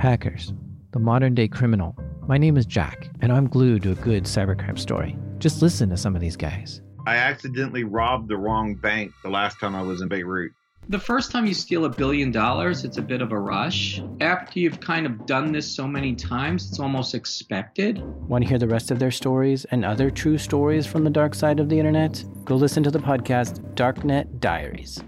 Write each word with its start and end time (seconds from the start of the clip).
Hackers, 0.00 0.54
the 0.92 0.98
modern 0.98 1.34
day 1.34 1.46
criminal. 1.46 1.94
My 2.26 2.38
name 2.38 2.56
is 2.56 2.64
Jack, 2.64 3.10
and 3.20 3.30
I'm 3.30 3.46
glued 3.46 3.82
to 3.82 3.92
a 3.92 3.96
good 3.96 4.24
cybercrime 4.24 4.78
story. 4.78 5.14
Just 5.36 5.60
listen 5.60 5.90
to 5.90 5.96
some 5.98 6.14
of 6.14 6.22
these 6.22 6.38
guys. 6.38 6.80
I 7.06 7.16
accidentally 7.16 7.84
robbed 7.84 8.30
the 8.30 8.38
wrong 8.38 8.74
bank 8.76 9.12
the 9.22 9.28
last 9.28 9.60
time 9.60 9.76
I 9.76 9.82
was 9.82 10.00
in 10.00 10.08
Beirut. 10.08 10.52
The 10.88 10.98
first 10.98 11.30
time 11.30 11.44
you 11.44 11.52
steal 11.52 11.84
a 11.84 11.90
billion 11.90 12.30
dollars, 12.30 12.82
it's 12.82 12.96
a 12.96 13.02
bit 13.02 13.20
of 13.20 13.32
a 13.32 13.38
rush. 13.38 14.00
After 14.22 14.58
you've 14.58 14.80
kind 14.80 15.04
of 15.04 15.26
done 15.26 15.52
this 15.52 15.70
so 15.70 15.86
many 15.86 16.14
times, 16.14 16.70
it's 16.70 16.80
almost 16.80 17.14
expected. 17.14 18.02
Want 18.26 18.42
to 18.44 18.48
hear 18.48 18.58
the 18.58 18.68
rest 18.68 18.90
of 18.90 19.00
their 19.00 19.10
stories 19.10 19.66
and 19.66 19.84
other 19.84 20.10
true 20.10 20.38
stories 20.38 20.86
from 20.86 21.04
the 21.04 21.10
dark 21.10 21.34
side 21.34 21.60
of 21.60 21.68
the 21.68 21.78
internet? 21.78 22.24
Go 22.46 22.56
listen 22.56 22.82
to 22.84 22.90
the 22.90 23.00
podcast 23.00 23.60
Darknet 23.74 24.40
Diaries. 24.40 25.04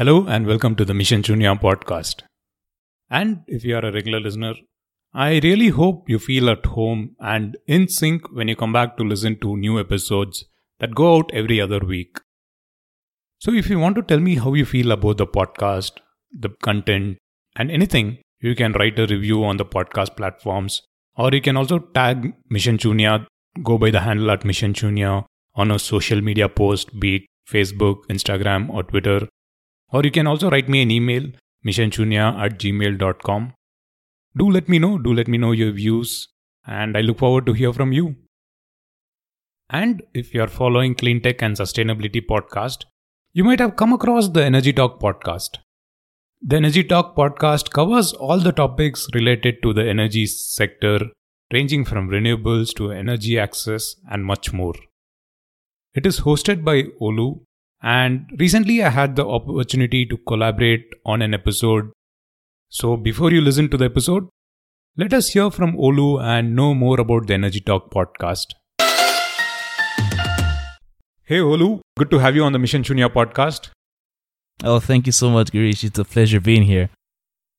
Hello 0.00 0.26
and 0.26 0.46
welcome 0.46 0.74
to 0.76 0.84
the 0.86 0.94
Mission 0.94 1.20
Shunya 1.20 1.60
podcast. 1.60 2.22
And 3.10 3.40
if 3.46 3.66
you 3.66 3.76
are 3.76 3.84
a 3.84 3.92
regular 3.92 4.18
listener, 4.18 4.54
I 5.12 5.40
really 5.40 5.68
hope 5.68 6.08
you 6.08 6.18
feel 6.18 6.48
at 6.48 6.64
home 6.64 7.16
and 7.20 7.58
in 7.66 7.86
sync 7.86 8.32
when 8.32 8.48
you 8.48 8.56
come 8.56 8.72
back 8.72 8.96
to 8.96 9.04
listen 9.04 9.38
to 9.40 9.58
new 9.58 9.78
episodes 9.78 10.46
that 10.78 10.94
go 10.94 11.16
out 11.16 11.30
every 11.34 11.60
other 11.60 11.80
week. 11.80 12.16
So 13.40 13.52
if 13.52 13.68
you 13.68 13.78
want 13.78 13.94
to 13.96 14.02
tell 14.02 14.20
me 14.20 14.36
how 14.36 14.54
you 14.54 14.64
feel 14.64 14.90
about 14.90 15.18
the 15.18 15.26
podcast, 15.26 15.98
the 16.32 16.48
content, 16.62 17.18
and 17.56 17.70
anything, 17.70 18.22
you 18.40 18.54
can 18.54 18.72
write 18.72 18.98
a 18.98 19.06
review 19.06 19.44
on 19.44 19.58
the 19.58 19.66
podcast 19.66 20.16
platforms 20.16 20.80
or 21.18 21.30
you 21.30 21.42
can 21.42 21.58
also 21.58 21.78
tag 21.78 22.32
Mission 22.48 22.78
Shunya, 22.78 23.26
go 23.62 23.76
by 23.76 23.90
the 23.90 24.00
handle 24.00 24.30
at 24.30 24.46
Mission 24.46 24.72
Shunya 24.72 25.26
on 25.56 25.70
a 25.70 25.78
social 25.78 26.22
media 26.22 26.48
post, 26.48 26.98
be 26.98 27.16
it 27.16 27.22
Facebook, 27.46 28.06
Instagram, 28.08 28.70
or 28.70 28.82
Twitter 28.82 29.28
or 29.92 30.02
you 30.04 30.10
can 30.10 30.26
also 30.26 30.50
write 30.50 30.68
me 30.68 30.82
an 30.82 30.90
email, 30.90 31.30
missionshunya 31.66 32.38
at 32.38 32.58
gmail.com. 32.58 33.52
Do 34.36 34.50
let 34.50 34.68
me 34.68 34.78
know, 34.78 34.98
do 34.98 35.12
let 35.12 35.28
me 35.28 35.38
know 35.38 35.52
your 35.52 35.72
views, 35.72 36.28
and 36.66 36.96
I 36.96 37.00
look 37.00 37.18
forward 37.18 37.46
to 37.46 37.52
hear 37.52 37.72
from 37.72 37.92
you. 37.92 38.16
And 39.68 40.02
if 40.14 40.34
you 40.34 40.42
are 40.42 40.48
following 40.48 40.94
clean 40.94 41.20
tech 41.20 41.42
and 41.42 41.56
sustainability 41.56 42.20
podcast, 42.26 42.84
you 43.32 43.44
might 43.44 43.60
have 43.60 43.76
come 43.76 43.92
across 43.92 44.28
the 44.28 44.44
Energy 44.44 44.72
Talk 44.72 45.00
podcast. 45.00 45.58
The 46.42 46.56
Energy 46.56 46.82
Talk 46.82 47.14
podcast 47.16 47.70
covers 47.70 48.12
all 48.12 48.38
the 48.38 48.50
topics 48.50 49.08
related 49.14 49.62
to 49.62 49.72
the 49.72 49.88
energy 49.88 50.26
sector, 50.26 51.00
ranging 51.52 51.84
from 51.84 52.08
renewables 52.08 52.74
to 52.76 52.90
energy 52.90 53.38
access 53.38 53.94
and 54.10 54.24
much 54.24 54.52
more. 54.52 54.74
It 55.94 56.06
is 56.06 56.20
hosted 56.20 56.64
by 56.64 56.84
Olu, 57.00 57.42
and 57.82 58.30
recently, 58.38 58.82
I 58.82 58.90
had 58.90 59.16
the 59.16 59.26
opportunity 59.26 60.04
to 60.06 60.16
collaborate 60.18 60.84
on 61.06 61.22
an 61.22 61.32
episode. 61.32 61.90
So, 62.68 62.96
before 62.96 63.32
you 63.32 63.40
listen 63.40 63.68
to 63.70 63.76
the 63.76 63.86
episode, 63.86 64.28
let 64.96 65.14
us 65.14 65.28
hear 65.30 65.50
from 65.50 65.76
Olu 65.76 66.22
and 66.22 66.54
know 66.54 66.74
more 66.74 67.00
about 67.00 67.26
the 67.26 67.34
Energy 67.34 67.60
Talk 67.60 67.90
podcast. 67.90 68.48
Hey, 71.24 71.38
Olu, 71.38 71.80
good 71.96 72.10
to 72.10 72.18
have 72.18 72.36
you 72.36 72.42
on 72.42 72.52
the 72.52 72.58
Mission 72.58 72.82
Shunya 72.82 73.08
podcast. 73.08 73.70
Oh, 74.62 74.78
thank 74.78 75.06
you 75.06 75.12
so 75.12 75.30
much, 75.30 75.52
Girish. 75.52 75.84
It's 75.84 75.98
a 75.98 76.04
pleasure 76.04 76.40
being 76.40 76.64
here. 76.64 76.90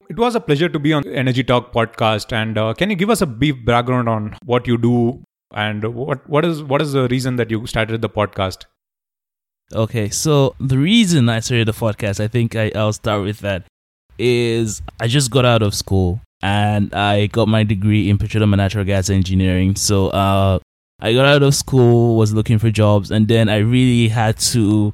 It 0.10 0.20
was 0.20 0.36
a 0.36 0.42
pleasure 0.42 0.70
to 0.70 0.78
be 0.78 0.94
on 0.94 1.08
Energy 1.08 1.44
Talk 1.44 1.74
podcast. 1.74 2.32
And 2.32 2.58
uh, 2.58 2.74
can 2.74 2.90
you 2.90 2.96
give 2.96 3.10
us 3.10 3.22
a 3.22 3.26
brief 3.26 3.64
background 3.66 4.08
on 4.08 4.36
what 4.46 4.68
you 4.68 4.78
do 4.78 5.24
and 5.54 5.84
what 5.96 6.30
what 6.30 6.46
is 6.46 6.62
what 6.62 6.82
is 6.82 6.92
the 6.92 7.08
reason 7.08 7.38
that 7.38 7.50
you 7.50 7.66
started 7.66 8.02
the 8.02 8.10
podcast? 8.10 8.66
Okay, 9.74 10.10
so 10.10 10.56
the 10.60 10.78
reason 10.78 11.30
I 11.30 11.40
started 11.40 11.68
the 11.68 11.74
podcast, 11.74 12.20
I 12.20 12.28
think 12.28 12.56
I, 12.56 12.72
I'll 12.76 12.94
start 12.94 13.24
with 13.24 13.40
that, 13.40 13.64
is 14.18 14.82
I 15.00 15.08
just 15.08 15.32
got 15.32 15.46
out 15.46 15.62
of 15.62 15.74
school 15.74 16.20
and 16.42 16.94
I 16.94 17.28
got 17.28 17.48
my 17.48 17.64
degree 17.64 18.10
in 18.10 18.18
petroleum 18.18 18.54
and 18.54 18.60
natural 18.60 18.84
gas 18.84 19.10
engineering. 19.10 19.76
So 19.76 20.10
uh, 20.10 20.60
I 21.00 21.14
got 21.14 21.26
out 21.26 21.44
of 21.44 21.56
school, 21.56 22.18
was 22.18 22.34
looking 22.34 22.60
for 22.60 22.70
jobs, 22.70 23.12
and 23.12 23.28
then 23.28 23.48
I 23.48 23.58
really 23.58 24.10
had 24.10 24.38
to 24.40 24.92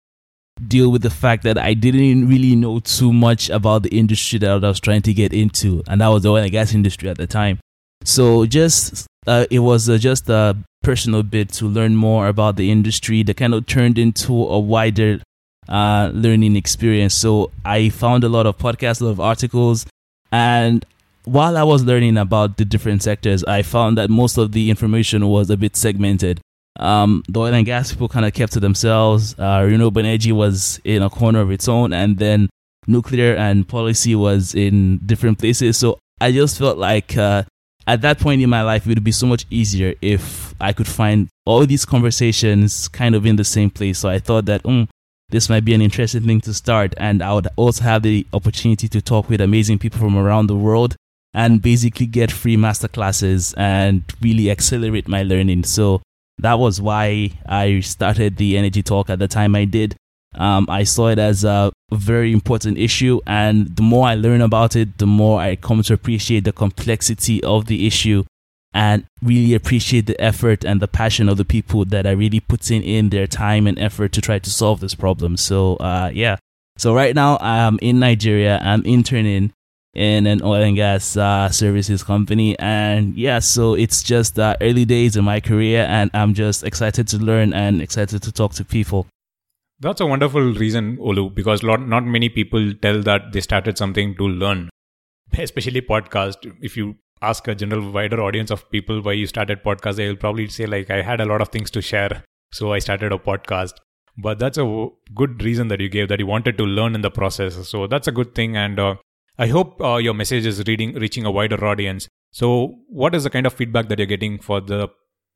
deal 0.68 0.92
with 0.92 1.02
the 1.02 1.10
fact 1.10 1.44
that 1.44 1.58
I 1.58 1.74
didn't 1.74 2.28
really 2.28 2.56
know 2.56 2.80
too 2.80 3.14
much 3.14 3.50
about 3.50 3.84
the 3.84 3.98
industry 3.98 4.40
that 4.40 4.64
I 4.64 4.68
was 4.68 4.80
trying 4.80 5.02
to 5.04 5.14
get 5.14 5.34
into, 5.34 5.84
and 5.88 6.02
that 6.02 6.08
was 6.08 6.24
the 6.24 6.30
oil 6.30 6.44
and 6.44 6.52
gas 6.52 6.74
industry 6.74 7.10
at 7.10 7.18
the 7.18 7.28
time. 7.28 7.60
So 8.04 8.46
just 8.46 9.08
uh, 9.26 9.46
it 9.50 9.60
was 9.60 9.90
uh, 9.90 9.98
just 9.98 10.30
a 10.30 10.56
personal 10.88 11.22
bit 11.22 11.50
to 11.50 11.66
learn 11.66 11.94
more 11.98 12.30
about 12.30 12.56
the 12.56 12.72
industry 12.72 13.22
that 13.22 13.36
kind 13.36 13.54
of 13.54 13.66
turned 13.66 13.98
into 13.98 14.34
a 14.58 14.58
wider 14.58 15.20
uh, 15.68 16.10
learning 16.14 16.56
experience. 16.56 17.14
So 17.14 17.52
I 17.66 17.90
found 17.90 18.24
a 18.24 18.30
lot 18.30 18.46
of 18.46 18.58
podcasts, 18.58 19.02
a 19.02 19.04
lot 19.04 19.12
of 19.12 19.20
articles, 19.20 19.86
and 20.32 20.86
while 21.26 21.58
I 21.58 21.64
was 21.64 21.84
learning 21.84 22.16
about 22.18 22.56
the 22.56 22.64
different 22.64 23.04
sectors, 23.04 23.44
I 23.44 23.64
found 23.64 23.98
that 23.98 24.10
most 24.10 24.38
of 24.38 24.54
the 24.54 24.70
information 24.70 25.28
was 25.28 25.50
a 25.50 25.58
bit 25.58 25.76
segmented. 25.76 26.40
Um, 26.80 27.22
the 27.28 27.42
oil 27.42 27.54
and 27.54 27.66
gas 27.66 27.92
people 27.92 28.08
kind 28.08 28.26
of 28.26 28.34
kept 28.34 28.54
to 28.54 28.62
themselves. 28.62 29.36
Uh, 29.38 29.62
renewable 29.66 30.00
energy 30.00 30.32
was 30.32 30.80
in 30.86 31.02
a 31.02 31.10
corner 31.10 31.42
of 31.42 31.52
its 31.52 31.68
own, 31.68 31.92
and 31.92 32.18
then 32.18 32.50
nuclear 32.88 33.36
and 33.36 33.68
policy 33.68 34.16
was 34.16 34.56
in 34.56 35.00
different 35.06 35.38
places. 35.38 35.76
So 35.76 36.00
I 36.22 36.32
just 36.32 36.58
felt 36.58 36.78
like 36.78 37.18
uh, 37.18 37.44
at 37.88 38.02
that 38.02 38.20
point 38.20 38.42
in 38.42 38.50
my 38.50 38.62
life, 38.62 38.86
it 38.86 38.90
would 38.90 39.04
be 39.04 39.12
so 39.12 39.26
much 39.26 39.46
easier 39.50 39.96
if 40.02 40.54
I 40.60 40.74
could 40.74 40.88
find 40.88 41.30
all 41.46 41.66
these 41.66 41.86
conversations 41.86 42.90
kind 42.90 43.16
of 43.16 43.26
in 43.26 43.38
the 43.38 43.46
same 43.46 43.70
place. 43.70 44.00
So 44.00 44.10
I 44.10 44.20
thought 44.20 44.46
that, 44.46 44.64
mm, 44.64 44.90
this 45.30 45.50
might 45.50 45.66
be 45.66 45.74
an 45.74 45.82
interesting 45.82 46.24
thing 46.24 46.42
to 46.42 46.54
start. 46.54 46.94
And 46.98 47.24
I 47.24 47.34
would 47.34 47.48
also 47.56 47.84
have 47.84 48.04
the 48.04 48.28
opportunity 48.34 48.90
to 48.90 49.02
talk 49.02 49.30
with 49.30 49.40
amazing 49.40 49.80
people 49.80 50.00
from 50.00 50.18
around 50.18 50.48
the 50.48 50.56
world 50.56 50.96
and 51.34 51.62
basically 51.62 52.06
get 52.06 52.32
free 52.32 52.58
masterclasses 52.58 53.54
and 53.58 54.04
really 54.22 54.52
accelerate 54.52 55.08
my 55.08 55.24
learning. 55.24 55.64
So 55.64 56.02
that 56.40 56.60
was 56.60 56.82
why 56.82 57.32
I 57.48 57.80
started 57.80 58.38
the 58.38 58.58
Energy 58.58 58.84
Talk 58.84 59.10
at 59.10 59.20
the 59.20 59.28
time 59.28 59.56
I 59.56 59.66
did. 59.66 59.96
Um, 60.36 60.68
I 60.70 60.84
saw 60.84 61.08
it 61.08 61.20
as 61.20 61.44
a 61.44 61.72
very 61.92 62.34
important 62.34 62.78
issue, 62.78 63.22
and 63.26 63.76
the 63.76 63.82
more 63.82 64.08
I 64.08 64.16
learn 64.16 64.42
about 64.42 64.76
it, 64.76 64.98
the 64.98 65.08
more 65.08 65.40
I 65.40 65.56
come 65.56 65.82
to 65.84 65.94
appreciate 65.94 66.44
the 66.44 66.52
complexity 66.52 67.44
of 67.44 67.66
the 67.66 67.88
issue 67.88 68.26
and 68.74 69.06
really 69.24 69.54
appreciate 69.54 70.06
the 70.06 70.20
effort 70.22 70.66
and 70.66 70.82
the 70.82 70.88
passion 70.88 71.30
of 71.30 71.38
the 71.38 71.46
people 71.46 71.86
that 71.86 72.06
are 72.06 72.16
really 72.16 72.40
putting 72.40 72.84
in 72.84 73.10
their 73.10 73.26
time 73.26 73.66
and 73.66 73.80
effort 73.80 74.12
to 74.12 74.22
try 74.22 74.38
to 74.38 74.50
solve 74.50 74.82
this 74.82 74.94
problem. 74.94 75.38
So, 75.38 75.78
uh, 75.78 76.12
yeah. 76.14 76.38
So 76.78 76.94
right 76.94 77.16
now 77.16 77.38
I'm 77.40 77.80
in 77.82 78.00
Nigeria. 78.00 78.60
I'm 78.62 78.84
interning 78.84 79.52
in 79.96 80.28
an 80.28 80.44
oil 80.44 80.62
and 80.62 80.76
gas 80.76 81.18
uh, 81.18 81.50
services 81.50 82.04
company, 82.04 82.58
and 82.60 83.16
yeah, 83.16 83.40
so 83.40 83.74
it's 83.74 84.04
just 84.04 84.38
uh, 84.38 84.56
early 84.62 84.86
days 84.86 85.16
in 85.16 85.24
my 85.24 85.40
career, 85.40 85.88
and 85.90 86.12
I'm 86.14 86.36
just 86.36 86.64
excited 86.64 87.08
to 87.08 87.18
learn 87.18 87.52
and 87.52 87.82
excited 87.82 88.22
to 88.22 88.32
talk 88.32 88.54
to 88.56 88.66
people. 88.66 89.08
That's 89.80 90.02
a 90.02 90.08
wonderful 90.08 90.42
reason, 90.42 90.98
Olu, 90.98 91.34
because 91.34 91.62
lot, 91.62 91.88
not 91.88 92.04
many 92.06 92.30
people 92.30 92.74
tell 92.82 93.02
that 93.04 93.32
they 93.32 93.42
started 93.42 93.78
something 93.78 94.16
to 94.16 94.28
learn, 94.28 94.70
especially 95.38 95.82
podcast. 95.82 96.52
If 96.62 96.76
you 96.76 96.96
ask 97.22 97.48
a 97.48 97.56
general 97.56 97.92
wider 97.92 98.22
audience 98.22 98.50
of 98.52 98.70
people 98.72 99.02
why 99.02 99.14
you 99.14 99.28
started 99.28 99.64
podcast, 99.64 99.96
they 99.96 100.08
will 100.08 100.16
probably 100.16 100.48
say 100.48 100.66
like, 100.66 100.90
I 100.90 101.02
had 101.02 101.22
a 101.22 101.26
lot 101.26 101.42
of 101.42 101.50
things 101.50 101.70
to 101.72 101.82
share, 101.82 102.24
so 102.52 102.74
I 102.74 102.80
started 102.80 103.12
a 103.12 103.18
podcast. 103.20 103.74
But 104.18 104.40
that's 104.40 104.58
a 104.58 104.88
good 105.14 105.44
reason 105.44 105.68
that 105.68 105.80
you 105.80 105.90
gave 105.90 106.08
that 106.08 106.20
you 106.20 106.26
wanted 106.26 106.58
to 106.58 106.64
learn 106.64 106.96
in 106.96 107.02
the 107.02 107.12
process. 107.12 107.68
So 107.70 107.86
that's 107.86 108.08
a 108.08 108.12
good 108.12 108.34
thing, 108.34 108.58
and 108.58 108.80
uh, 108.80 108.96
I 109.38 109.46
hope 109.46 109.80
uh, 109.80 109.98
your 109.98 110.16
message 110.16 110.48
is 110.48 110.64
reading 110.68 110.96
reaching 110.96 111.26
a 111.26 111.30
wider 111.32 111.64
audience. 111.64 112.08
So, 112.32 112.80
what 112.90 113.14
is 113.14 113.26
the 113.26 113.30
kind 113.30 113.46
of 113.46 113.54
feedback 113.54 113.90
that 113.90 114.00
you're 114.00 114.08
getting 114.08 114.40
for 114.40 114.60
the 114.60 114.88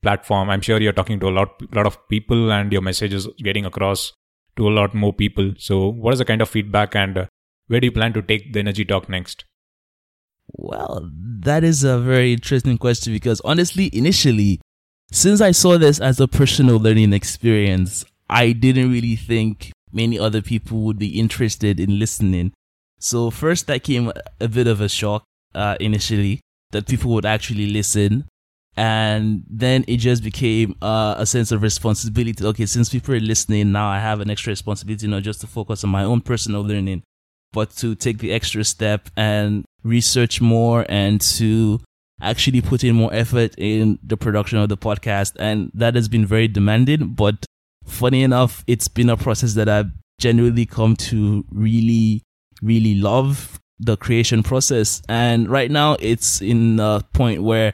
platform? 0.02 0.50
I'm 0.50 0.62
sure 0.62 0.82
you're 0.82 0.94
talking 0.94 1.20
to 1.20 1.30
a 1.30 1.36
lot 1.40 1.62
lot 1.76 1.86
of 1.86 2.00
people, 2.10 2.52
and 2.52 2.72
your 2.74 2.82
message 2.82 3.14
is 3.14 3.28
getting 3.38 3.68
across 3.68 4.14
to 4.58 4.68
a 4.68 4.72
lot 4.72 4.94
more 4.94 5.14
people. 5.14 5.54
So, 5.58 5.88
what 5.88 6.14
is 6.14 6.20
the 6.20 6.26
kind 6.26 6.42
of 6.42 6.50
feedback 6.50 6.96
and 6.96 7.18
uh, 7.18 7.26
where 7.68 7.80
do 7.80 7.88
you 7.88 7.92
plan 7.92 8.14
to 8.14 8.22
take 8.22 8.54
the 8.54 8.60
energy 8.60 8.86
talk 8.86 9.10
next? 9.10 9.46
Well, 10.54 11.10
that 11.14 11.64
is 11.64 11.84
a 11.84 12.00
very 12.00 12.34
interesting 12.34 12.78
question 12.78 13.14
because 13.14 13.42
honestly, 13.46 13.90
initially, 13.94 14.60
since 15.12 15.42
I 15.42 15.52
saw 15.52 15.78
this 15.78 16.00
as 16.00 16.20
a 16.20 16.28
personal 16.28 16.78
learning 16.78 17.14
experience, 17.14 18.06
I 18.30 18.52
didn't 18.52 18.92
really 18.92 19.16
think 19.16 19.72
many 19.92 20.18
other 20.20 20.42
people 20.42 20.82
would 20.82 21.00
be 21.00 21.20
interested 21.20 21.80
in 21.80 22.00
listening. 22.00 22.54
So, 23.00 23.30
first, 23.30 23.68
that 23.68 23.84
came 23.84 24.12
a 24.40 24.48
bit 24.48 24.68
of 24.68 24.82
a 24.82 24.90
shock 24.90 25.24
uh, 25.56 25.76
initially 25.80 26.40
that 26.72 26.88
people 26.88 27.12
would 27.14 27.26
actually 27.26 27.68
listen. 27.68 28.26
And 28.78 29.44
then 29.50 29.84
it 29.88 29.98
just 29.98 30.24
became 30.24 30.76
uh, 30.82 31.16
a 31.18 31.26
sense 31.26 31.52
of 31.52 31.62
responsibility. 31.62 32.44
Okay, 32.44 32.66
since 32.66 32.90
people 32.90 33.14
are 33.14 33.20
listening 33.20 33.72
now, 33.72 33.90
I 33.90 34.00
have 34.00 34.22
an 34.22 34.30
extra 34.30 34.52
responsibility 34.52 35.08
not 35.08 35.24
just 35.24 35.42
to 35.42 35.48
focus 35.48 35.84
on 35.84 35.90
my 35.90 36.04
own 36.04 36.22
personal 36.22 36.62
learning, 36.62 37.04
but 37.52 37.72
to 37.78 37.96
take 37.96 38.20
the 38.20 38.32
extra 38.32 38.64
step 38.64 39.10
and 39.18 39.66
research 39.84 40.40
more 40.40 40.86
and 40.88 41.20
to 41.20 41.82
actually 42.22 42.62
put 42.62 42.84
in 42.84 42.96
more 42.96 43.14
effort 43.14 43.54
in 43.58 44.00
the 44.04 44.16
production 44.16 44.58
of 44.58 44.70
the 44.70 44.78
podcast. 44.78 45.34
And 45.38 45.72
that 45.74 45.96
has 45.96 46.08
been 46.08 46.26
very 46.26 46.48
demanding. 46.48 47.10
But 47.10 47.46
funny 47.86 48.24
enough, 48.24 48.64
it's 48.68 48.88
been 48.88 49.10
a 49.10 49.18
process 49.18 49.54
that 49.56 49.68
I've 49.68 49.92
genuinely 50.20 50.66
come 50.66 50.96
to 50.96 51.44
really, 51.52 52.22
really 52.62 52.96
love 52.96 53.60
the 53.80 53.98
creation 53.98 54.44
process. 54.44 55.02
And 55.10 55.50
right 55.50 55.72
now 55.72 55.98
it's 56.00 56.42
in 56.42 56.80
a 56.80 57.04
point 57.14 57.44
where 57.44 57.74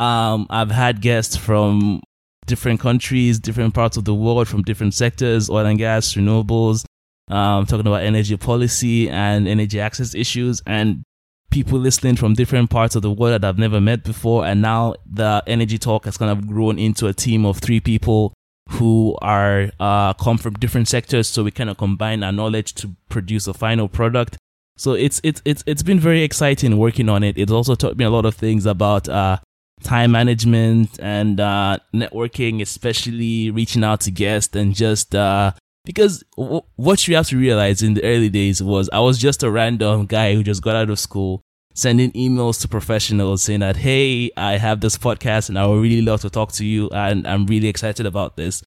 um, 0.00 0.46
I've 0.50 0.70
had 0.70 1.00
guests 1.00 1.36
from 1.36 2.02
different 2.46 2.80
countries, 2.80 3.38
different 3.38 3.74
parts 3.74 3.96
of 3.96 4.04
the 4.04 4.14
world, 4.14 4.48
from 4.48 4.62
different 4.62 4.94
sectors, 4.94 5.48
oil 5.48 5.66
and 5.66 5.78
gas, 5.78 6.14
renewables, 6.14 6.84
um, 7.28 7.66
talking 7.66 7.86
about 7.86 8.02
energy 8.02 8.36
policy 8.36 9.08
and 9.08 9.46
energy 9.46 9.78
access 9.78 10.14
issues. 10.14 10.62
And 10.66 11.04
people 11.50 11.78
listening 11.78 12.16
from 12.16 12.34
different 12.34 12.70
parts 12.70 12.96
of 12.96 13.02
the 13.02 13.10
world 13.10 13.34
that 13.34 13.46
I've 13.46 13.58
never 13.58 13.80
met 13.80 14.02
before. 14.02 14.46
And 14.46 14.62
now 14.62 14.94
the 15.04 15.42
Energy 15.46 15.78
Talk 15.78 16.06
has 16.06 16.16
kind 16.16 16.30
of 16.30 16.46
grown 16.46 16.78
into 16.78 17.06
a 17.06 17.12
team 17.12 17.44
of 17.44 17.58
three 17.58 17.80
people 17.80 18.32
who 18.70 19.18
are 19.20 19.70
uh, 19.80 20.14
come 20.14 20.38
from 20.38 20.54
different 20.54 20.88
sectors. 20.88 21.28
So 21.28 21.44
we 21.44 21.50
kind 21.50 21.68
of 21.68 21.76
combine 21.76 22.22
our 22.22 22.32
knowledge 22.32 22.74
to 22.76 22.94
produce 23.08 23.46
a 23.46 23.54
final 23.54 23.88
product. 23.88 24.38
So 24.76 24.92
it's 24.92 25.20
it's 25.22 25.42
it's 25.44 25.62
it's 25.66 25.82
been 25.82 26.00
very 26.00 26.22
exciting 26.22 26.78
working 26.78 27.10
on 27.10 27.22
it. 27.22 27.36
It's 27.36 27.52
also 27.52 27.74
taught 27.74 27.98
me 27.98 28.04
a 28.04 28.10
lot 28.10 28.24
of 28.24 28.34
things 28.34 28.64
about 28.64 29.08
uh, 29.08 29.38
time 29.82 30.12
management 30.12 30.98
and 31.00 31.40
uh, 31.40 31.78
networking, 31.94 32.60
especially 32.60 33.50
reaching 33.50 33.84
out 33.84 34.00
to 34.02 34.10
guests 34.10 34.54
and 34.54 34.74
just 34.74 35.14
uh, 35.14 35.52
because 35.84 36.22
w- 36.36 36.62
what 36.76 37.06
you 37.08 37.16
have 37.16 37.28
to 37.28 37.36
realize 37.36 37.82
in 37.82 37.94
the 37.94 38.04
early 38.04 38.28
days 38.28 38.62
was 38.62 38.88
I 38.92 39.00
was 39.00 39.18
just 39.18 39.42
a 39.42 39.50
random 39.50 40.06
guy 40.06 40.34
who 40.34 40.42
just 40.42 40.62
got 40.62 40.76
out 40.76 40.90
of 40.90 40.98
school, 40.98 41.42
sending 41.74 42.12
emails 42.12 42.60
to 42.62 42.68
professionals 42.68 43.42
saying 43.42 43.60
that, 43.60 43.76
Hey, 43.76 44.30
I 44.36 44.58
have 44.58 44.80
this 44.80 44.98
podcast 44.98 45.48
and 45.48 45.58
I 45.58 45.66
would 45.66 45.80
really 45.80 46.02
love 46.02 46.20
to 46.22 46.30
talk 46.30 46.52
to 46.52 46.64
you. 46.64 46.88
And 46.90 47.26
I'm 47.26 47.46
really 47.46 47.68
excited 47.68 48.06
about 48.06 48.36
this. 48.36 48.62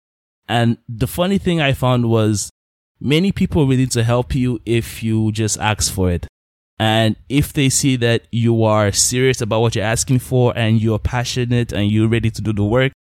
And 0.48 0.77
the 0.89 1.07
funny 1.07 1.38
thing 1.38 1.62
I 1.62 1.74
found 1.74 2.10
was 2.10 2.50
many 3.00 3.31
people 3.31 3.63
are 3.63 3.68
willing 3.68 3.88
to 3.89 4.04
help 4.04 4.36
you 4.36 4.60
if 4.65 5.04
you 5.04 5.31
just 5.31 5.57
ask 5.60 5.94
for 5.94 6.12
it. 6.12 6.27
And 6.83 7.15
if 7.30 7.53
they 7.53 7.69
see 7.69 7.95
that 7.95 8.27
you 8.30 8.65
are 8.65 8.91
serious 8.91 9.39
about 9.39 9.62
what 9.62 9.74
you're 9.74 9.85
asking 9.85 10.19
for 10.19 10.51
and 10.53 10.81
you're 10.81 11.00
passionate 11.00 11.71
and 11.71 11.89
you're 11.89 12.09
ready 12.09 12.30
to 12.31 12.41
do 12.41 12.51
the 12.51 12.65
work, 12.65 12.91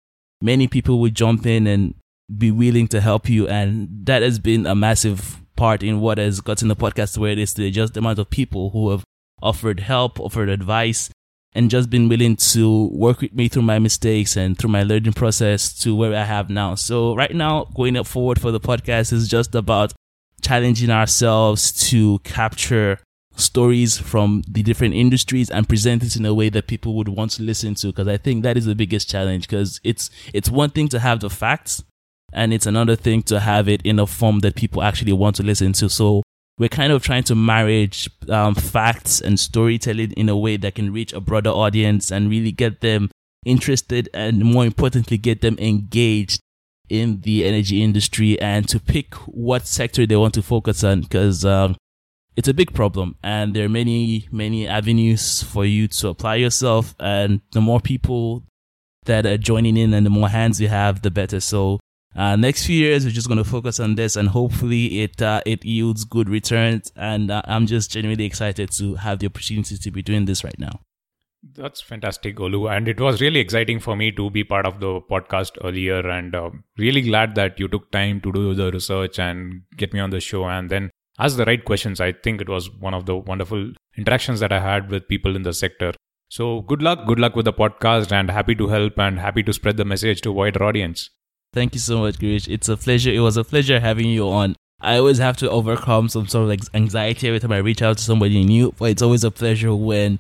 many 0.41 0.69
people 0.69 1.01
will 1.01 1.11
jump 1.11 1.47
in 1.47 1.67
and 1.67 1.97
be 2.39 2.53
willing 2.53 2.87
to 2.89 3.01
help 3.01 3.29
you. 3.29 3.49
And 3.49 3.89
that 4.07 4.23
has 4.23 4.39
been 4.39 4.67
a 4.67 4.77
massive 4.77 5.43
part 5.57 5.83
in 5.83 5.99
what 5.99 6.19
has 6.19 6.41
gotten 6.41 6.69
the 6.69 6.77
podcast 6.77 7.19
where 7.19 7.33
it 7.33 7.41
is 7.41 7.55
today. 7.55 7.73
Just 7.73 7.95
the 7.95 7.99
amount 7.99 8.21
of 8.21 8.31
people 8.31 8.71
who 8.71 8.91
have 8.91 9.03
offered 9.43 9.81
help, 9.81 10.21
offered 10.21 10.49
advice, 10.49 11.11
and 11.53 11.69
just 11.69 11.91
been 11.91 12.09
willing 12.09 12.37
to 12.37 12.87
work 12.93 13.21
with 13.21 13.35
me 13.35 13.49
through 13.49 13.63
my 13.63 13.81
mistakes 13.81 14.37
and 14.37 14.57
through 14.57 14.71
my 14.71 14.85
learning 14.85 15.15
process 15.15 15.77
to 15.81 15.97
where 15.97 16.15
I 16.15 16.23
have 16.23 16.49
now. 16.49 16.77
So 16.77 17.17
right 17.17 17.35
now, 17.35 17.65
going 17.75 17.97
up 17.97 18.07
forward 18.07 18.41
for 18.41 18.53
the 18.53 18.61
podcast 18.61 19.13
is 19.13 19.27
just 19.27 19.57
about 19.57 19.93
challenging 20.41 20.91
ourselves 20.91 21.73
to 21.91 22.21
capture 22.21 23.01
stories 23.37 23.99
from 23.99 24.43
the 24.49 24.63
different 24.63 24.95
industries 24.95 25.51
and 25.51 25.69
present 25.69 26.03
it 26.03 26.17
in 26.17 26.27
a 26.27 26.35
way 26.35 26.49
that 26.49 26.67
people 26.67 26.95
would 26.95 27.09
want 27.09 27.31
to 27.33 27.43
listen 27.43 27.75
to 27.77 27.89
because 27.89 28.09
I 28.09 28.17
think 28.17 28.43
that 28.43 28.57
is 28.57 28.67
the 28.67 28.75
biggest 28.75 29.09
challenge 29.09 29.49
because 29.49 29.81
it's 29.83 30.11
it's 30.33 30.51
one 30.51 30.71
thing 30.71 30.89
to 30.89 30.99
have 30.99 31.21
the 31.21 31.31
facts 31.31 31.83
and 32.33 32.53
it's 32.53 32.67
another 32.67 32.97
thing 32.97 33.23
to 33.25 33.41
have 33.41 33.69
it 33.69 33.83
in 33.83 33.99
a 33.99 34.07
form 34.07 34.41
that 34.41 34.55
people 34.55 34.83
actually 34.83 35.13
want 35.13 35.37
to 35.37 35.43
listen 35.43 35.73
to. 35.75 35.89
So 35.89 36.23
we're 36.59 36.69
kind 36.69 36.93
of 36.93 37.03
trying 37.03 37.25
to 37.25 37.35
marriage 37.35 38.09
um, 38.29 38.55
facts 38.55 39.21
and 39.21 39.39
storytelling 39.39 40.13
in 40.13 40.29
a 40.29 40.37
way 40.37 40.57
that 40.57 40.75
can 40.75 40.93
reach 40.93 41.13
a 41.13 41.21
broader 41.21 41.51
audience 41.51 42.11
and 42.11 42.31
really 42.31 42.53
get 42.53 42.81
them 42.81 43.11
interested 43.45 44.09
and 44.15 44.45
more 44.45 44.65
importantly 44.65 45.19
get 45.19 45.41
them 45.41 45.57
engaged 45.59 46.41
in 46.89 47.21
the 47.23 47.45
energy 47.45 47.83
industry 47.83 48.41
and 48.41 48.69
to 48.69 48.79
pick 48.79 49.15
what 49.27 49.67
sector 49.67 50.07
they 50.07 50.17
want 50.17 50.35
to 50.35 50.43
focus 50.43 50.85
on 50.85 51.01
because 51.01 51.45
um, 51.45 51.75
it's 52.37 52.49
a 52.49 52.55
big 52.55 52.73
problem 52.73 53.17
and 53.23 53.55
there 53.55 53.65
are 53.65 53.69
many 53.69 54.29
many 54.31 54.67
avenues 54.67 55.43
for 55.43 55.65
you 55.65 55.87
to 55.89 56.09
apply 56.09 56.37
yourself 56.37 56.95
and 56.99 57.41
the 57.53 57.61
more 57.61 57.81
people 57.81 58.43
that 59.05 59.27
are 59.27 59.39
joining 59.39 59.77
in 59.77 59.93
and 59.93 60.07
the 60.07 60.11
more 60.11 60.29
hands 60.29 60.61
you 60.61 60.69
have 60.69 61.03
the 61.03 61.11
better 61.11 61.41
so 61.41 61.79
uh, 62.15 62.37
next 62.37 62.67
few 62.67 62.77
years, 62.77 63.05
we're 63.05 63.11
just 63.11 63.27
going 63.29 63.39
to 63.39 63.45
focus 63.45 63.81
on 63.81 63.95
this, 63.95 64.17
and 64.17 64.29
hopefully, 64.29 65.01
it 65.03 65.23
uh, 65.23 65.41
it 65.47 65.65
yields 65.65 66.05
good 66.05 66.29
returns. 66.29 66.93
And 66.95 67.31
uh, 67.31 67.43
I'm 67.47 67.67
just 67.67 67.91
genuinely 67.91 68.27
excited 68.27 68.71
to 68.73 68.97
have 68.97 69.19
the 69.19 69.27
opportunity 69.27 69.79
to 69.79 69.91
be 69.91 70.03
doing 70.03 70.27
this 70.27 70.45
right 70.45 70.59
now. 70.59 70.81
That's 71.55 71.81
fantastic, 71.81 72.37
Olu. 72.37 72.71
And 72.71 72.87
it 72.87 73.01
was 73.01 73.21
really 73.21 73.41
exciting 73.41 73.81
for 73.81 73.97
me 73.97 74.13
to 74.13 74.31
be 74.31 74.45
part 74.45 74.67
of 74.67 74.79
the 74.79 75.01
podcast 75.01 75.53
earlier, 75.65 76.07
and 76.07 76.35
uh, 76.35 76.51
really 76.77 77.01
glad 77.01 77.35
that 77.37 77.59
you 77.59 77.67
took 77.67 77.91
time 77.91 78.21
to 78.21 78.31
do 78.31 78.55
the 78.55 78.71
research 78.71 79.19
and 79.19 79.63
get 79.77 79.95
me 79.95 80.01
on 80.01 80.11
the 80.11 80.21
show, 80.21 80.45
and 80.45 80.69
then 80.69 80.91
ask 81.19 81.37
the 81.37 81.45
right 81.45 81.65
questions. 81.65 82.01
I 82.01 82.13
think 82.13 82.41
it 82.41 82.49
was 82.49 82.71
one 82.71 82.95
of 82.95 83.07
the 83.07 83.17
wonderful 83.17 83.73
interactions 83.97 84.41
that 84.41 84.53
I 84.53 84.61
had 84.61 84.91
with 84.91 85.09
people 85.09 85.37
in 85.37 85.43
the 85.43 85.53
sector. 85.53 85.93
So 86.29 86.63
good 86.63 86.83
luck, 86.83 87.07
good 87.07 87.19
luck 87.19 87.37
with 87.37 87.45
the 87.45 87.53
podcast, 87.53 88.11
and 88.11 88.31
happy 88.31 88.55
to 88.55 88.69
help 88.69 88.99
and 88.99 89.19
happy 89.19 89.43
to 89.43 89.53
spread 89.53 89.77
the 89.77 89.85
message 89.85 90.23
to 90.23 90.31
a 90.31 90.33
wider 90.33 90.65
audience. 90.65 91.11
Thank 91.53 91.75
you 91.75 91.81
so 91.81 92.01
much, 92.01 92.17
Girish. 92.19 92.49
It's 92.49 92.69
a 92.69 92.77
pleasure. 92.77 93.11
It 93.11 93.21
was 93.21 93.37
a 93.37 93.45
pleasure 93.45 93.81
having 93.81 94.09
you 94.09 94.29
on. 94.29 94.57
I 94.81 94.97
always 94.97 95.19
have 95.19 95.37
to 95.39 95.51
overcome 95.51 96.09
some 96.09 96.27
sort 96.27 96.45
of 96.45 96.49
like 96.49 96.61
anxiety 96.75 97.29
every 97.29 97.39
time 97.39 97.53
I 97.53 97.59
reach 97.59 97.83
out 97.83 97.99
to 97.99 98.03
somebody 98.03 98.43
new, 98.43 98.73
but 98.79 98.87
it's 98.87 99.03
always 99.03 99.23
a 99.23 99.31
pleasure 99.31 99.75
when 99.75 100.19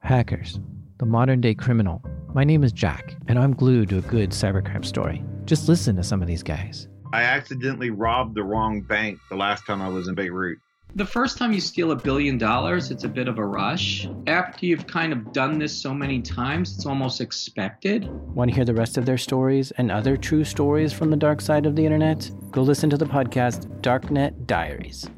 Hackers, 0.00 0.60
the 0.98 1.06
modern 1.06 1.40
day 1.40 1.54
criminal. 1.54 2.02
My 2.32 2.44
name 2.44 2.62
is 2.62 2.72
Jack, 2.72 3.16
and 3.26 3.38
I'm 3.38 3.52
glued 3.52 3.88
to 3.88 3.98
a 3.98 4.02
good 4.02 4.30
cybercrime 4.30 4.84
story. 4.84 5.24
Just 5.44 5.68
listen 5.68 5.96
to 5.96 6.04
some 6.04 6.22
of 6.22 6.28
these 6.28 6.42
guys. 6.42 6.88
I 7.10 7.22
accidentally 7.22 7.90
robbed 7.90 8.34
the 8.34 8.42
wrong 8.42 8.82
bank 8.82 9.18
the 9.30 9.36
last 9.36 9.64
time 9.66 9.80
I 9.80 9.88
was 9.88 10.08
in 10.08 10.14
Beirut. 10.14 10.58
The 10.94 11.06
first 11.06 11.38
time 11.38 11.52
you 11.52 11.60
steal 11.60 11.92
a 11.92 11.96
billion 11.96 12.38
dollars, 12.38 12.90
it's 12.90 13.04
a 13.04 13.08
bit 13.08 13.28
of 13.28 13.38
a 13.38 13.44
rush. 13.44 14.06
After 14.26 14.66
you've 14.66 14.86
kind 14.86 15.12
of 15.12 15.32
done 15.32 15.58
this 15.58 15.72
so 15.80 15.94
many 15.94 16.20
times, 16.20 16.74
it's 16.74 16.86
almost 16.86 17.20
expected. 17.20 18.08
Want 18.34 18.50
to 18.50 18.54
hear 18.54 18.64
the 18.64 18.74
rest 18.74 18.98
of 18.98 19.06
their 19.06 19.18
stories 19.18 19.70
and 19.72 19.90
other 19.90 20.16
true 20.16 20.44
stories 20.44 20.92
from 20.92 21.10
the 21.10 21.16
dark 21.16 21.40
side 21.40 21.66
of 21.66 21.76
the 21.76 21.84
internet? 21.84 22.30
Go 22.50 22.62
listen 22.62 22.90
to 22.90 22.96
the 22.96 23.06
podcast 23.06 23.66
Darknet 23.80 24.46
Diaries. 24.46 25.08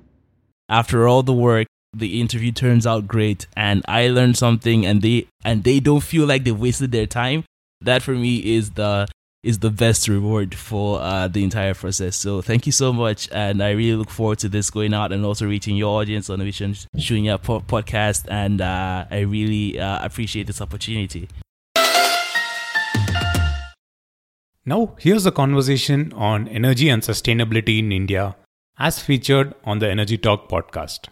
After 0.68 1.08
all 1.08 1.22
the 1.22 1.32
work, 1.32 1.66
the 1.92 2.20
interview 2.20 2.52
turns 2.52 2.86
out 2.86 3.08
great 3.08 3.48
and 3.56 3.82
I 3.88 4.08
learned 4.08 4.36
something 4.36 4.86
and 4.86 5.02
they 5.02 5.26
and 5.44 5.64
they 5.64 5.80
don't 5.80 6.02
feel 6.02 6.24
like 6.24 6.44
they 6.44 6.52
wasted 6.52 6.92
their 6.92 7.06
time. 7.06 7.44
That 7.80 8.02
for 8.02 8.12
me 8.12 8.56
is 8.56 8.72
the 8.72 9.08
is 9.42 9.60
the 9.60 9.70
best 9.70 10.06
reward 10.06 10.54
for 10.54 11.00
uh, 11.00 11.26
the 11.26 11.42
entire 11.42 11.74
process. 11.74 12.16
So 12.16 12.42
thank 12.42 12.66
you 12.66 12.72
so 12.72 12.92
much, 12.92 13.28
and 13.32 13.62
I 13.62 13.70
really 13.70 13.96
look 13.96 14.10
forward 14.10 14.38
to 14.40 14.48
this 14.48 14.70
going 14.70 14.92
out 14.92 15.12
and 15.12 15.24
also 15.24 15.46
reaching 15.46 15.76
your 15.76 16.00
audience 16.00 16.28
on 16.28 16.38
the 16.38 16.44
Mission 16.44 16.74
Shunya 16.96 17.42
po- 17.42 17.60
podcast. 17.60 18.26
And 18.30 18.60
uh, 18.60 19.06
I 19.10 19.20
really 19.20 19.80
uh, 19.80 20.04
appreciate 20.04 20.46
this 20.46 20.60
opportunity. 20.60 21.28
Now, 24.66 24.94
here's 24.98 25.24
a 25.24 25.32
conversation 25.32 26.12
on 26.12 26.46
energy 26.46 26.90
and 26.90 27.02
sustainability 27.02 27.78
in 27.78 27.92
India, 27.92 28.36
as 28.78 28.98
featured 28.98 29.54
on 29.64 29.78
the 29.78 29.88
Energy 29.88 30.18
Talk 30.18 30.50
podcast. 30.50 31.08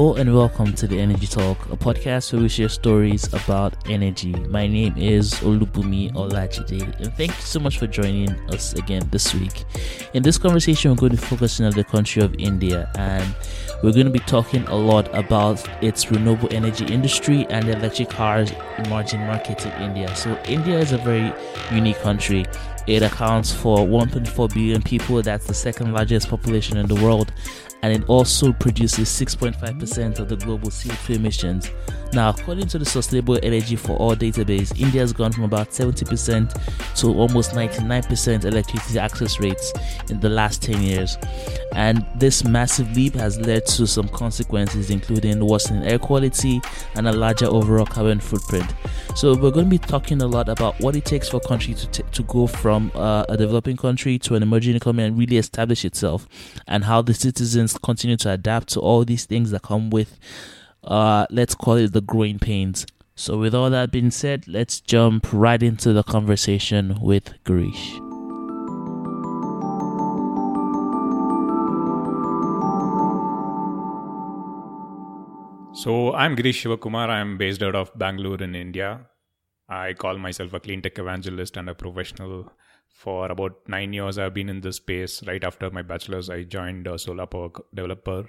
Hello 0.00 0.14
and 0.14 0.34
welcome 0.34 0.72
to 0.72 0.86
the 0.86 0.98
Energy 0.98 1.26
Talk, 1.26 1.58
a 1.70 1.76
podcast 1.76 2.32
where 2.32 2.40
we 2.40 2.48
share 2.48 2.70
stories 2.70 3.30
about 3.34 3.74
energy. 3.86 4.32
My 4.48 4.66
name 4.66 4.94
is 4.96 5.34
Olubunmi 5.40 6.10
Olajide, 6.14 6.98
and 7.00 7.12
thank 7.18 7.36
you 7.36 7.42
so 7.42 7.60
much 7.60 7.78
for 7.78 7.86
joining 7.86 8.30
us 8.48 8.72
again 8.72 9.06
this 9.12 9.34
week. 9.34 9.66
In 10.14 10.22
this 10.22 10.38
conversation, 10.38 10.90
we're 10.90 10.96
going 10.96 11.16
to 11.16 11.18
be 11.18 11.26
focusing 11.26 11.66
on 11.66 11.72
the 11.72 11.84
country 11.84 12.22
of 12.22 12.34
India, 12.38 12.90
and 12.96 13.34
we're 13.82 13.92
going 13.92 14.06
to 14.06 14.10
be 14.10 14.20
talking 14.20 14.66
a 14.68 14.74
lot 14.74 15.14
about 15.14 15.62
its 15.84 16.10
renewable 16.10 16.48
energy 16.50 16.86
industry 16.86 17.46
and 17.50 17.68
the 17.68 17.76
electric 17.76 18.08
cars 18.08 18.52
emerging 18.78 19.20
market 19.26 19.66
in 19.66 19.72
India. 19.82 20.16
So, 20.16 20.34
India 20.46 20.78
is 20.78 20.92
a 20.92 20.98
very 20.98 21.30
unique 21.70 21.98
country. 21.98 22.46
It 22.86 23.02
accounts 23.02 23.52
for 23.52 23.80
1.4 23.80 24.54
billion 24.54 24.80
people. 24.80 25.20
That's 25.20 25.46
the 25.46 25.52
second 25.52 25.92
largest 25.92 26.30
population 26.30 26.78
in 26.78 26.86
the 26.86 26.94
world 26.94 27.34
and 27.82 27.92
it 27.92 28.08
also 28.08 28.52
produces 28.52 29.08
6.5% 29.08 30.18
of 30.18 30.28
the 30.28 30.36
global 30.36 30.68
CO2 30.68 31.16
emissions. 31.16 31.70
Now, 32.12 32.30
according 32.30 32.66
to 32.68 32.78
the 32.78 32.84
Sustainable 32.84 33.38
Energy 33.42 33.76
for 33.76 33.96
All 33.96 34.16
database, 34.16 34.78
India 34.80 35.00
has 35.00 35.12
gone 35.12 35.30
from 35.30 35.44
about 35.44 35.70
70% 35.70 36.96
to 36.96 37.06
almost 37.14 37.52
99% 37.52 38.44
electricity 38.44 38.98
access 38.98 39.38
rates 39.38 39.72
in 40.10 40.18
the 40.18 40.28
last 40.28 40.60
10 40.62 40.82
years. 40.82 41.16
And 41.72 42.04
this 42.16 42.42
massive 42.44 42.90
leap 42.96 43.14
has 43.14 43.38
led 43.38 43.64
to 43.66 43.86
some 43.86 44.08
consequences, 44.08 44.90
including 44.90 45.44
worsening 45.44 45.84
air 45.84 46.00
quality 46.00 46.60
and 46.96 47.06
a 47.06 47.12
larger 47.12 47.46
overall 47.46 47.86
carbon 47.86 48.18
footprint. 48.18 48.74
So, 49.14 49.36
we're 49.36 49.52
going 49.52 49.66
to 49.66 49.70
be 49.70 49.78
talking 49.78 50.20
a 50.20 50.26
lot 50.26 50.48
about 50.48 50.80
what 50.80 50.96
it 50.96 51.04
takes 51.04 51.28
for 51.28 51.36
a 51.36 51.40
country 51.40 51.74
to, 51.74 51.86
t- 51.88 52.02
to 52.10 52.22
go 52.24 52.48
from 52.48 52.90
uh, 52.94 53.24
a 53.28 53.36
developing 53.36 53.76
country 53.76 54.18
to 54.20 54.34
an 54.34 54.42
emerging 54.42 54.74
economy 54.74 55.04
and 55.04 55.16
really 55.16 55.36
establish 55.36 55.84
itself, 55.84 56.26
and 56.66 56.84
how 56.84 57.02
the 57.02 57.14
citizens 57.14 57.78
continue 57.78 58.16
to 58.16 58.30
adapt 58.32 58.68
to 58.70 58.80
all 58.80 59.04
these 59.04 59.26
things 59.26 59.52
that 59.52 59.62
come 59.62 59.90
with 59.90 60.18
uh, 60.84 61.26
let's 61.30 61.54
call 61.54 61.74
it 61.74 61.92
the 61.92 62.00
growing 62.00 62.38
pains. 62.38 62.86
So, 63.14 63.38
with 63.38 63.54
all 63.54 63.68
that 63.70 63.92
being 63.92 64.10
said, 64.10 64.48
let's 64.48 64.80
jump 64.80 65.26
right 65.32 65.62
into 65.62 65.92
the 65.92 66.02
conversation 66.02 66.98
with 67.00 67.34
Girish. 67.44 67.96
So, 75.74 76.14
I'm 76.14 76.34
Girish 76.34 76.62
Shivakumar. 76.62 77.08
I'm 77.08 77.36
based 77.36 77.62
out 77.62 77.74
of 77.74 77.96
Bangalore 77.98 78.42
in 78.42 78.54
India. 78.54 79.00
I 79.68 79.92
call 79.92 80.18
myself 80.18 80.52
a 80.54 80.60
clean 80.60 80.82
tech 80.82 80.98
evangelist 80.98 81.56
and 81.56 81.68
a 81.68 81.74
professional. 81.74 82.50
For 82.88 83.30
about 83.30 83.68
nine 83.68 83.92
years, 83.92 84.18
I've 84.18 84.34
been 84.34 84.48
in 84.48 84.62
this 84.62 84.76
space. 84.76 85.22
Right 85.26 85.44
after 85.44 85.70
my 85.70 85.82
bachelor's, 85.82 86.28
I 86.28 86.42
joined 86.42 86.86
a 86.86 86.98
solar 86.98 87.26
power 87.26 87.50
developer 87.74 88.28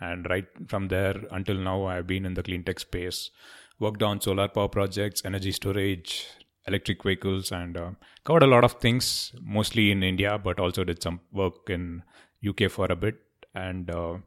and 0.00 0.26
right 0.28 0.46
from 0.66 0.88
there 0.88 1.16
until 1.30 1.56
now, 1.56 1.86
I've 1.86 2.06
been 2.06 2.24
in 2.24 2.34
the 2.34 2.42
clean 2.42 2.64
tech 2.64 2.80
space, 2.80 3.30
worked 3.78 4.02
on 4.02 4.20
solar 4.20 4.48
power 4.48 4.68
projects, 4.68 5.22
energy 5.24 5.52
storage, 5.52 6.26
electric 6.66 7.02
vehicles, 7.02 7.52
and 7.52 7.76
uh, 7.76 7.90
covered 8.24 8.42
a 8.42 8.46
lot 8.46 8.64
of 8.64 8.74
things, 8.74 9.32
mostly 9.42 9.90
in 9.90 10.02
India, 10.02 10.38
but 10.38 10.58
also 10.58 10.84
did 10.84 11.02
some 11.02 11.20
work 11.32 11.68
in 11.68 12.02
UK 12.46 12.70
for 12.70 12.86
a 12.86 12.96
bit. 12.96 13.16
And 13.54 13.90
uh, 13.90 14.18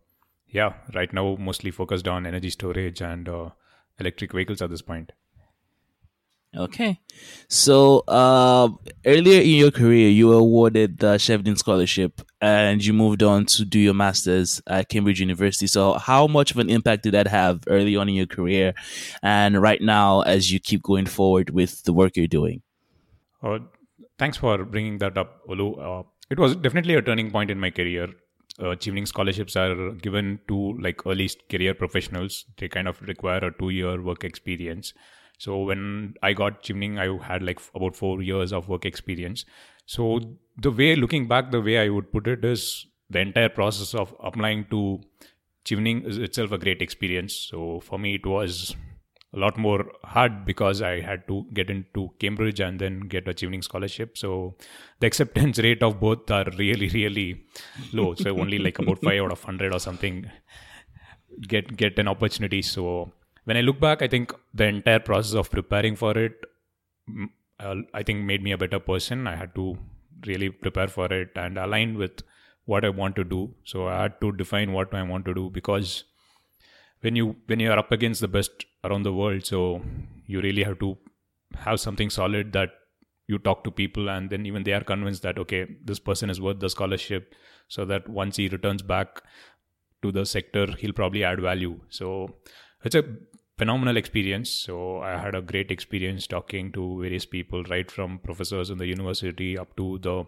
yeah, 0.48 0.74
right 0.94 1.12
now, 1.12 1.36
mostly 1.40 1.72
focused 1.72 2.08
on 2.08 2.26
energy 2.26 2.50
storage 2.50 3.02
and 3.02 3.28
uh, 3.28 3.50
electric 4.00 4.34
vehicles 4.34 4.62
at 4.62 4.70
this 4.70 4.82
point. 4.82 5.12
Okay. 6.56 7.00
So, 7.48 8.00
uh, 8.08 8.70
earlier 9.06 9.42
in 9.42 9.50
your 9.50 9.72
career, 9.72 10.10
you 10.10 10.28
were 10.28 10.36
awarded 10.36 11.00
the 11.00 11.16
Chevening 11.16 11.58
Scholarship 11.58 12.22
and 12.42 12.84
you 12.84 12.94
moved 12.94 13.24
on 13.24 13.46
to 13.48 13.66
do 13.66 13.80
your 13.80 13.96
master's 13.96 14.62
at 14.68 14.90
Cambridge 14.90 15.20
University. 15.20 15.66
So, 15.66 15.94
how 15.94 16.28
much 16.28 16.52
of 16.52 16.58
an 16.58 16.70
impact 16.70 17.04
did 17.04 17.14
that 17.16 17.28
have 17.28 17.64
early 17.68 17.96
on 17.96 18.08
in 18.08 18.16
your 18.16 18.28
career 18.28 18.74
and 19.24 19.62
right 19.62 19.82
now 19.82 20.22
as 20.22 20.52
you 20.52 20.60
keep 20.60 20.84
going 20.84 21.08
forward 21.08 21.50
with 21.50 21.84
the 21.86 21.94
work 21.94 22.16
you're 22.16 22.28
doing? 22.28 22.62
Uh, 23.42 23.60
thanks 24.20 24.38
for 24.38 24.64
bringing 24.64 25.00
that 25.00 25.18
up, 25.18 25.48
Olu. 25.48 25.80
Uh, 25.80 26.04
it 26.30 26.38
was 26.38 26.56
definitely 26.56 26.94
a 26.94 27.02
turning 27.02 27.32
point 27.32 27.50
in 27.50 27.60
my 27.60 27.72
career. 27.72 28.10
Uh, 28.60 28.76
scholarships 29.06 29.56
are 29.56 29.92
given 29.94 30.40
to 30.48 30.78
like 30.80 31.06
early 31.08 31.30
career 31.50 31.74
professionals. 31.74 32.46
They 32.58 32.68
kind 32.68 32.88
of 32.88 33.02
require 33.02 33.40
a 33.40 33.52
two 33.52 33.72
year 33.72 34.00
work 34.00 34.24
experience 34.24 34.94
so 35.38 35.64
when 35.64 36.14
I 36.22 36.34
got 36.34 36.64
Chevening, 36.64 37.00
I 37.00 37.26
had 37.26 37.44
like 37.44 37.60
about 37.76 37.96
four 37.96 38.22
years 38.22 38.54
of 38.54 38.70
work 38.70 38.86
experience. 38.86 39.46
So 39.86 40.20
the 40.58 40.72
way 40.72 40.96
looking 40.96 41.28
back, 41.28 41.52
the 41.52 41.62
way 41.62 41.80
I 41.80 41.90
would 41.90 42.12
put 42.12 42.28
it 42.28 42.46
is 42.46 42.86
the 43.10 43.20
entire 43.20 43.50
process 43.50 43.94
of 43.94 44.16
applying 44.24 44.66
to 44.72 45.02
Chevening 45.66 46.06
is 46.06 46.18
itself 46.18 46.52
a 46.52 46.58
great 46.58 46.82
experience. 46.82 47.36
So 47.36 47.80
for 47.82 47.98
me, 47.98 48.16
it 48.16 48.26
was 48.26 48.76
a 49.34 49.40
lot 49.40 49.58
more 49.58 49.86
hard 50.04 50.46
because 50.46 50.82
I 50.82 51.00
had 51.02 51.28
to 51.28 51.46
get 51.54 51.70
into 51.70 52.12
Cambridge 52.20 52.60
and 52.60 52.80
then 52.80 53.02
get 53.02 53.28
a 53.28 53.34
Chevening 53.34 53.64
scholarship. 53.64 54.18
So 54.18 54.56
the 55.00 55.08
acceptance 55.08 55.58
rate 55.60 55.82
of 55.82 56.00
both 56.00 56.30
are 56.30 56.46
really, 56.58 56.90
really 56.90 57.44
low. 57.92 58.14
So 58.16 58.38
only 58.40 58.60
like 58.60 58.80
about 58.80 59.02
five 59.02 59.22
out 59.22 59.32
of 59.32 59.44
hundred 59.44 59.74
or 59.74 59.80
something 59.80 60.30
get 61.48 61.76
get 61.76 61.98
an 61.98 62.08
opportunity. 62.08 62.62
So 62.62 63.12
when 63.46 63.58
I 63.58 63.62
look 63.62 63.80
back, 63.80 64.02
I 64.02 64.08
think 64.08 64.34
the 64.54 64.66
entire 64.66 65.00
process 65.00 65.34
of 65.34 65.50
preparing 65.50 65.96
for 65.96 66.18
it, 66.18 66.46
uh, 67.60 67.76
I 67.94 68.04
think 68.04 68.24
made 68.24 68.42
me 68.42 68.52
a 68.52 68.58
better 68.58 68.80
person. 68.80 69.28
I 69.28 69.36
had 69.36 69.54
to 69.56 69.78
really 70.26 70.50
prepare 70.50 70.88
for 70.88 71.12
it 71.12 71.32
and 71.36 71.58
align 71.58 71.98
with 71.98 72.24
what 72.66 72.86
I 72.86 72.90
want 72.90 73.16
to 73.18 73.24
do. 73.24 73.54
So 73.66 73.88
I 73.88 74.04
had 74.04 74.22
to 74.22 74.32
define 74.32 74.72
what 74.72 74.94
I 74.94 75.04
want 75.04 75.26
to 75.26 75.34
do 75.34 75.50
because 75.50 76.06
when 77.02 77.16
you 77.16 77.36
when 77.48 77.60
you 77.60 77.72
are 77.72 77.78
up 77.78 77.92
against 77.92 78.22
the 78.22 78.30
best 78.30 78.66
around 78.84 79.04
the 79.04 79.14
world, 79.14 79.46
so 79.46 79.82
you 80.26 80.42
really 80.42 80.64
have 80.64 80.80
to 80.80 80.98
have 81.56 81.80
something 81.80 82.10
solid 82.10 82.54
that 82.54 82.72
you 83.28 83.38
talk 83.38 83.64
to 83.64 83.72
people 83.72 84.10
and 84.10 84.30
then 84.30 84.46
even 84.46 84.64
they 84.64 84.74
are 84.74 84.84
convinced 84.84 85.22
that 85.22 85.38
okay 85.38 85.66
this 85.84 86.00
person 86.00 86.30
is 86.30 86.42
worth 86.42 86.60
the 86.60 86.70
scholarship 86.70 87.34
so 87.68 87.86
that 87.86 88.08
once 88.10 88.36
he 88.36 88.48
returns 88.50 88.82
back 88.82 89.22
to 90.02 90.12
the 90.12 90.26
sector 90.26 90.66
he'll 90.78 90.94
probably 90.94 91.24
add 91.24 91.40
value 91.40 91.80
so 91.90 92.36
it's 92.84 92.96
a 92.96 93.04
phenomenal 93.58 93.98
experience. 93.98 94.50
So 94.50 95.02
I 95.02 95.18
had 95.18 95.36
a 95.36 95.42
great 95.42 95.72
experience 95.72 96.28
talking 96.28 96.72
to 96.74 97.02
various 97.02 97.26
people, 97.26 97.64
right 97.64 97.90
from 97.90 98.20
professors 98.20 98.70
in 98.70 98.78
the 98.78 98.88
university 98.88 99.58
up 99.58 99.76
to 99.78 100.00
the 100.00 100.26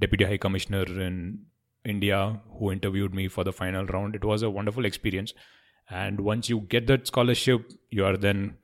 deputy 0.00 0.24
high 0.24 0.36
commissioner 0.36 0.84
in 0.84 1.46
India 1.84 2.40
who 2.58 2.72
interviewed 2.72 3.14
me 3.14 3.28
for 3.28 3.44
the 3.44 3.52
final 3.52 3.86
round. 3.86 4.14
It 4.14 4.24
was 4.24 4.42
a 4.42 4.50
wonderful 4.50 4.84
experience. 4.84 5.32
And 5.88 6.20
once 6.20 6.48
you 6.48 6.60
get 6.60 6.86
that 6.88 7.06
scholarship, 7.06 7.70
you 7.90 8.04
are 8.04 8.16
then 8.16 8.56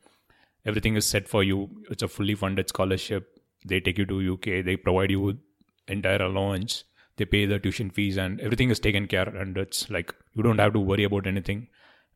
everything 0.66 0.97
is 0.97 1.06
set 1.06 1.28
for 1.28 1.44
you. 1.44 1.71
It's 1.90 2.02
a 2.02 2.09
fully 2.09 2.35
funded 2.35 2.68
scholarship. 2.68 3.38
They 3.64 3.78
take 3.78 3.99
you 3.99 4.06
to 4.06 4.35
UK. 4.35 4.64
They 4.64 4.76
provide 4.76 5.12
you 5.12 5.21
with 5.21 5.38
entire 5.87 6.23
allowance. 6.23 6.85
They 7.16 7.25
pay 7.25 7.47
the 7.47 7.61
tuition 7.61 7.90
fees 7.90 8.16
and 8.16 8.40
everything 8.40 8.71
is 8.71 8.80
taken 8.80 9.06
care. 9.06 9.28
And 9.28 9.56
it's 9.56 9.88
like 9.88 10.12
you 10.35 10.42
don't 10.42 10.59
have 10.59 10.73
to 10.73 10.80
worry 10.80 11.04
about 11.04 11.28
anything 11.28 11.68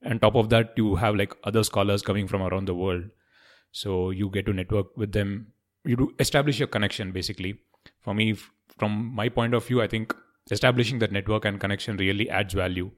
and 0.03 0.21
top 0.21 0.35
of 0.35 0.49
that 0.51 0.73
you 0.77 0.95
have 0.97 1.17
like 1.17 1.33
other 1.45 1.65
scholars 1.65 2.03
coming 2.03 2.27
from 2.27 2.43
around 2.43 2.67
the 2.67 2.75
world. 2.75 3.05
So 3.73 4.11
you 4.11 4.31
get 4.31 4.47
to 4.47 4.53
network 4.53 4.97
with 4.97 5.13
them. 5.13 5.53
You 5.85 5.97
do 5.97 6.15
establish 6.19 6.59
your 6.59 6.69
connection 6.69 7.13
basically. 7.13 7.59
For 8.01 8.15
me 8.15 8.37
from 8.79 9.15
my 9.15 9.29
point 9.29 9.55
of 9.55 9.65
view 9.65 9.81
i 9.81 9.87
think 9.87 10.15
establishing 10.51 10.99
that 10.99 11.13
network 11.13 11.45
and 11.45 11.59
connection 11.59 11.97
really 11.97 12.29
adds 12.29 12.55
value 12.55 12.91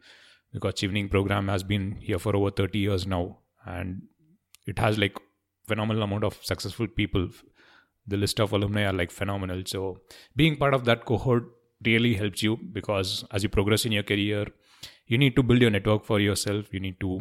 because 0.52 0.74
Chevening 0.74 1.10
program 1.10 1.48
has 1.48 1.62
been 1.62 1.96
here 2.00 2.18
for 2.18 2.34
over 2.34 2.50
30 2.50 2.78
years 2.78 3.06
now. 3.06 3.38
And 3.66 4.02
it 4.66 4.78
has 4.78 4.98
like 4.98 5.16
phenomenal 5.66 6.02
amount 6.02 6.24
of 6.24 6.38
successful 6.42 6.86
people. 6.86 7.28
The 8.06 8.16
list 8.16 8.40
of 8.40 8.52
alumni 8.52 8.84
are 8.84 8.92
like 8.92 9.10
phenomenal. 9.10 9.62
So 9.66 10.00
being 10.34 10.56
part 10.56 10.74
of 10.74 10.84
that 10.86 11.04
cohort 11.04 11.44
really 11.84 12.14
helps 12.14 12.42
you 12.42 12.58
because 12.72 13.24
as 13.30 13.42
you 13.42 13.48
progress 13.48 13.84
in 13.84 13.92
your 13.92 14.02
career 14.02 14.46
you 15.08 15.18
need 15.18 15.36
to 15.36 15.42
build 15.42 15.60
your 15.60 15.70
network 15.70 16.04
for 16.04 16.20
yourself 16.20 16.72
you 16.72 16.80
need 16.80 16.98
to 17.00 17.20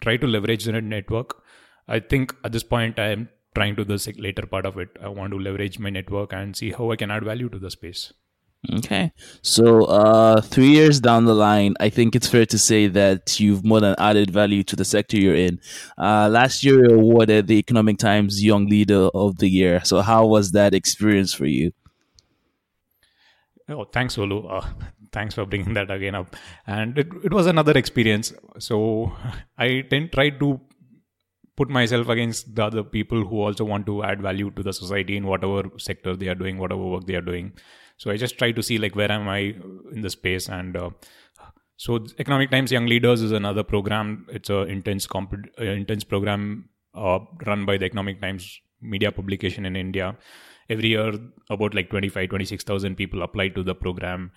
try 0.00 0.16
to 0.16 0.26
leverage 0.26 0.64
the 0.64 0.80
network 0.80 1.42
i 1.88 1.98
think 1.98 2.34
at 2.44 2.52
this 2.52 2.68
point 2.74 2.98
i 2.98 3.08
am 3.16 3.28
trying 3.54 3.76
to 3.76 3.84
the 3.84 3.98
later 4.18 4.46
part 4.46 4.66
of 4.66 4.78
it 4.78 5.02
i 5.02 5.08
want 5.08 5.32
to 5.32 5.38
leverage 5.48 5.78
my 5.78 5.90
network 5.90 6.32
and 6.32 6.56
see 6.56 6.70
how 6.72 6.90
i 6.90 6.96
can 6.96 7.10
add 7.10 7.24
value 7.32 7.48
to 7.48 7.58
the 7.58 7.70
space 7.70 8.12
Okay. 8.74 9.12
So, 9.42 9.84
uh, 9.84 10.40
three 10.40 10.70
years 10.70 11.00
down 11.00 11.26
the 11.26 11.34
line, 11.34 11.74
I 11.78 11.90
think 11.90 12.16
it's 12.16 12.26
fair 12.26 12.44
to 12.46 12.58
say 12.58 12.88
that 12.88 13.38
you've 13.38 13.64
more 13.64 13.80
than 13.80 13.94
added 13.98 14.32
value 14.32 14.64
to 14.64 14.76
the 14.76 14.84
sector 14.84 15.16
you're 15.16 15.36
in. 15.36 15.60
Uh, 15.96 16.28
last 16.28 16.64
year, 16.64 16.90
you 16.90 16.96
awarded 16.96 17.46
the 17.46 17.56
Economic 17.58 17.98
Times 17.98 18.42
Young 18.42 18.66
Leader 18.66 19.08
of 19.14 19.38
the 19.38 19.48
Year. 19.48 19.84
So, 19.84 20.00
how 20.00 20.26
was 20.26 20.50
that 20.52 20.74
experience 20.74 21.32
for 21.32 21.46
you? 21.46 21.72
Oh, 23.68 23.84
thanks, 23.84 24.16
Olu. 24.16 24.50
Uh, 24.50 24.66
thanks 25.12 25.34
for 25.34 25.44
bringing 25.44 25.74
that 25.74 25.90
again 25.90 26.14
up. 26.14 26.36
And 26.66 26.98
it, 26.98 27.08
it 27.24 27.32
was 27.32 27.46
another 27.46 27.76
experience. 27.76 28.32
So 28.58 29.12
I 29.58 29.82
tend 29.90 30.12
try 30.12 30.30
to 30.30 30.60
put 31.56 31.68
myself 31.68 32.08
against 32.08 32.54
the 32.54 32.64
other 32.64 32.84
people 32.84 33.24
who 33.26 33.40
also 33.40 33.64
want 33.64 33.84
to 33.86 34.04
add 34.04 34.22
value 34.22 34.50
to 34.52 34.62
the 34.62 34.72
society 34.72 35.16
in 35.16 35.26
whatever 35.26 35.64
sector 35.76 36.14
they 36.14 36.28
are 36.28 36.34
doing, 36.34 36.58
whatever 36.58 36.84
work 36.84 37.06
they 37.06 37.16
are 37.16 37.20
doing. 37.32 37.52
So 37.96 38.10
I 38.12 38.16
just 38.16 38.38
try 38.38 38.52
to 38.52 38.62
see 38.62 38.78
like 38.78 38.94
where 38.94 39.10
am 39.10 39.28
I 39.28 39.54
in 39.92 40.02
the 40.02 40.10
space 40.10 40.48
and. 40.48 40.76
Uh, 40.76 40.90
so 41.80 42.04
Economic 42.18 42.50
Times 42.50 42.72
Young 42.72 42.86
Leaders 42.86 43.22
is 43.22 43.30
another 43.30 43.62
program. 43.62 44.26
It's 44.30 44.50
a 44.50 44.62
intense 44.62 45.06
comp- 45.06 45.46
intense 45.58 46.02
program 46.02 46.70
uh, 46.92 47.20
run 47.46 47.66
by 47.66 47.76
the 47.76 47.84
Economic 47.84 48.20
Times 48.20 48.60
media 48.80 49.12
publication 49.12 49.64
in 49.64 49.76
India 49.76 50.16
every 50.68 50.88
year 50.88 51.12
about 51.50 51.74
like 51.74 51.90
25 51.90 52.28
26000 52.28 52.96
people 52.96 53.22
apply 53.22 53.48
to 53.48 53.62
the 53.62 53.74
program 53.74 54.30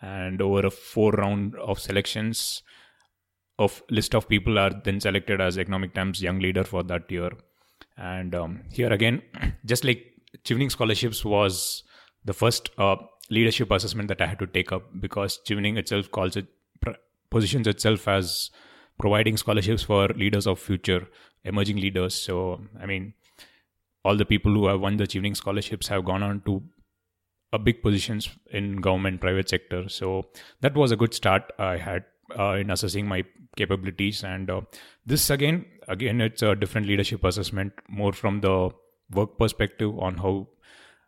and 0.00 0.40
over 0.40 0.66
a 0.66 0.70
four 0.70 1.12
round 1.12 1.54
of 1.56 1.78
selections 1.78 2.62
of 3.58 3.82
list 3.90 4.14
of 4.14 4.28
people 4.28 4.58
are 4.58 4.70
then 4.84 5.00
selected 5.00 5.40
as 5.40 5.58
economic 5.58 5.94
times 5.94 6.22
young 6.22 6.38
leader 6.38 6.64
for 6.64 6.82
that 6.82 7.10
year 7.10 7.30
and 7.96 8.34
um, 8.34 8.62
here 8.70 8.92
again 8.92 9.20
just 9.64 9.84
like 9.84 10.04
Chevening 10.44 10.70
scholarships 10.70 11.24
was 11.24 11.82
the 12.24 12.32
first 12.32 12.70
uh, 12.78 12.96
leadership 13.30 13.70
assessment 13.70 14.08
that 14.08 14.20
i 14.20 14.26
had 14.26 14.38
to 14.38 14.46
take 14.46 14.70
up 14.70 14.82
because 15.00 15.40
Chevening 15.46 15.76
itself 15.76 16.10
calls 16.10 16.36
it 16.36 16.46
positions 17.30 17.66
itself 17.66 18.08
as 18.08 18.50
providing 18.98 19.36
scholarships 19.36 19.82
for 19.82 20.08
leaders 20.08 20.46
of 20.46 20.58
future, 20.58 21.08
emerging 21.44 21.76
leaders. 21.76 22.14
So, 22.14 22.60
I 22.80 22.86
mean, 22.86 23.14
all 24.04 24.16
the 24.16 24.24
people 24.24 24.52
who 24.52 24.66
have 24.66 24.80
won 24.80 24.96
the 24.96 25.06
Chevening 25.06 25.36
scholarships 25.36 25.88
have 25.88 26.04
gone 26.04 26.22
on 26.22 26.40
to 26.42 26.62
a 27.52 27.58
big 27.58 27.82
positions 27.82 28.28
in 28.50 28.76
government, 28.76 29.20
private 29.20 29.48
sector. 29.48 29.88
So 29.88 30.26
that 30.60 30.74
was 30.74 30.92
a 30.92 30.96
good 30.96 31.14
start 31.14 31.50
I 31.58 31.76
had 31.76 32.04
uh, 32.38 32.52
in 32.52 32.70
assessing 32.70 33.06
my 33.06 33.24
capabilities. 33.56 34.22
And 34.22 34.50
uh, 34.50 34.60
this 35.06 35.30
again, 35.30 35.64
again, 35.88 36.20
it's 36.20 36.42
a 36.42 36.54
different 36.54 36.86
leadership 36.86 37.24
assessment, 37.24 37.72
more 37.88 38.12
from 38.12 38.40
the 38.40 38.70
work 39.10 39.38
perspective 39.38 39.98
on 39.98 40.18
how, 40.18 40.48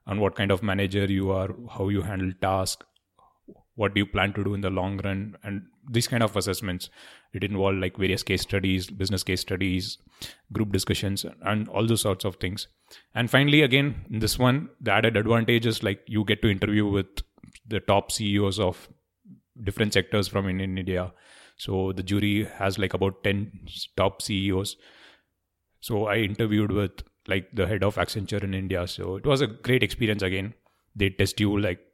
on 0.07 0.21
what 0.21 0.35
kind 0.35 0.51
of 0.51 0.63
manager 0.63 1.05
you 1.05 1.31
are, 1.31 1.55
how 1.71 1.89
you 1.89 2.03
handle 2.03 2.33
tasks, 2.41 2.87
what 3.81 3.95
do 3.95 4.01
you 4.01 4.07
plan 4.15 4.33
to 4.35 4.45
do 4.45 4.53
in 4.53 4.61
the 4.61 4.71
long 4.79 4.99
run, 5.05 5.37
and 5.43 5.63
these 5.97 6.07
kind 6.13 6.23
of 6.23 6.37
assessments 6.37 6.91
it 7.33 7.45
involved 7.45 7.79
like 7.85 7.97
various 7.97 8.23
case 8.31 8.43
studies 8.43 8.89
business 9.03 9.23
case 9.31 9.41
studies 9.47 9.97
group 10.53 10.73
discussions 10.73 11.25
and 11.53 11.69
all 11.69 11.87
those 11.87 12.03
sorts 12.03 12.27
of 12.31 12.37
things. 12.37 12.67
And 13.15 13.31
finally 13.31 13.63
again 13.63 13.95
this 14.25 14.39
one 14.39 14.69
the 14.81 14.93
added 14.93 15.17
advantage 15.17 15.67
is 15.73 15.83
like 15.83 16.03
you 16.07 16.25
get 16.25 16.43
to 16.43 16.51
interview 16.51 16.87
with 16.87 17.25
the 17.75 17.81
top 17.81 18.13
ceos 18.13 18.59
of 18.69 18.89
different 19.69 19.95
sectors 19.95 20.29
from 20.29 20.49
in, 20.49 20.61
in 20.61 20.79
india. 20.79 21.13
So 21.57 21.93
the 21.93 22.03
jury 22.03 22.37
has 22.61 22.79
like 22.79 22.95
about 22.95 23.23
10 23.25 23.51
top 23.97 24.23
ceos 24.23 24.77
so 25.81 26.07
i 26.15 26.17
interviewed 26.31 26.73
with 26.81 27.05
like 27.35 27.49
the 27.61 27.67
head 27.67 27.85
of 27.91 28.03
accenture 28.05 28.43
in 28.43 28.55
india. 28.65 28.87
So 28.87 29.17
it 29.17 29.27
was 29.35 29.41
a 29.41 29.47
great 29.47 29.83
experience 29.83 30.23
again. 30.23 30.55
They 30.97 31.11
test 31.11 31.41
you 31.41 31.59
like 31.69 31.87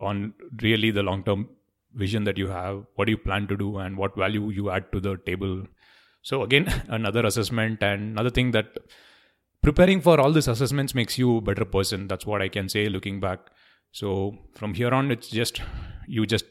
on 0.00 0.34
really 0.62 0.90
the 0.90 1.02
long 1.02 1.22
term 1.24 1.48
vision 1.94 2.24
that 2.24 2.38
you 2.38 2.48
have 2.48 2.84
what 2.94 3.06
do 3.06 3.12
you 3.12 3.18
plan 3.18 3.46
to 3.48 3.56
do 3.56 3.78
and 3.78 3.96
what 3.96 4.16
value 4.16 4.50
you 4.50 4.70
add 4.70 4.90
to 4.92 5.00
the 5.00 5.16
table? 5.26 5.64
So 6.22 6.42
again 6.42 6.72
another 6.88 7.24
assessment 7.26 7.82
and 7.82 8.12
another 8.12 8.30
thing 8.30 8.50
that 8.52 8.78
preparing 9.62 10.00
for 10.00 10.20
all 10.20 10.32
these 10.32 10.48
assessments 10.48 10.94
makes 10.94 11.18
you 11.18 11.38
a 11.38 11.40
better 11.40 11.64
person. 11.64 12.08
That's 12.08 12.26
what 12.26 12.42
i 12.42 12.48
can 12.48 12.68
say 12.68 12.88
looking 12.88 13.20
back. 13.20 13.40
So 13.92 14.36
from 14.54 14.74
here 14.74 14.92
on 14.92 15.10
it's 15.10 15.28
just 15.28 15.62
you 16.06 16.26
just 16.26 16.44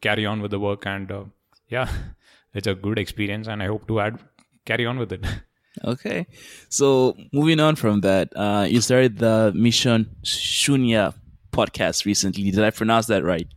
carry 0.00 0.26
on 0.26 0.42
with 0.42 0.50
the 0.50 0.58
work 0.58 0.86
and 0.86 1.10
uh, 1.10 1.24
yeah 1.68 1.88
it's 2.54 2.66
a 2.66 2.74
good 2.74 2.98
experience 2.98 3.46
and 3.46 3.62
i 3.62 3.66
hope 3.66 3.86
to 3.88 4.00
add 4.00 4.18
carry 4.66 4.86
on 4.86 4.98
with 4.98 5.12
it. 5.12 5.24
Okay. 5.84 6.26
So 6.68 7.16
moving 7.32 7.58
on 7.58 7.76
from 7.76 8.02
that 8.02 8.28
uh, 8.36 8.66
you 8.68 8.82
started 8.82 9.16
the 9.18 9.52
mission 9.54 10.14
shunya 10.22 11.14
podcast 11.52 12.04
recently 12.04 12.50
did 12.50 12.64
i 12.64 12.70
pronounce 12.70 13.06
that 13.06 13.24
right 13.24 13.48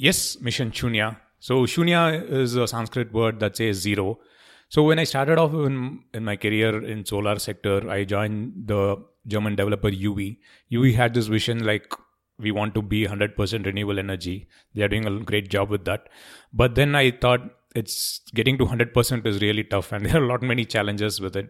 Yes, 0.00 0.40
Mission 0.40 0.70
Shunya. 0.70 1.16
So 1.40 1.62
Shunya 1.66 2.30
is 2.30 2.54
a 2.54 2.68
Sanskrit 2.68 3.12
word 3.12 3.40
that 3.40 3.56
says 3.56 3.78
zero. 3.78 4.20
So 4.68 4.84
when 4.84 5.00
I 5.00 5.02
started 5.02 5.38
off 5.38 5.52
in, 5.52 6.04
in 6.14 6.24
my 6.24 6.36
career 6.36 6.84
in 6.84 7.04
solar 7.04 7.40
sector, 7.40 7.90
I 7.90 8.04
joined 8.04 8.52
the 8.66 9.04
German 9.26 9.56
developer 9.56 9.90
juwi. 9.90 10.38
juwi 10.70 10.94
had 10.94 11.14
this 11.14 11.26
vision 11.26 11.66
like 11.66 11.92
we 12.38 12.52
want 12.52 12.76
to 12.76 12.82
be 12.82 13.08
100% 13.08 13.66
renewable 13.66 13.98
energy. 13.98 14.46
They 14.72 14.82
are 14.82 14.88
doing 14.88 15.04
a 15.04 15.18
great 15.18 15.50
job 15.50 15.68
with 15.68 15.84
that. 15.86 16.08
But 16.52 16.76
then 16.76 16.94
I 16.94 17.10
thought 17.10 17.40
it's 17.74 18.20
getting 18.36 18.56
to 18.58 18.66
100% 18.66 19.26
is 19.26 19.40
really 19.40 19.64
tough 19.64 19.90
and 19.90 20.06
there 20.06 20.20
are 20.20 20.24
a 20.24 20.28
lot 20.28 20.42
many 20.42 20.64
challenges 20.64 21.20
with 21.20 21.34
it. 21.34 21.48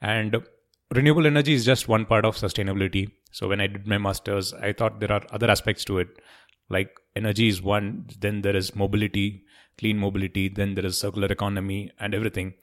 And 0.00 0.42
renewable 0.94 1.26
energy 1.26 1.54
is 1.54 1.64
just 1.64 1.88
one 1.88 2.04
part 2.04 2.24
of 2.24 2.36
sustainability. 2.36 3.10
So 3.32 3.48
when 3.48 3.60
I 3.60 3.66
did 3.66 3.86
my 3.86 3.98
masters, 3.98 4.52
I 4.54 4.72
thought 4.72 5.00
there 5.00 5.12
are 5.12 5.22
other 5.30 5.50
aspects 5.50 5.84
to 5.86 5.98
it. 5.98 6.08
Like 6.68 6.90
energy 7.14 7.48
is 7.48 7.62
one 7.62 8.08
then 8.18 8.42
there 8.42 8.56
is 8.56 8.74
mobility 8.74 9.44
clean 9.78 9.98
mobility 9.98 10.48
then 10.48 10.74
there 10.74 10.86
is 10.86 10.98
circular 10.98 11.28
economy 11.28 11.92
and 12.00 12.14
everything. 12.14 12.54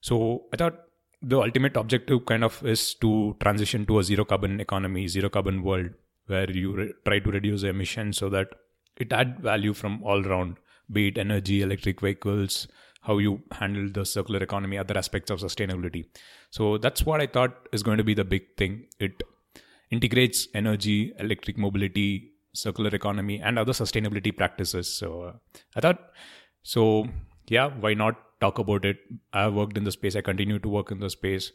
So 0.00 0.44
i 0.52 0.56
thought 0.56 0.74
the 1.22 1.40
ultimate 1.40 1.76
objective 1.76 2.26
kind 2.26 2.42
of 2.42 2.64
is 2.66 2.94
to 2.94 3.36
transition 3.40 3.86
to 3.86 3.98
a 4.00 4.02
zero 4.02 4.24
carbon 4.24 4.60
economy 4.60 5.06
zero 5.06 5.28
carbon 5.28 5.62
world 5.62 5.90
where 6.26 6.50
you 6.50 6.74
re- 6.74 6.92
try 7.04 7.18
to 7.20 7.30
reduce 7.30 7.62
emissions 7.62 8.18
so 8.18 8.28
that 8.28 8.48
it 8.96 9.12
add 9.12 9.38
value 9.40 9.72
from 9.72 10.02
all 10.02 10.26
around 10.26 10.56
be 10.90 11.08
it 11.08 11.18
energy 11.18 11.62
electric 11.62 12.00
vehicles 12.00 12.66
how 13.02 13.18
you 13.18 13.40
handle 13.52 13.88
the 13.92 14.04
circular 14.04 14.42
economy 14.42 14.76
other 14.78 14.98
aspects 14.98 15.30
of 15.30 15.38
sustainability 15.38 16.04
so 16.58 16.70
that's 16.84 17.04
what 17.08 17.20
i 17.24 17.28
thought 17.36 17.68
is 17.72 17.82
going 17.88 18.02
to 18.02 18.08
be 18.10 18.16
the 18.20 18.28
big 18.34 18.48
thing 18.62 18.74
it 19.08 19.22
integrates 19.96 20.46
energy 20.62 20.98
electric 21.26 21.58
mobility 21.66 22.08
circular 22.54 22.90
economy 22.90 23.40
and 23.40 23.58
other 23.58 23.72
sustainability 23.72 24.36
practices. 24.36 24.92
So 24.92 25.22
uh, 25.22 25.32
I 25.76 25.80
thought, 25.80 26.00
so 26.62 27.06
yeah, 27.48 27.68
why 27.80 27.94
not 27.94 28.16
talk 28.40 28.58
about 28.58 28.84
it? 28.84 28.98
I 29.32 29.42
have 29.42 29.54
worked 29.54 29.76
in 29.76 29.84
the 29.84 29.92
space. 29.92 30.16
I 30.16 30.20
continue 30.20 30.58
to 30.58 30.68
work 30.68 30.90
in 30.90 31.00
the 31.00 31.10
space, 31.10 31.52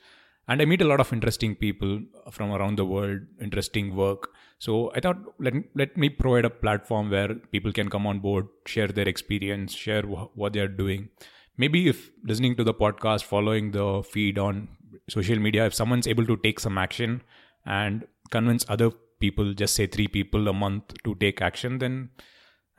and 0.47 0.61
I 0.61 0.65
meet 0.65 0.81
a 0.81 0.87
lot 0.87 0.99
of 0.99 1.11
interesting 1.13 1.55
people 1.55 2.01
from 2.31 2.51
around 2.51 2.77
the 2.77 2.85
world, 2.85 3.21
interesting 3.41 3.95
work. 3.95 4.29
So 4.59 4.91
I 4.95 4.99
thought 4.99 5.17
let 5.39 5.53
let 5.75 5.97
me 5.97 6.09
provide 6.09 6.45
a 6.45 6.49
platform 6.49 7.09
where 7.09 7.35
people 7.35 7.71
can 7.71 7.89
come 7.89 8.07
on 8.07 8.19
board, 8.19 8.47
share 8.65 8.87
their 8.87 9.07
experience, 9.07 9.73
share 9.73 10.03
wh- 10.03 10.35
what 10.37 10.53
they 10.53 10.59
are 10.59 10.67
doing. 10.67 11.09
Maybe 11.57 11.87
if 11.87 12.11
listening 12.23 12.55
to 12.57 12.63
the 12.63 12.73
podcast, 12.73 13.23
following 13.23 13.71
the 13.71 14.03
feed 14.03 14.37
on 14.37 14.67
social 15.09 15.39
media, 15.39 15.65
if 15.65 15.73
someone's 15.73 16.07
able 16.07 16.25
to 16.25 16.37
take 16.37 16.59
some 16.59 16.77
action 16.77 17.21
and 17.65 18.05
convince 18.31 18.65
other 18.69 18.91
people, 19.19 19.53
just 19.53 19.75
say 19.75 19.87
three 19.87 20.07
people 20.07 20.47
a 20.47 20.53
month 20.53 20.93
to 21.03 21.15
take 21.15 21.41
action, 21.41 21.79
then 21.79 22.09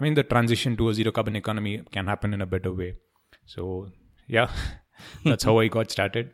I 0.00 0.04
mean 0.04 0.14
the 0.14 0.22
transition 0.22 0.76
to 0.76 0.88
a 0.88 0.94
zero 0.94 1.12
carbon 1.12 1.37
economy 1.37 1.83
can 1.92 2.07
happen 2.07 2.35
in 2.35 2.40
a 2.40 2.46
better 2.46 2.72
way. 2.72 2.94
So 3.46 3.88
yeah, 4.26 4.50
that's 5.24 5.44
how 5.44 5.59
I 5.59 5.68
got 5.68 5.90
started. 5.90 6.31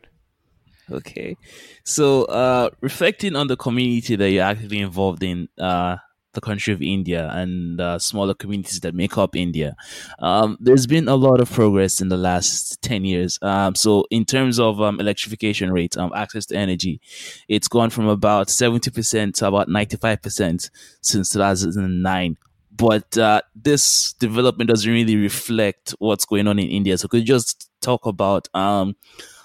Okay, 0.90 1.36
so 1.82 2.24
uh, 2.24 2.68
reflecting 2.82 3.36
on 3.36 3.46
the 3.46 3.56
community 3.56 4.16
that 4.16 4.30
you're 4.30 4.44
actively 4.44 4.80
involved 4.80 5.22
in, 5.22 5.48
uh, 5.58 5.96
the 6.34 6.40
country 6.40 6.72
of 6.74 6.82
India 6.82 7.30
and 7.32 7.80
uh, 7.80 7.98
smaller 7.98 8.34
communities 8.34 8.80
that 8.80 8.94
make 8.94 9.16
up 9.18 9.34
India. 9.34 9.76
Um, 10.18 10.56
there's 10.60 10.86
been 10.86 11.08
a 11.08 11.14
lot 11.14 11.40
of 11.40 11.50
progress 11.50 12.00
in 12.00 12.08
the 12.08 12.16
last 12.16 12.82
10 12.82 13.04
years. 13.04 13.38
Um, 13.42 13.74
so, 13.74 14.04
in 14.10 14.24
terms 14.24 14.60
of 14.60 14.80
um, 14.80 15.00
electrification 15.00 15.72
rate, 15.72 15.96
um, 15.96 16.12
access 16.14 16.46
to 16.46 16.56
energy, 16.56 17.00
it's 17.48 17.68
gone 17.68 17.90
from 17.90 18.06
about 18.08 18.48
70% 18.48 19.34
to 19.34 19.46
about 19.46 19.68
95% 19.68 20.70
since 21.00 21.30
2009. 21.30 22.36
But 22.76 23.16
uh, 23.16 23.42
this 23.54 24.14
development 24.14 24.68
doesn't 24.68 24.90
really 24.90 25.16
reflect 25.16 25.94
what's 25.98 26.24
going 26.24 26.48
on 26.48 26.58
in 26.58 26.68
India. 26.68 26.98
So, 26.98 27.08
could 27.08 27.20
you 27.20 27.26
just 27.26 27.70
talk 27.80 28.06
about 28.06 28.48
um, 28.54 28.96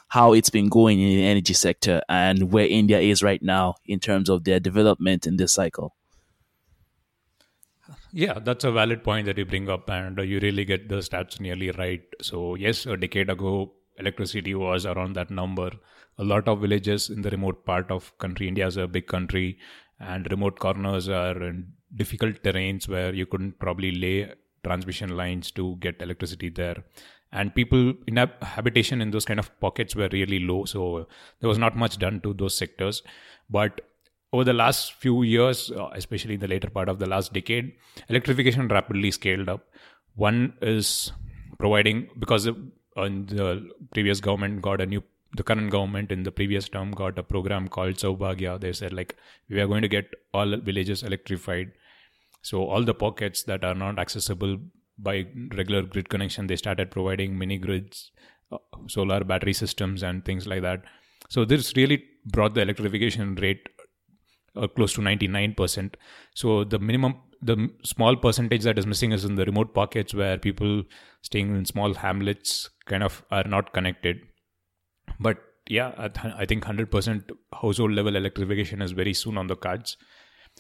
how 0.10 0.34
it's 0.34 0.50
been 0.50 0.68
going 0.68 1.00
in 1.00 1.10
the 1.10 1.26
energy 1.26 1.54
sector 1.54 2.02
and 2.10 2.52
where 2.52 2.66
India 2.66 3.00
is 3.00 3.22
right 3.22 3.42
now 3.42 3.76
in 3.86 4.00
terms 4.00 4.30
of 4.30 4.44
their 4.44 4.60
development 4.60 5.28
in 5.28 5.38
this 5.38 5.54
cycle? 5.54 5.96
Yeah, 8.12 8.40
that's 8.40 8.64
a 8.64 8.72
valid 8.72 9.04
point 9.04 9.28
that 9.28 9.38
you 9.38 9.46
bring 9.46 9.70
up, 9.70 9.90
and 9.90 10.18
you 10.18 10.40
really 10.40 10.66
get 10.66 10.90
the 10.90 10.96
stats 10.96 11.40
nearly 11.40 11.72
right. 11.72 12.02
So, 12.22 12.56
yes, 12.56 12.86
a 12.86 12.98
decade 12.98 13.30
ago, 13.30 13.74
electricity 13.98 14.56
was 14.56 14.86
around 14.86 15.14
that 15.14 15.30
number. 15.30 15.70
A 16.18 16.24
lot 16.24 16.48
of 16.48 16.62
villages 16.62 17.10
in 17.10 17.22
the 17.22 17.30
remote 17.30 17.66
part 17.66 17.92
of 17.92 18.18
country, 18.18 18.48
India 18.48 18.66
is 18.66 18.78
a 18.78 18.88
big 18.88 19.08
country, 19.08 19.60
and 20.00 20.30
remote 20.32 20.60
corners 20.60 21.08
are 21.08 21.42
in 21.44 21.72
difficult 21.96 22.42
terrains 22.44 22.88
where 22.88 23.14
you 23.14 23.26
couldn't 23.26 23.60
probably 23.60 23.92
lay 23.92 24.34
transmission 24.64 25.16
lines 25.16 25.52
to 25.52 25.76
get 25.80 26.02
electricity 26.02 26.50
there. 26.50 26.84
And 27.32 27.54
people 27.54 27.94
in 28.08 28.18
habitation 28.42 29.02
in 29.02 29.12
those 29.12 29.26
kind 29.26 29.40
of 29.40 29.58
pockets 29.60 29.96
were 29.96 30.10
really 30.12 30.40
low, 30.40 30.66
so 30.66 31.08
there 31.42 31.48
was 31.48 31.60
not 31.60 31.78
much 31.78 31.98
done 32.00 32.22
to 32.22 32.34
those 32.34 32.58
sectors. 32.58 33.04
But 33.52 33.82
over 34.32 34.44
the 34.44 34.54
last 34.54 34.94
few 34.94 35.24
years, 35.24 35.72
uh, 35.72 35.90
especially 35.94 36.36
in 36.36 36.40
the 36.40 36.48
later 36.48 36.70
part 36.70 36.90
of 36.90 37.00
the 37.00 37.08
last 37.08 37.34
decade, 37.34 37.74
electrification 38.10 38.68
rapidly 38.68 39.12
scaled 39.12 39.50
up. 39.50 39.68
One 40.16 40.54
is 40.62 41.12
providing 41.58 42.10
because 42.20 42.48
uh, 42.48 42.54
the 42.96 43.70
previous 43.94 44.20
government 44.20 44.62
got 44.62 44.82
a 44.82 44.86
new 44.86 45.04
the 45.34 45.44
current 45.44 45.70
government 45.70 46.12
in 46.12 46.24
the 46.24 46.32
previous 46.32 46.68
term 46.68 46.90
got 46.90 47.20
a 47.20 47.24
program 47.24 47.68
called 47.68 47.96
Saubhagya. 47.96 48.60
They 48.60 48.74
said 48.74 48.94
like 48.94 49.16
we 49.48 49.60
are 49.62 49.68
going 49.68 49.84
to 49.84 49.88
get 49.88 50.10
all 50.34 50.58
villages 50.58 51.04
electrified. 51.04 51.72
So 52.42 52.66
all 52.66 52.84
the 52.84 52.96
pockets 52.96 53.44
that 53.44 53.64
are 53.64 53.76
not 53.76 54.00
accessible 54.00 54.58
by 54.98 55.28
regular 55.56 55.84
grid 55.84 56.10
connection, 56.10 56.48
they 56.48 56.56
started 56.56 56.90
providing 56.90 57.38
mini 57.38 57.58
grids, 57.58 58.12
uh, 58.52 58.58
solar 58.88 59.24
battery 59.24 59.54
systems, 59.54 60.02
and 60.02 60.26
things 60.26 60.48
like 60.48 60.62
that. 60.64 60.84
So 61.30 61.46
this 61.46 61.76
really 61.76 62.04
brought 62.26 62.56
the 62.56 62.62
electrification 62.62 63.36
rate 63.36 63.70
uh, 64.56 64.68
close 64.68 64.94
to 64.94 65.02
99%. 65.02 65.94
So 66.36 66.64
the 66.64 66.80
minimum, 66.80 67.16
the 67.42 67.70
small 67.84 68.16
percentage 68.16 68.64
that 68.64 68.78
is 68.78 68.86
missing 68.86 69.12
is 69.12 69.26
in 69.26 69.36
the 69.36 69.46
remote 69.46 69.74
pockets 69.74 70.14
where 70.14 70.38
people 70.38 70.84
staying 71.22 71.56
in 71.56 71.66
small 71.66 71.94
hamlets 71.94 72.70
kind 72.86 73.04
of 73.04 73.24
are 73.32 73.44
not 73.44 73.74
connected. 73.74 74.20
But 75.20 75.38
yeah, 75.68 76.10
I 76.38 76.46
think 76.46 76.64
100% 76.64 77.32
household 77.54 77.92
level 77.92 78.16
electrification 78.16 78.82
is 78.82 78.92
very 78.92 79.14
soon 79.14 79.38
on 79.38 79.48
the 79.48 79.56
cards. 79.56 79.98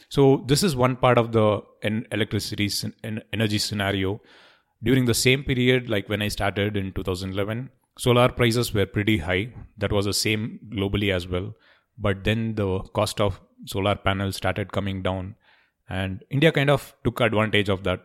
So 0.10 0.43
this 0.47 0.63
is 0.63 0.75
one 0.75 0.95
part 0.95 1.17
of 1.17 1.32
the 1.32 1.62
electricity 2.12 2.69
energy 3.34 3.58
scenario. 3.58 4.21
during 4.82 5.06
the 5.06 5.13
same 5.13 5.43
period, 5.43 5.89
like 5.89 6.08
when 6.08 6.21
I 6.21 6.30
started 6.30 6.78
in 6.78 6.93
2011, 6.93 7.69
solar 7.97 8.30
prices 8.30 8.73
were 8.73 8.86
pretty 8.86 9.17
high. 9.17 9.54
That 9.78 9.91
was 9.91 10.06
the 10.06 10.13
same 10.13 10.60
globally 10.73 11.13
as 11.13 11.28
well. 11.28 11.54
But 11.97 12.23
then 12.23 12.56
the 12.56 12.80
cost 12.93 13.19
of 13.19 13.41
solar 13.65 13.95
panels 13.95 14.36
started 14.36 14.72
coming 14.72 15.02
down, 15.02 15.36
and 15.89 16.24
India 16.30 16.52
kind 16.52 16.69
of 16.69 16.93
took 17.04 17.19
advantage 17.19 17.69
of 17.69 17.84
that. 17.84 18.02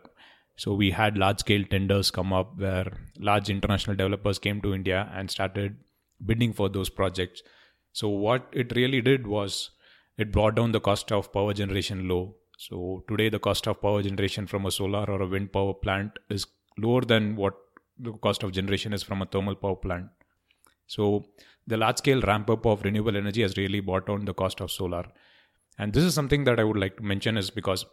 So 0.57 0.73
we 0.73 0.91
had 0.91 1.17
large 1.17 1.39
scale 1.39 1.63
tenders 1.69 2.11
come 2.11 2.31
up 2.31 2.57
where 2.57 2.91
large 3.19 3.49
international 3.49 3.95
developers 3.95 4.39
came 4.39 4.61
to 4.61 4.73
India 4.73 5.11
and 5.13 5.29
started 5.29 5.75
bidding 6.25 6.53
for 6.53 6.69
those 6.69 6.89
projects. 6.89 7.43
So 7.91 8.07
what 8.07 8.47
it 8.53 8.73
really 8.75 9.01
did 9.01 9.27
was 9.27 9.71
it 10.17 10.31
brought 10.31 10.55
down 10.55 10.71
the 10.71 10.79
cost 10.79 11.11
of 11.11 11.31
power 11.33 11.53
generation 11.53 12.07
low. 12.07 12.35
So 12.57 13.03
today 13.09 13.27
the 13.27 13.39
cost 13.39 13.67
of 13.67 13.81
power 13.81 14.01
generation 14.01 14.47
from 14.47 14.65
a 14.65 14.71
solar 14.71 15.03
or 15.09 15.21
a 15.21 15.27
wind 15.27 15.51
power 15.51 15.73
plant 15.73 16.17
is 16.29 16.47
lower 16.77 17.01
than 17.01 17.35
what 17.35 17.53
the 17.99 18.13
cost 18.13 18.43
of 18.43 18.53
generation 18.53 18.93
is 18.93 19.03
from 19.03 19.21
a 19.21 19.25
thermal 19.25 19.55
power 19.55 19.75
plant. 19.75 20.07
So 20.87 21.25
the 21.67 21.75
large 21.75 21.97
scale 21.97 22.21
ramp 22.21 22.49
up 22.49 22.65
of 22.65 22.83
renewable 22.83 23.17
energy 23.17 23.41
has 23.41 23.57
really 23.57 23.81
brought 23.81 24.07
down 24.07 24.23
the 24.23 24.33
cost 24.33 24.61
of 24.61 24.71
solar. 24.71 25.05
And 25.77 25.93
this 25.93 26.03
is 26.03 26.13
something 26.13 26.45
that 26.45 26.59
I 26.59 26.63
would 26.63 26.77
like 26.77 26.97
to 26.97 27.03
mention 27.03 27.37
is 27.37 27.49
because 27.49 27.85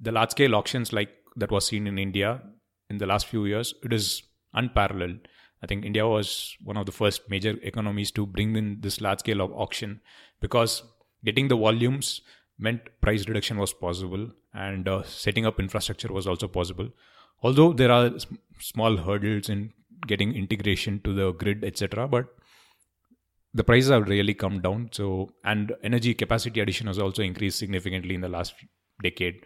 the 0.00 0.12
large 0.12 0.32
scale 0.32 0.54
auctions 0.54 0.92
like 0.92 1.10
that 1.36 1.50
was 1.50 1.66
seen 1.66 1.86
in 1.86 1.98
India 1.98 2.42
in 2.90 2.98
the 2.98 3.06
last 3.06 3.26
few 3.26 3.44
years, 3.46 3.74
it 3.82 3.92
is 3.92 4.22
unparalleled. 4.54 5.18
I 5.62 5.66
think 5.66 5.84
India 5.84 6.06
was 6.06 6.56
one 6.62 6.76
of 6.76 6.86
the 6.86 6.92
first 6.92 7.30
major 7.30 7.56
economies 7.62 8.10
to 8.12 8.26
bring 8.26 8.56
in 8.56 8.80
this 8.80 9.00
large 9.00 9.20
scale 9.20 9.40
of 9.40 9.52
auction 9.52 10.00
because 10.40 10.82
getting 11.24 11.48
the 11.48 11.56
volumes 11.56 12.20
meant 12.58 12.80
price 13.00 13.26
reduction 13.28 13.58
was 13.58 13.72
possible 13.72 14.28
and 14.54 14.88
uh, 14.88 15.02
setting 15.04 15.46
up 15.46 15.60
infrastructure 15.60 16.12
was 16.12 16.26
also 16.26 16.48
possible 16.48 16.88
although 17.42 17.72
there 17.72 17.90
are 17.90 18.10
small 18.58 18.96
hurdles 18.96 19.48
in 19.48 19.72
getting 20.06 20.34
integration 20.34 21.00
to 21.04 21.14
the 21.14 21.32
grid 21.32 21.64
etc 21.64 22.06
but 22.06 22.26
the 23.54 23.64
prices 23.64 23.90
have 23.90 24.08
really 24.08 24.34
come 24.34 24.60
down 24.60 24.88
so 24.92 25.30
and 25.44 25.72
energy 25.82 26.14
capacity 26.14 26.60
addition 26.60 26.86
has 26.86 26.98
also 26.98 27.22
increased 27.22 27.58
significantly 27.58 28.14
in 28.14 28.20
the 28.20 28.28
last 28.28 28.54
decade 29.02 29.44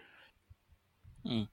mm. 1.27 1.49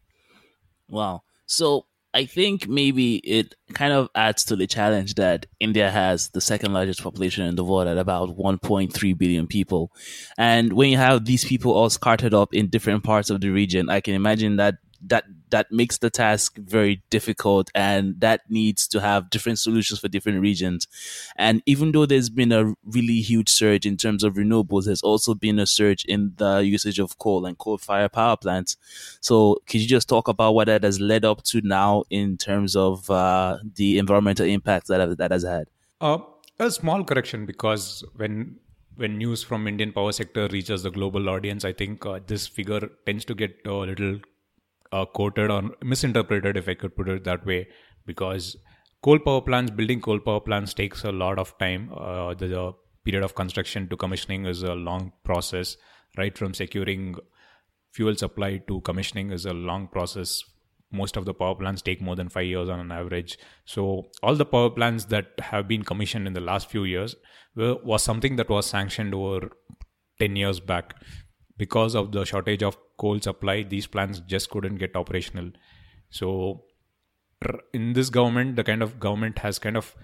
wow 0.89 1.21
so 1.45 1.85
I 2.15 2.25
think 2.25 2.67
maybe 2.67 3.15
it 3.15 3.55
kind 3.73 3.91
of 3.91 4.07
adds 4.13 4.45
to 4.45 4.55
the 4.55 4.67
challenge 4.67 5.15
that 5.15 5.47
India 5.59 5.89
has 5.89 6.29
the 6.29 6.41
second 6.41 6.71
largest 6.71 7.01
population 7.01 7.45
in 7.45 7.55
the 7.55 7.63
world 7.63 7.87
at 7.87 7.97
about 7.97 8.37
1.3 8.37 9.17
billion 9.17 9.47
people. 9.47 9.91
And 10.37 10.73
when 10.73 10.91
you 10.91 10.97
have 10.97 11.25
these 11.25 11.43
people 11.43 11.73
all 11.73 11.89
scattered 11.89 12.35
up 12.35 12.53
in 12.53 12.67
different 12.67 13.03
parts 13.03 13.31
of 13.31 13.41
the 13.41 13.49
region, 13.49 13.89
I 13.89 13.99
can 13.99 14.13
imagine 14.13 14.57
that 14.57 14.75
that 15.07 15.25
that 15.53 15.71
makes 15.71 15.99
the 15.99 16.09
task 16.09 16.57
very 16.57 17.03
difficult 17.11 17.69
and 17.75 18.19
that 18.19 18.41
needs 18.49 18.87
to 18.87 18.99
have 18.99 19.29
different 19.29 19.59
solutions 19.59 19.99
for 19.99 20.07
different 20.07 20.41
regions. 20.41 20.87
And 21.35 21.61
even 21.67 21.91
though 21.91 22.07
there's 22.07 22.31
been 22.31 22.51
a 22.51 22.73
really 22.83 23.21
huge 23.21 23.49
surge 23.49 23.85
in 23.85 23.95
terms 23.95 24.23
of 24.23 24.33
renewables, 24.33 24.85
there's 24.85 25.03
also 25.03 25.35
been 25.35 25.59
a 25.59 25.67
surge 25.67 26.05
in 26.05 26.33
the 26.37 26.57
usage 26.57 26.97
of 26.97 27.19
coal 27.19 27.45
and 27.45 27.55
coal 27.55 27.77
fire 27.77 28.09
power 28.09 28.35
plants. 28.35 28.77
So 29.21 29.59
could 29.67 29.81
you 29.81 29.87
just 29.87 30.09
talk 30.09 30.27
about 30.27 30.55
what 30.55 30.65
that 30.65 30.83
has 30.83 30.99
led 30.99 31.23
up 31.23 31.43
to 31.43 31.61
now 31.61 32.03
in 32.09 32.35
terms 32.37 32.75
of 32.75 33.07
uh, 33.11 33.59
the 33.75 33.99
environmental 33.99 34.47
impact 34.47 34.87
that 34.87 35.17
that 35.19 35.29
has 35.29 35.43
had? 35.43 35.67
Uh, 36.01 36.17
a 36.59 36.71
small 36.71 37.03
correction 37.03 37.45
because 37.45 38.03
when 38.15 38.57
when 38.95 39.17
news 39.17 39.43
from 39.43 39.67
Indian 39.67 39.91
power 39.91 40.11
sector 40.11 40.47
reaches 40.47 40.83
the 40.83 40.91
global 40.91 41.29
audience, 41.29 41.65
I 41.65 41.73
think 41.73 42.05
uh, 42.05 42.19
this 42.25 42.47
figure 42.47 42.89
tends 43.05 43.25
to 43.25 43.35
get 43.35 43.55
a 43.65 43.73
little 43.73 44.19
uh, 44.93 45.06
quoted 45.06 45.49
or 45.49 45.63
misinterpreted, 45.82 46.56
if 46.56 46.69
I 46.69 46.75
could 46.75 46.95
put 46.95 47.10
it 47.10 47.23
that 47.23 47.45
way, 47.45 47.67
because 48.06 48.56
coal 49.01 49.19
power 49.19 49.41
plants, 49.41 49.71
building 49.71 50.01
coal 50.01 50.19
power 50.19 50.39
plants 50.39 50.73
takes 50.73 51.03
a 51.03 51.12
lot 51.12 51.39
of 51.39 51.58
time. 51.58 51.91
Uh, 51.95 52.34
the, 52.34 52.47
the 52.47 52.73
period 53.03 53.23
of 53.23 53.36
construction 53.36 53.89
to 53.89 53.97
commissioning 53.97 54.45
is 54.45 54.63
a 54.63 54.75
long 54.75 55.12
process, 55.23 55.77
right 56.17 56.38
from 56.38 56.53
securing 56.53 57.15
fuel 57.91 58.15
supply 58.15 58.58
to 58.67 58.82
commissioning 58.82 59.32
is 59.32 59.45
a 59.45 59.53
long 59.53 59.88
process. 59.88 60.43
Most 60.91 61.17
of 61.17 61.25
the 61.25 61.34
power 61.34 61.56
plants 61.56 61.82
take 61.82 62.01
more 62.01 62.15
than 62.15 62.29
five 62.29 62.45
years 62.45 62.69
on 62.69 62.79
an 62.79 62.91
average. 62.91 63.38
So, 63.65 64.12
all 64.21 64.36
the 64.36 64.45
power 64.45 64.69
plants 64.69 65.06
that 65.06 65.32
have 65.39 65.67
been 65.67 65.84
commissioned 65.84 66.27
in 66.27 66.34
the 66.34 66.39
last 66.39 66.69
few 66.69 66.84
years 66.84 67.15
were, 67.56 67.75
was 67.84 68.03
something 68.03 68.36
that 68.36 68.49
was 68.49 68.67
sanctioned 68.67 69.15
over 69.15 69.51
10 70.19 70.36
years 70.36 70.60
back 70.60 70.93
because 71.57 71.95
of 71.95 72.11
the 72.11 72.25
shortage 72.25 72.63
of 72.63 72.77
coal 72.97 73.19
supply, 73.19 73.63
these 73.63 73.87
plants 73.87 74.19
just 74.19 74.49
couldn't 74.49 74.75
get 74.75 74.95
operational. 74.95 75.51
So, 76.09 76.65
in 77.73 77.93
this 77.93 78.09
government, 78.09 78.55
the 78.55 78.63
kind 78.63 78.81
of 78.81 78.99
government 78.99 79.39
has 79.39 79.59
kind 79.59 79.77
of 79.77 79.95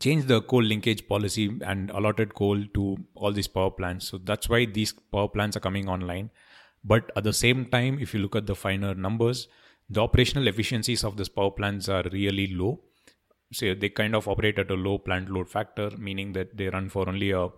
changed 0.00 0.28
the 0.28 0.40
coal 0.40 0.62
linkage 0.62 1.06
policy 1.06 1.60
and 1.64 1.90
allotted 1.90 2.34
coal 2.34 2.64
to 2.74 2.96
all 3.14 3.32
these 3.32 3.46
power 3.46 3.70
plants. 3.70 4.08
So 4.08 4.18
that's 4.18 4.48
why 4.48 4.64
these 4.64 4.92
power 4.92 5.28
plants 5.28 5.56
are 5.56 5.60
coming 5.60 5.88
online. 5.88 6.30
But 6.82 7.12
at 7.16 7.24
the 7.24 7.34
same 7.34 7.66
time, 7.66 7.98
if 8.00 8.14
you 8.14 8.20
look 8.20 8.34
at 8.34 8.46
the 8.46 8.54
finer 8.54 8.94
numbers, 8.94 9.48
the 9.90 10.00
operational 10.00 10.48
efficiencies 10.48 11.04
of 11.04 11.16
these 11.18 11.28
power 11.28 11.50
plants 11.50 11.88
are 11.88 12.04
really 12.12 12.46
low. 12.46 12.80
So 13.52 13.74
they 13.74 13.90
kind 13.90 14.14
of 14.14 14.28
operate 14.28 14.58
at 14.58 14.70
a 14.70 14.74
low 14.74 14.98
plant 14.98 15.28
load 15.28 15.48
factor, 15.48 15.90
meaning 15.98 16.32
that 16.32 16.56
they 16.56 16.68
run 16.68 16.88
for 16.88 17.08
only 17.08 17.32
a 17.32 17.48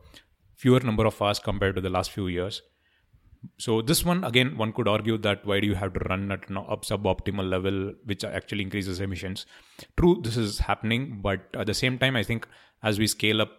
fewer 0.62 0.80
number 0.88 1.06
of 1.10 1.20
hours 1.20 1.38
compared 1.48 1.74
to 1.76 1.82
the 1.86 1.90
last 1.96 2.10
few 2.16 2.28
years. 2.28 2.62
So 3.58 3.82
this 3.82 4.04
one 4.04 4.22
again, 4.22 4.56
one 4.56 4.72
could 4.72 4.86
argue 4.86 5.18
that 5.18 5.44
why 5.44 5.58
do 5.60 5.66
you 5.66 5.74
have 5.74 5.94
to 5.94 6.00
run 6.08 6.30
at 6.30 6.48
an 6.48 6.58
up 6.58 6.84
suboptimal 6.84 7.48
level, 7.54 7.94
which 8.04 8.22
actually 8.24 8.62
increases 8.62 9.00
emissions? 9.00 9.46
True, 9.96 10.20
this 10.22 10.36
is 10.36 10.60
happening, 10.60 11.18
but 11.20 11.40
at 11.54 11.66
the 11.66 11.74
same 11.74 11.98
time, 11.98 12.14
I 12.14 12.22
think 12.22 12.46
as 12.82 13.00
we 13.00 13.08
scale 13.08 13.42
up 13.42 13.50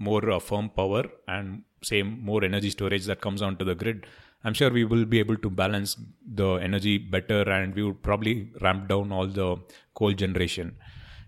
more 0.00 0.28
uh, 0.30 0.40
firm 0.40 0.70
power 0.70 1.04
and 1.28 1.62
say 1.84 2.02
more 2.02 2.42
energy 2.42 2.70
storage 2.70 3.06
that 3.06 3.20
comes 3.20 3.40
onto 3.40 3.64
the 3.64 3.76
grid, 3.76 4.06
I'm 4.42 4.54
sure 4.54 4.70
we 4.70 4.84
will 4.84 5.04
be 5.04 5.20
able 5.20 5.36
to 5.36 5.50
balance 5.50 5.96
the 6.40 6.50
energy 6.54 6.98
better, 6.98 7.42
and 7.42 7.74
we 7.74 7.84
would 7.84 8.02
probably 8.02 8.50
ramp 8.60 8.88
down 8.88 9.12
all 9.12 9.28
the 9.28 9.56
coal 9.94 10.12
generation. 10.12 10.76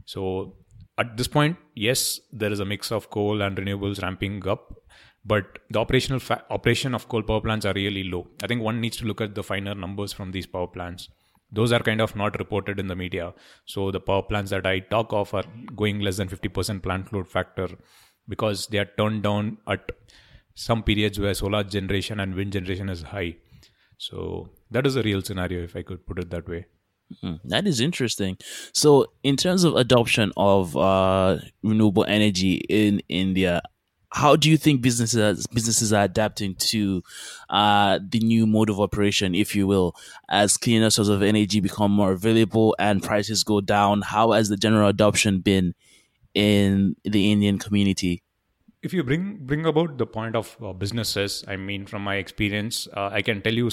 So 0.05 0.57
at 0.99 1.17
this 1.17 1.29
point, 1.29 1.57
yes, 1.75 2.21
there 2.33 2.53
is 2.53 2.61
a 2.61 2.65
mix 2.65 2.91
of 2.91 3.11
coal 3.11 3.43
and 3.43 3.57
renewables 3.57 4.03
ramping 4.03 4.47
up 4.49 4.80
but 5.25 5.59
the 5.71 5.79
operational 5.79 6.19
fa- 6.19 6.45
operation 6.51 6.95
of 6.95 7.09
coal 7.09 7.23
power 7.23 7.41
plants 7.41 7.67
are 7.67 7.75
really 7.75 8.05
low. 8.05 8.27
I 8.43 8.47
think 8.47 8.63
one 8.63 8.81
needs 8.81 8.97
to 8.99 9.05
look 9.05 9.21
at 9.21 9.35
the 9.35 9.43
finer 9.43 9.75
numbers 9.75 10.13
from 10.13 10.33
these 10.33 10.47
power 10.47 10.67
plants. 10.67 11.09
Those 11.53 11.73
are 11.73 11.81
kind 11.81 12.01
of 12.01 12.15
not 12.15 12.39
reported 12.39 12.79
in 12.79 12.87
the 12.87 12.97
media. 12.97 13.35
So 13.65 13.91
the 13.91 14.01
power 14.01 14.23
plants 14.23 14.51
that 14.51 14.67
I 14.67 14.79
talk 14.79 15.13
of 15.13 15.35
are 15.35 15.45
going 15.75 16.01
less 16.01 16.17
than 16.17 16.29
50% 16.29 16.83
plant 16.83 17.13
load 17.13 17.29
factor 17.29 17.69
because 18.29 18.69
they 18.69 18.79
are 18.79 18.89
turned 18.97 19.25
down 19.25 19.59
at 19.67 19.91
some 20.55 20.83
periods 20.83 21.19
where 21.19 21.35
solar 21.35 21.65
generation 21.65 22.21
and 22.21 22.35
wind 22.35 22.53
generation 22.53 22.89
is 22.89 23.03
high. 23.03 23.37
So 23.99 24.51
that 24.71 24.87
is 24.87 24.97
a 24.97 25.03
real 25.03 25.23
scenario, 25.23 25.63
if 25.63 25.77
I 25.77 25.83
could 25.83 26.07
put 26.07 26.19
it 26.19 26.31
that 26.31 26.49
way. 26.49 26.67
Mm, 27.25 27.41
that 27.45 27.67
is 27.67 27.81
interesting. 27.81 28.37
So, 28.73 29.07
in 29.25 29.37
terms 29.37 29.65
of 29.65 29.75
adoption 29.75 30.33
of 30.37 30.77
uh, 30.77 31.39
renewable 31.63 32.05
energy 32.05 32.55
in 32.69 33.03
India, 33.09 33.63
how 34.13 34.35
do 34.35 34.51
you 34.51 34.57
think 34.57 34.83
businesses 34.83 35.47
businesses 35.49 35.93
are 35.93 36.05
adapting 36.05 36.57
to 36.57 37.03
uh, 37.49 37.99
the 38.09 38.19
new 38.19 38.47
mode 38.47 38.69
of 38.69 38.81
operation, 38.81 39.35
if 39.35 39.55
you 39.55 39.67
will, 39.67 39.95
as 40.29 40.57
cleaner 40.57 40.91
sources 40.91 41.15
of 41.15 41.23
energy 41.23 41.61
become 41.61 41.93
more 41.93 42.13
available 42.13 42.75
and 42.79 43.03
prices 43.03 43.45
go 43.45 43.61
down? 43.61 44.03
How 44.03 44.33
has 44.33 44.49
the 44.49 44.57
general 44.57 44.89
adoption 44.89 45.41
been 45.41 45.75
in 46.35 46.97
the 47.05 47.31
Indian 47.31 47.59
community? 47.59 48.23
If 48.83 48.95
you 48.95 49.03
bring 49.05 49.37
bring 49.49 49.67
about 49.67 49.99
the 49.99 50.07
point 50.07 50.35
of 50.35 50.57
uh, 50.63 50.73
businesses 50.73 51.45
i 51.49 51.57
mean 51.57 51.85
from 51.87 52.03
my 52.03 52.17
experience 52.17 52.89
uh, 52.97 53.11
i 53.13 53.21
can 53.21 53.43
tell 53.43 53.53
you 53.53 53.71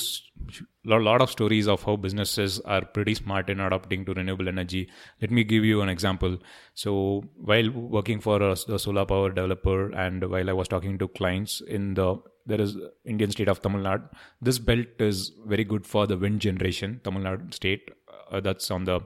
a 0.96 1.00
lot 1.00 1.22
of 1.22 1.30
stories 1.30 1.68
of 1.68 1.84
how 1.84 1.96
businesses 1.96 2.60
are 2.62 2.84
pretty 2.84 3.14
smart 3.14 3.50
in 3.50 3.60
adopting 3.60 4.06
to 4.06 4.14
renewable 4.14 4.48
energy. 4.48 4.88
Let 5.22 5.32
me 5.32 5.44
give 5.44 5.66
you 5.66 5.82
an 5.82 5.90
example. 5.90 6.38
So 6.76 7.26
while 7.36 7.70
working 7.70 8.22
for 8.22 8.42
a, 8.42 8.52
a 8.52 8.80
solar 8.80 9.06
power 9.06 9.30
developer 9.30 9.92
and 9.92 10.24
while 10.30 10.50
i 10.50 10.54
was 10.54 10.68
talking 10.68 10.98
to 11.00 11.08
clients 11.10 11.62
in 11.62 11.94
the 11.96 12.16
there 12.46 12.62
is 12.62 12.78
indian 13.14 13.32
state 13.36 13.50
of 13.54 13.62
tamil 13.62 13.82
nadu 13.88 14.06
this 14.48 14.60
belt 14.70 15.02
is 15.10 15.18
very 15.54 15.66
good 15.72 15.86
for 15.94 16.04
the 16.12 16.18
wind 16.24 16.40
generation 16.48 16.92
tamil 17.06 17.24
nadu 17.28 17.48
state 17.60 17.86
uh, 18.32 18.40
that's 18.46 18.70
on 18.76 18.86
the 18.90 18.98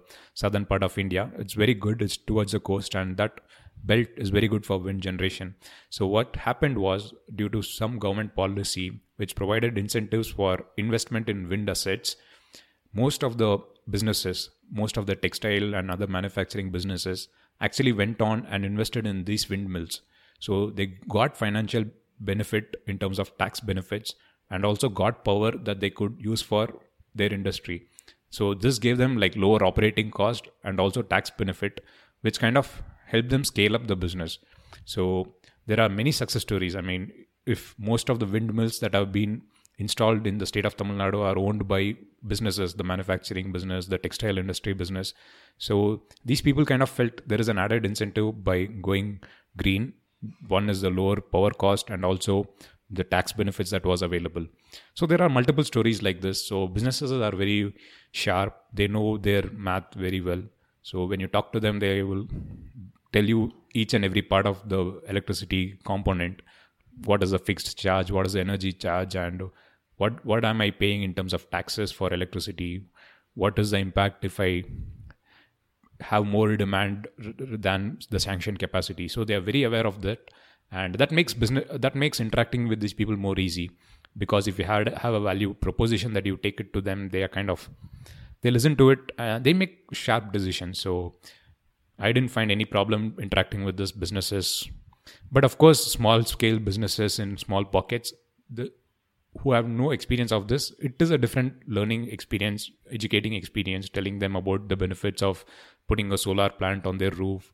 southern 0.42 0.66
part 0.72 0.84
of 0.88 0.94
india. 1.06 1.24
It's 1.44 1.56
very 1.64 1.76
good 1.86 2.02
it's 2.06 2.18
towards 2.30 2.54
the 2.58 2.64
coast 2.70 2.94
and 3.02 3.18
that 3.22 3.34
belt 3.84 4.08
is 4.18 4.30
very 4.30 4.48
good 4.48 4.66
for 4.66 4.78
wind 4.78 5.02
generation. 5.02 5.56
So, 5.90 6.08
what 6.08 6.36
happened 6.36 6.78
was 6.78 7.14
due 7.36 7.50
to 7.50 7.62
some 7.62 8.00
government 8.00 8.36
policy 8.36 9.02
which 9.18 9.36
provided 9.36 9.78
incentives 9.78 10.30
for 10.30 10.66
investment 10.78 11.30
in 11.30 11.50
wind 11.50 11.70
assets, 11.70 12.16
most 12.94 13.24
of 13.24 13.38
the 13.38 13.58
businesses, 13.90 14.50
most 14.72 14.98
of 14.98 15.06
the 15.06 15.16
textile 15.16 15.76
and 15.76 15.92
other 15.92 16.08
manufacturing 16.08 16.72
businesses 16.72 17.28
actually 17.60 17.92
went 17.92 18.22
on 18.22 18.46
and 18.50 18.66
invested 18.66 19.06
in 19.06 19.26
these 19.26 19.50
windmills. 19.50 20.02
So, 20.40 20.70
they 20.70 20.98
got 21.10 21.38
financial 21.38 21.86
benefit 22.20 22.76
in 22.88 23.00
terms 23.00 23.20
of 23.20 23.38
tax 23.38 23.60
benefits 23.60 24.16
and 24.50 24.66
also 24.66 24.90
got 24.90 25.24
power 25.26 25.52
that 25.52 25.80
they 25.80 25.90
could 25.90 26.16
use 26.20 26.42
for 26.42 26.68
their 27.16 27.34
industry. 27.34 27.88
So 28.30 28.54
this 28.54 28.80
gave 28.80 28.98
them 28.98 29.18
like 29.18 29.36
lower 29.36 29.64
operating 29.64 30.12
cost 30.12 30.48
and 30.64 30.80
also 30.80 31.02
tax 31.02 31.30
benefit, 31.30 31.84
which 32.22 32.40
kind 32.40 32.58
of 32.58 32.82
helped 33.12 33.30
them 33.30 33.44
scale 33.44 33.76
up 33.76 33.88
the 33.88 33.96
business. 33.96 34.40
So 34.86 35.04
there 35.68 35.80
are 35.80 35.90
many 35.90 36.12
success 36.12 36.42
stories. 36.42 36.76
I 36.76 36.82
mean, 36.82 37.12
if 37.46 37.76
most 37.78 38.10
of 38.10 38.20
the 38.20 38.26
windmills 38.26 38.80
that 38.80 38.94
have 38.94 39.12
been 39.12 39.42
installed 39.78 40.28
in 40.28 40.38
the 40.38 40.46
state 40.52 40.66
of 40.66 40.76
Tamil 40.78 40.98
Nadu 41.02 41.20
are 41.30 41.38
owned 41.38 41.68
by 41.68 41.96
businesses, 42.28 42.74
the 42.76 42.84
manufacturing 42.84 43.52
business, 43.52 43.88
the 43.88 43.98
textile 43.98 44.38
industry 44.38 44.74
business. 44.74 45.14
So 45.58 46.04
these 46.24 46.42
people 46.42 46.66
kind 46.66 46.84
of 46.84 46.90
felt 46.90 47.28
there 47.28 47.42
is 47.42 47.50
an 47.54 47.58
added 47.58 47.86
incentive 47.86 48.44
by 48.44 48.66
going 48.90 49.20
green. 49.58 49.94
One 50.48 50.70
is 50.70 50.82
the 50.82 50.92
lower 50.92 51.20
power 51.20 51.52
cost 51.52 51.90
and 51.90 52.06
also 52.06 52.48
the 52.92 53.04
tax 53.04 53.32
benefits 53.32 53.72
that 53.72 53.86
was 53.86 54.02
available. 54.02 54.46
So 54.94 55.06
there 55.06 55.22
are 55.22 55.30
multiple 55.30 55.64
stories 55.64 56.04
like 56.04 56.22
this. 56.22 56.46
So 56.48 56.68
businesses 56.68 57.12
are 57.12 57.36
very 57.44 57.74
sharp. 58.12 58.56
They 58.74 58.88
know 58.88 59.18
their 59.18 59.44
math 59.68 59.94
very 59.96 60.22
well. 60.22 60.44
So 60.84 61.06
when 61.06 61.20
you 61.20 61.28
talk 61.28 61.54
to 61.54 61.60
them, 61.60 61.80
they 61.80 62.04
will 62.04 62.28
tell 63.14 63.24
you 63.24 63.52
each 63.74 63.94
and 63.94 64.06
every 64.06 64.22
part 64.22 64.46
of 64.46 64.68
the 64.68 65.02
electricity 65.08 65.80
component. 65.86 66.42
What 67.06 67.24
is 67.24 67.32
the 67.32 67.40
fixed 67.40 67.78
charge? 67.78 68.12
What 68.12 68.26
is 68.26 68.34
the 68.34 68.42
energy 68.42 68.72
charge? 68.74 69.16
And 69.16 69.44
what 69.98 70.26
what 70.26 70.46
am 70.46 70.62
I 70.62 70.72
paying 70.72 71.04
in 71.04 71.14
terms 71.14 71.34
of 71.34 71.50
taxes 71.50 71.92
for 71.92 72.14
electricity? 72.14 72.84
What 73.36 73.58
is 73.60 73.72
the 73.72 73.78
impact 73.78 74.26
if 74.26 74.40
I 74.40 74.64
have 76.02 76.26
more 76.26 76.56
demand 76.58 77.08
than 77.18 78.00
the 78.10 78.20
sanctioned 78.20 78.60
capacity? 78.60 79.08
So 79.08 79.24
they 79.24 79.36
are 79.36 79.42
very 79.42 79.64
aware 79.64 79.88
of 79.88 80.02
that 80.02 80.32
and 80.72 80.96
that 80.96 81.12
makes 81.12 81.34
business 81.34 81.66
that 81.86 81.96
makes 81.96 82.20
interacting 82.20 82.68
with 82.68 82.80
these 82.80 82.94
people 82.94 83.18
more 83.18 83.38
easy 83.40 83.70
because 84.18 84.48
if 84.48 84.58
you 84.58 84.66
had 84.66 84.90
have 85.00 85.14
a 85.14 85.20
value 85.20 85.54
proposition 85.54 86.14
that 86.14 86.26
you 86.26 86.38
take 86.38 86.60
it 86.60 86.74
to 86.74 86.82
them 86.82 87.10
they 87.10 87.24
are 87.24 87.28
kind 87.28 87.50
of 87.50 87.70
they 88.42 88.52
listen 88.52 88.76
to 88.76 88.90
it 88.90 89.12
they 89.44 89.54
make 89.54 89.80
sharp 89.92 90.32
decisions 90.32 90.80
so 90.80 91.14
i 92.02 92.12
didn't 92.12 92.32
find 92.36 92.52
any 92.52 92.66
problem 92.66 93.16
interacting 93.22 93.64
with 93.64 93.78
these 93.78 93.92
businesses. 93.92 94.70
But 95.32 95.44
of 95.46 95.58
course 95.58 95.86
small 95.92 96.24
scale 96.24 96.60
businesses 96.60 97.20
in 97.20 97.38
small 97.38 97.66
pockets 97.66 98.14
the, 98.50 98.72
who 99.40 99.52
have 99.54 99.68
no 99.68 99.92
experience 99.92 100.32
of 100.32 100.48
this 100.48 100.72
it 100.80 101.02
is 101.06 101.12
a 101.12 101.18
different 101.18 101.68
learning 101.78 102.08
experience 102.18 102.70
educating 102.92 103.34
experience 103.34 103.90
telling 103.90 104.20
them 104.20 104.36
about 104.36 104.68
the 104.70 104.76
benefits 104.76 105.22
of 105.22 105.44
putting 105.88 106.12
a 106.12 106.18
solar 106.18 106.50
plant 106.50 106.86
on 106.86 106.98
their 106.98 107.12
roof 107.12 107.54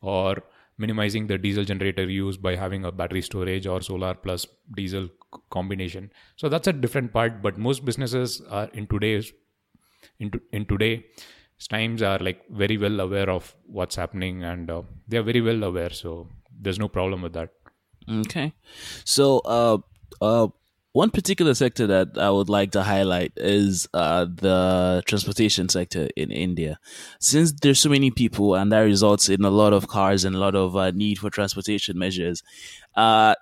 or 0.00 0.42
minimizing 0.78 1.26
the 1.26 1.38
diesel 1.38 1.64
generator 1.64 2.04
use 2.04 2.36
by 2.36 2.54
having 2.56 2.84
a 2.84 2.92
battery 2.92 3.22
storage 3.22 3.66
or 3.66 3.80
solar 3.80 4.14
plus 4.14 4.46
diesel 4.76 5.08
combination. 5.50 6.10
So 6.36 6.48
that's 6.48 6.68
a 6.68 6.72
different 6.72 7.12
part 7.12 7.42
but 7.42 7.58
most 7.58 7.84
businesses 7.84 8.40
are 8.48 8.68
in 8.72 8.86
today's 8.86 9.32
in, 10.18 10.32
in 10.52 10.66
today's 10.66 11.02
times 11.66 12.02
are 12.02 12.18
like 12.18 12.44
very 12.50 12.76
well 12.76 13.00
aware 13.00 13.28
of 13.28 13.56
what's 13.66 13.96
happening 13.96 14.44
and 14.44 14.70
uh, 14.70 14.82
they 15.08 15.16
are 15.16 15.22
very 15.22 15.40
well 15.40 15.64
aware 15.64 15.90
so 15.90 16.28
there's 16.60 16.78
no 16.78 16.88
problem 16.88 17.22
with 17.22 17.32
that 17.32 17.50
okay 18.08 18.52
so 19.04 19.38
uh 19.40 19.78
uh 20.20 20.48
one 20.92 21.10
particular 21.10 21.54
sector 21.54 21.86
that 21.86 22.18
I 22.18 22.30
would 22.30 22.48
like 22.48 22.72
to 22.72 22.82
highlight 22.82 23.32
is 23.36 23.86
uh, 23.94 24.24
the 24.24 25.02
transportation 25.06 25.68
sector 25.68 26.08
in 26.16 26.32
India. 26.32 26.80
Since 27.20 27.52
there's 27.52 27.78
so 27.78 27.88
many 27.88 28.10
people 28.10 28.56
and 28.56 28.72
that 28.72 28.80
results 28.80 29.28
in 29.28 29.44
a 29.44 29.50
lot 29.50 29.72
of 29.72 29.86
cars 29.86 30.24
and 30.24 30.34
a 30.34 30.38
lot 30.38 30.56
of 30.56 30.74
uh, 30.76 30.90
need 30.90 31.18
for 31.18 31.30
transportation 31.30 31.98
measures, 31.98 32.42
uh, 32.96 33.34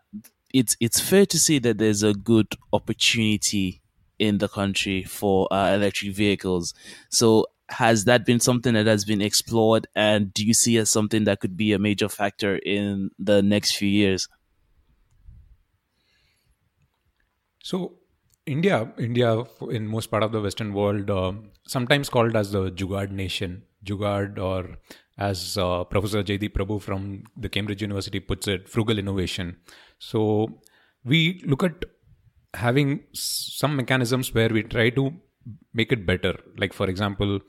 it's 0.52 0.76
it's 0.81 1.00
fair 1.00 1.24
to 1.26 1.38
say 1.38 1.59
that 1.61 1.79
there's 1.79 2.02
a 2.02 2.12
good 2.12 2.48
opportunity 2.72 3.81
in 4.18 4.38
the 4.38 4.48
country 4.48 5.05
for 5.05 5.50
uh, 5.50 5.72
electric 5.72 6.14
vehicles. 6.14 6.74
So 7.11 7.46
has 7.68 8.05
that 8.05 8.24
been 8.24 8.40
something 8.40 8.74
that 8.74 8.87
has 8.87 9.05
been 9.05 9.20
explored 9.20 9.87
and 9.94 10.33
do 10.33 10.44
you 10.44 10.55
see 10.55 10.76
as 10.79 10.90
something 10.90 11.24
that 11.24 11.40
could 11.40 11.57
be 11.57 11.72
a 11.72 11.79
major 11.79 12.09
factor 12.09 12.57
in 12.57 13.11
the 13.18 13.42
next 13.42 13.76
few 13.76 13.88
years? 13.88 14.29
So 17.62 17.98
India, 18.46 18.92
India 18.98 19.42
in 19.70 19.88
most 19.88 20.07
part 20.07 20.22
of 20.22 20.31
the 20.31 20.40
Western 20.40 20.72
world, 20.72 21.11
uh, 21.11 21.33
sometimes 21.66 22.09
called 22.09 22.37
as 22.37 22.52
the 22.52 22.70
Jugaad 22.70 23.11
nation, 23.11 23.64
Jugaad, 23.85 24.38
or 24.38 24.76
as 25.18 25.59
uh, 25.59 25.83
Professor 25.85 26.22
Jaideep 26.22 26.52
Prabhu 26.52 26.81
from 26.81 27.24
the 27.37 27.48
Cambridge 27.48 27.83
University 27.83 28.20
puts 28.20 28.46
it, 28.46 28.68
frugal 28.68 28.98
innovation. 28.98 29.57
So 29.98 30.61
we 31.05 31.42
look 31.44 31.64
at 31.64 31.85
having 32.55 33.00
some 33.12 33.74
mechanisms 33.74 34.33
where 34.33 34.48
we 34.48 34.62
try 34.62 34.90
to 34.90 35.12
make 35.73 35.93
it 35.93 36.07
better. 36.07 36.35
Like 36.57 36.73
for 36.73 36.89
example, 36.89 37.41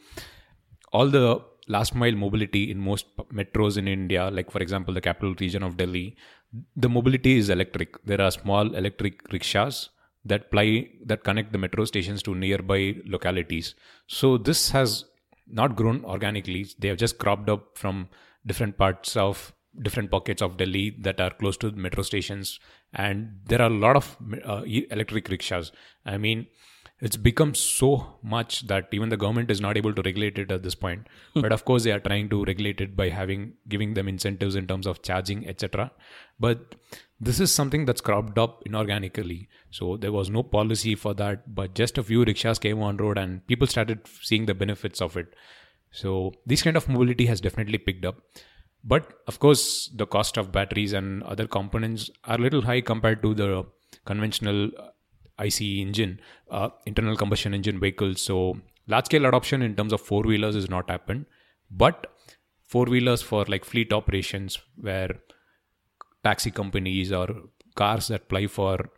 all 0.91 1.09
the 1.09 1.41
last 1.67 1.95
mile 1.95 2.13
mobility 2.13 2.71
in 2.71 2.79
most 2.79 3.05
metros 3.33 3.77
in 3.77 3.87
India, 3.87 4.29
like 4.31 4.51
for 4.51 4.59
example 4.59 4.93
the 4.93 5.01
capital 5.01 5.35
region 5.39 5.63
of 5.63 5.77
Delhi, 5.77 6.15
the 6.75 6.89
mobility 6.89 7.37
is 7.37 7.49
electric. 7.49 8.03
There 8.05 8.21
are 8.21 8.31
small 8.31 8.73
electric 8.75 9.31
rickshaws 9.31 9.89
that 10.25 10.49
ply 10.51 10.89
that 11.05 11.23
connect 11.23 11.51
the 11.51 11.57
metro 11.57 11.85
stations 11.85 12.23
to 12.23 12.35
nearby 12.35 12.95
localities. 13.05 13.75
So 14.07 14.37
this 14.37 14.71
has 14.71 15.05
not 15.47 15.75
grown 15.75 16.03
organically. 16.05 16.67
They 16.79 16.87
have 16.89 16.97
just 16.97 17.17
cropped 17.17 17.49
up 17.49 17.77
from 17.77 18.09
different 18.45 18.77
parts 18.77 19.15
of 19.15 19.53
different 19.81 20.09
pockets 20.09 20.41
of 20.41 20.57
Delhi 20.57 20.95
that 21.01 21.19
are 21.21 21.29
close 21.29 21.57
to 21.57 21.71
metro 21.71 22.03
stations, 22.03 22.59
and 22.93 23.39
there 23.45 23.61
are 23.61 23.69
a 23.69 23.73
lot 23.73 23.95
of 23.95 24.17
uh, 24.45 24.63
electric 24.65 25.29
rickshaws. 25.29 25.71
I 26.05 26.17
mean, 26.17 26.47
it's 26.99 27.17
become 27.17 27.53
so 27.53 28.15
much 28.23 28.65
that 28.67 28.87
even 28.91 29.09
the 29.09 29.17
government 29.17 29.51
is 29.51 29.61
not 29.61 29.77
able 29.77 29.93
to 29.93 30.01
regulate 30.01 30.39
it 30.39 30.51
at 30.51 30.63
this 30.63 30.75
point. 30.75 31.07
Hmm. 31.33 31.41
but 31.41 31.51
of 31.51 31.65
course 31.65 31.83
they 31.83 31.91
are 31.91 31.99
trying 31.99 32.29
to 32.29 32.43
regulate 32.45 32.81
it 32.81 32.95
by 32.95 33.09
having 33.09 33.53
giving 33.67 33.93
them 33.93 34.07
incentives 34.07 34.55
in 34.55 34.67
terms 34.67 34.87
of 34.87 35.01
charging 35.01 35.47
etc 35.47 35.91
but 36.39 36.75
this 37.19 37.39
is 37.39 37.51
something 37.51 37.85
that's 37.85 38.01
cropped 38.01 38.37
up 38.37 38.63
inorganically. 38.65 39.47
So 39.71 39.97
there 39.97 40.11
was 40.11 40.29
no 40.29 40.43
policy 40.43 40.93
for 40.95 41.13
that 41.15 41.55
but 41.55 41.73
just 41.73 41.97
a 41.97 42.03
few 42.03 42.23
rickshaws 42.23 42.59
came 42.59 42.81
on 42.81 42.97
road 42.97 43.17
and 43.17 43.45
people 43.47 43.67
started 43.67 44.01
seeing 44.21 44.45
the 44.45 44.53
benefits 44.53 45.01
of 45.01 45.17
it. 45.17 45.33
So 45.91 46.33
this 46.45 46.61
kind 46.61 46.77
of 46.77 46.87
mobility 46.87 47.25
has 47.25 47.41
definitely 47.41 47.79
picked 47.79 48.05
up. 48.05 48.21
But 48.83 49.13
of 49.27 49.39
course 49.39 49.89
the 49.95 50.05
cost 50.05 50.37
of 50.37 50.51
batteries 50.51 50.93
and 50.93 51.23
other 51.23 51.47
components 51.47 52.11
are 52.25 52.35
a 52.35 52.41
little 52.41 52.61
high 52.61 52.81
compared 52.81 53.23
to 53.23 53.33
the 53.33 53.65
conventional 54.05 54.69
ICE 55.39 55.61
engine, 55.61 56.19
uh, 56.49 56.69
internal 56.85 57.15
combustion 57.15 57.53
engine 57.53 57.79
vehicles. 57.79 58.21
So 58.21 58.59
large 58.87 59.05
scale 59.05 59.25
adoption 59.25 59.61
in 59.61 59.75
terms 59.75 59.93
of 59.93 60.01
four 60.01 60.23
wheelers 60.23 60.55
is 60.55 60.69
not 60.69 60.89
happened, 60.89 61.25
but 61.69 62.07
four 62.63 62.85
wheelers 62.85 63.21
for 63.21 63.45
like 63.45 63.65
fleet 63.65 63.93
operations 63.93 64.59
where 64.75 65.19
taxi 66.23 66.51
companies 66.51 67.11
or 67.11 67.27
cars 67.75 68.07
that 68.07 68.27
ply 68.27 68.47
for 68.47 68.89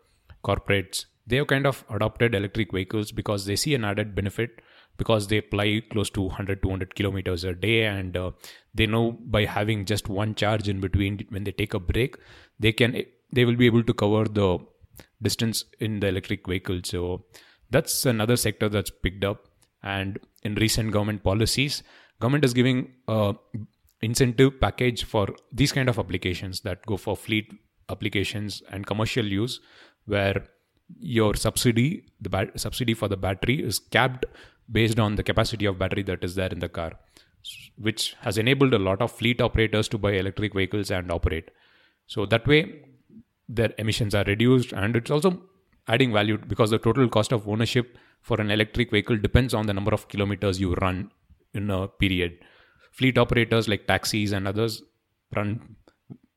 corporates 0.44 1.06
they 1.30 1.36
have 1.36 1.48
kind 1.48 1.68
of 1.68 1.84
adopted 1.90 2.34
electric 2.34 2.72
vehicles 2.72 3.12
because 3.12 3.46
they 3.46 3.56
see 3.56 3.76
an 3.76 3.86
added 3.86 4.16
benefit 4.16 4.62
because 4.98 5.28
they 5.28 5.40
ply 5.40 5.82
close 5.92 6.10
to 6.10 6.22
100 6.22 6.64
200 6.64 6.96
kilometers 6.96 7.44
a 7.44 7.54
day 7.54 7.86
and 7.86 8.18
uh, 8.18 8.32
they 8.74 8.88
know 8.88 9.12
by 9.36 9.46
having 9.46 9.86
just 9.86 10.10
one 10.10 10.34
charge 10.34 10.68
in 10.68 10.80
between 10.80 11.20
when 11.30 11.44
they 11.44 11.52
take 11.52 11.74
a 11.74 11.80
break 11.92 12.18
they 12.60 12.72
can 12.72 12.98
they 13.32 13.46
will 13.46 13.60
be 13.64 13.68
able 13.72 13.84
to 13.84 13.94
cover 13.94 14.24
the 14.40 14.50
distance 15.22 15.66
in 15.80 16.00
the 16.00 16.08
electric 16.08 16.48
vehicle. 16.48 16.82
So 16.84 17.26
that's 17.70 18.06
another 18.06 18.36
sector 18.36 18.70
that's 18.70 18.90
picked 18.90 19.24
up. 19.24 19.48
And 19.84 20.20
in 20.44 20.56
recent 20.56 20.92
government 20.92 21.24
policies, 21.24 21.84
government 22.20 22.46
is 22.46 22.54
giving 22.54 22.94
a 23.08 23.36
incentive 24.02 24.60
package 24.60 25.04
for 25.04 25.28
these 25.52 25.72
kind 25.72 25.90
of 25.90 26.00
applications 26.00 26.62
that 26.62 26.86
go 26.86 26.98
for 26.98 27.18
fleet 27.18 27.52
applications 27.90 28.64
and 28.70 28.86
commercial 28.86 29.26
use, 29.26 29.60
where 30.06 30.46
your 31.00 31.36
subsidy, 31.36 32.06
the 32.22 32.52
subsidy 32.56 32.94
for 32.94 33.08
the 33.08 33.18
battery, 33.18 33.62
is 33.62 33.80
capped 33.80 34.26
based 34.72 35.00
on 35.00 35.16
the 35.16 35.24
capacity 35.24 35.66
of 35.66 35.78
battery 35.78 36.04
that 36.04 36.24
is 36.24 36.36
there 36.36 36.50
in 36.50 36.60
the 36.60 36.70
car, 36.70 36.94
which 37.78 38.16
has 38.22 38.38
enabled 38.38 38.74
a 38.74 38.80
lot 38.80 39.02
of 39.02 39.12
fleet 39.12 39.42
operators 39.42 39.88
to 39.88 39.98
buy 39.98 40.12
electric 40.12 40.54
vehicles 40.54 40.92
and 40.92 41.12
operate. 41.12 41.52
So 42.08 42.26
that 42.28 42.48
way, 42.48 42.82
their 43.50 43.74
emissions 43.80 44.14
are 44.14 44.24
reduced 44.26 44.72
and 44.74 44.96
it's 44.96 45.12
also 45.12 45.42
adding 45.88 46.14
value 46.14 46.38
because 46.38 46.70
the 46.70 46.78
total 46.78 47.10
cost 47.10 47.32
of 47.32 47.48
ownership 47.48 47.98
for 48.22 48.40
an 48.40 48.52
electric 48.52 48.92
vehicle 48.92 49.18
depends 49.18 49.54
on 49.54 49.66
the 49.66 49.74
number 49.74 49.92
of 49.92 50.08
kilometers 50.08 50.60
you 50.60 50.76
run 50.76 51.12
in 51.54 51.70
a 51.72 51.88
period. 51.88 52.38
Fleet 52.92 53.18
operators 53.18 53.68
like 53.68 53.88
taxis 53.88 54.32
and 54.32 54.48
others 54.48 54.84
run 55.36 55.76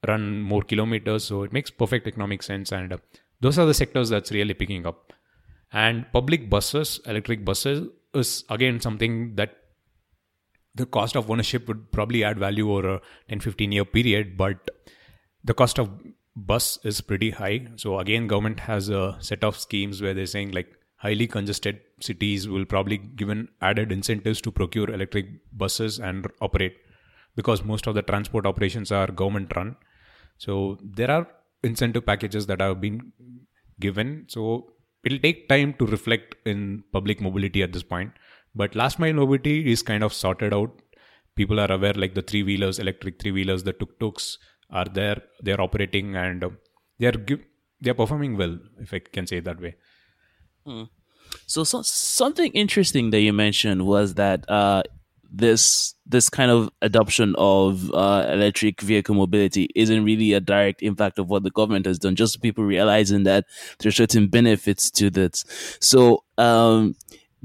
run 0.08 0.40
more 0.40 0.62
kilometers 0.62 1.24
so 1.24 1.42
it 1.42 1.52
makes 1.52 1.70
perfect 1.70 2.06
economic 2.06 2.42
sense 2.42 2.72
and 2.72 2.92
uh, 2.92 2.96
those 3.40 3.58
are 3.58 3.66
the 3.66 3.74
sectors 3.74 4.08
that's 4.08 4.32
really 4.32 4.54
picking 4.54 4.86
up. 4.86 5.12
And 5.72 6.06
public 6.12 6.48
buses 6.48 7.00
electric 7.06 7.44
buses 7.44 7.88
is 8.14 8.44
again 8.48 8.80
something 8.80 9.34
that 9.36 9.56
the 10.74 10.86
cost 10.86 11.16
of 11.16 11.30
ownership 11.30 11.68
would 11.68 11.92
probably 11.92 12.24
add 12.24 12.38
value 12.38 12.72
over 12.72 12.94
a 12.94 13.00
10 13.28 13.40
15 13.40 13.72
year 13.72 13.84
period 13.84 14.36
but 14.38 14.70
the 15.44 15.54
cost 15.54 15.78
of 15.78 15.90
bus 16.36 16.78
is 16.84 17.00
pretty 17.00 17.30
high. 17.30 17.66
So 17.76 17.98
again, 17.98 18.26
government 18.26 18.60
has 18.60 18.88
a 18.88 19.16
set 19.20 19.44
of 19.44 19.58
schemes 19.58 20.00
where 20.00 20.14
they're 20.14 20.26
saying 20.26 20.52
like 20.52 20.68
highly 20.96 21.26
congested 21.26 21.80
cities 22.00 22.48
will 22.48 22.64
probably 22.64 22.96
given 22.98 23.48
added 23.60 23.92
incentives 23.92 24.40
to 24.40 24.52
procure 24.52 24.90
electric 24.90 25.26
buses 25.52 25.98
and 25.98 26.26
operate 26.40 26.76
because 27.36 27.64
most 27.64 27.86
of 27.86 27.94
the 27.94 28.02
transport 28.02 28.46
operations 28.46 28.92
are 28.92 29.06
government 29.08 29.52
run. 29.56 29.76
So 30.38 30.78
there 30.82 31.10
are 31.10 31.26
incentive 31.62 32.06
packages 32.06 32.46
that 32.46 32.60
have 32.60 32.80
been 32.80 33.12
given. 33.80 34.26
So 34.28 34.72
it'll 35.04 35.18
take 35.18 35.48
time 35.48 35.74
to 35.74 35.86
reflect 35.86 36.36
in 36.46 36.84
public 36.92 37.20
mobility 37.20 37.62
at 37.62 37.72
this 37.72 37.82
point. 37.82 38.12
But 38.54 38.74
last 38.74 38.98
mile 38.98 39.14
mobility 39.14 39.70
is 39.72 39.82
kind 39.82 40.04
of 40.04 40.12
sorted 40.12 40.52
out. 40.52 40.70
People 41.34 41.58
are 41.58 41.72
aware 41.72 41.94
like 41.94 42.14
the 42.14 42.22
three 42.22 42.42
wheelers 42.42 42.78
electric 42.78 43.20
three 43.20 43.32
wheelers 43.32 43.62
the 43.62 43.72
tuk 43.72 43.98
tuks 43.98 44.38
are 44.72 44.86
there 45.00 45.22
they're 45.40 45.60
operating 45.60 46.16
and 46.16 46.44
uh, 46.44 46.50
they're 46.98 47.12
give, 47.12 47.40
they're 47.80 48.00
performing 48.02 48.36
well 48.36 48.58
if 48.80 48.94
i 48.94 48.98
can 48.98 49.26
say 49.26 49.38
it 49.38 49.44
that 49.44 49.60
way 49.60 49.74
Hmm. 50.66 50.84
So, 51.46 51.64
so 51.64 51.82
something 51.82 52.52
interesting 52.52 53.10
that 53.10 53.20
you 53.20 53.32
mentioned 53.32 53.86
was 53.86 54.14
that 54.14 54.48
uh, 54.48 54.82
this 55.30 55.94
this 56.04 56.28
kind 56.28 56.50
of 56.50 56.70
adoption 56.82 57.34
of 57.38 57.90
uh, 57.94 58.26
electric 58.28 58.80
vehicle 58.80 59.14
mobility 59.14 59.68
isn't 59.74 60.04
really 60.04 60.34
a 60.34 60.40
direct 60.40 60.82
impact 60.82 61.18
of 61.18 61.30
what 61.30 61.42
the 61.42 61.50
government 61.50 61.86
has 61.86 61.98
done. 61.98 62.16
Just 62.16 62.42
people 62.42 62.64
realizing 62.64 63.22
that 63.24 63.46
there's 63.78 63.96
certain 63.96 64.28
benefits 64.28 64.90
to 64.92 65.10
that. 65.10 65.42
So, 65.80 66.24
um, 66.38 66.96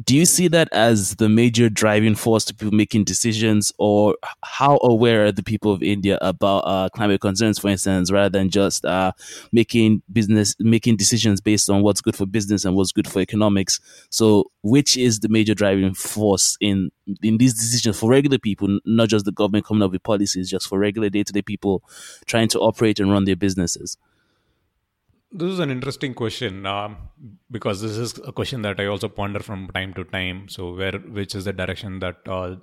do 0.04 0.16
you 0.16 0.26
see 0.26 0.48
that 0.50 0.70
as 0.72 1.16
the 1.16 1.28
major 1.28 1.70
driving 1.70 2.14
force 2.14 2.46
to 2.46 2.54
people 2.54 2.74
making 2.74 3.04
decisions? 3.04 3.74
Or 3.80 4.16
how 4.44 4.80
aware 4.84 5.26
are 5.26 5.32
the 5.32 5.44
people 5.44 5.72
of 5.72 5.82
india 5.82 6.18
about 6.22 6.60
uh, 6.60 6.90
climate 6.90 7.22
concerns 7.22 7.58
for 7.58 7.70
instance 7.70 8.12
rather 8.12 8.30
than 8.30 8.50
just 8.50 8.86
uh, 8.86 9.12
making 9.52 10.02
business 10.12 10.56
making 10.60 10.98
decisions 10.98 11.42
based 11.42 11.70
on 11.70 11.82
what's 11.82 12.02
good 12.02 12.16
for 12.16 12.26
business 12.26 12.66
and 12.66 12.76
what's 12.76 12.92
good 12.92 13.08
for 13.08 13.22
economics? 13.22 13.80
So 14.10 14.52
which 14.62 14.98
is 14.98 15.20
the 15.20 15.30
major 15.30 15.56
driving 15.56 15.94
force 15.94 16.58
in 16.62 16.92
in 17.24 17.38
these 17.38 17.54
decisions 17.54 18.00
for 18.00 18.10
regular 18.10 18.38
people 18.38 18.80
not 18.86 19.10
just 19.10 19.26
the 19.26 19.32
government 19.32 19.66
coming 19.66 19.84
up 19.84 19.92
with 19.92 20.04
policies 20.04 20.50
just 20.50 20.68
for 20.68 20.78
regular 20.78 21.10
day-to-day 21.10 21.42
people 21.42 21.84
trying 22.26 22.50
to 22.50 22.60
operate 22.60 23.00
and 23.00 23.12
run 23.12 23.26
their 23.26 23.36
businesses 23.36 23.98
this 25.32 25.52
is 25.52 25.60
an 25.60 25.70
interesting 25.70 26.14
question 26.14 26.66
um, 26.66 26.98
because 27.52 27.82
this 27.82 27.98
is 27.98 28.18
a 28.26 28.32
question 28.32 28.62
that 28.62 28.80
I 28.80 28.86
also 28.86 29.10
ponder 29.10 29.40
from 29.40 29.68
time 29.70 29.94
to 29.96 30.04
time. 30.06 30.48
So, 30.50 30.74
where 30.74 30.94
which 30.94 31.36
is 31.36 31.46
the 31.46 31.54
direction 31.54 32.00
that 32.00 32.18
uh, 32.28 32.56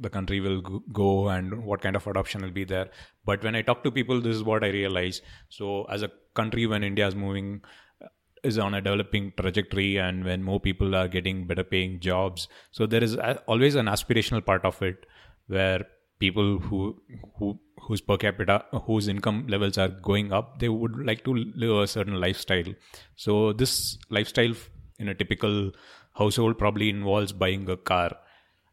the 0.00 0.10
country 0.10 0.40
will 0.40 0.60
go 0.92 1.28
and 1.28 1.64
what 1.64 1.80
kind 1.80 1.96
of 1.96 2.06
adoption 2.06 2.42
will 2.42 2.50
be 2.50 2.64
there? 2.64 2.90
But 3.24 3.42
when 3.42 3.54
I 3.54 3.62
talk 3.62 3.82
to 3.84 3.90
people, 3.90 4.20
this 4.20 4.36
is 4.36 4.44
what 4.44 4.62
I 4.62 4.68
realize. 4.68 5.22
So, 5.48 5.84
as 5.84 6.02
a 6.02 6.10
country, 6.34 6.66
when 6.66 6.84
India 6.84 7.06
is 7.06 7.14
moving 7.14 7.62
uh, 8.02 8.08
is 8.42 8.58
on 8.58 8.74
a 8.74 8.80
developing 8.80 9.32
trajectory 9.40 9.96
and 9.96 10.24
when 10.24 10.42
more 10.42 10.60
people 10.60 10.94
are 10.94 11.08
getting 11.08 11.46
better 11.46 11.64
paying 11.64 11.98
jobs 11.98 12.46
so 12.70 12.86
there 12.86 13.02
is 13.02 13.16
always 13.48 13.74
an 13.74 13.86
aspirational 13.86 14.44
part 14.44 14.64
of 14.64 14.80
it 14.82 15.06
where 15.48 15.84
people 16.20 16.58
who 16.58 17.00
who 17.38 17.58
whose 17.86 18.00
per 18.00 18.16
capita 18.16 18.64
whose 18.86 19.08
income 19.08 19.46
levels 19.48 19.78
are 19.78 19.88
going 19.88 20.32
up 20.32 20.58
they 20.58 20.68
would 20.68 20.96
like 21.06 21.24
to 21.24 21.34
live 21.34 21.76
a 21.78 21.86
certain 21.86 22.20
lifestyle. 22.20 22.72
So 23.14 23.52
this 23.52 23.98
lifestyle 24.10 24.54
in 24.98 25.08
a 25.08 25.14
typical 25.14 25.72
household 26.14 26.58
probably 26.58 26.88
involves 26.90 27.32
buying 27.32 27.68
a 27.70 27.76
car. 27.76 28.16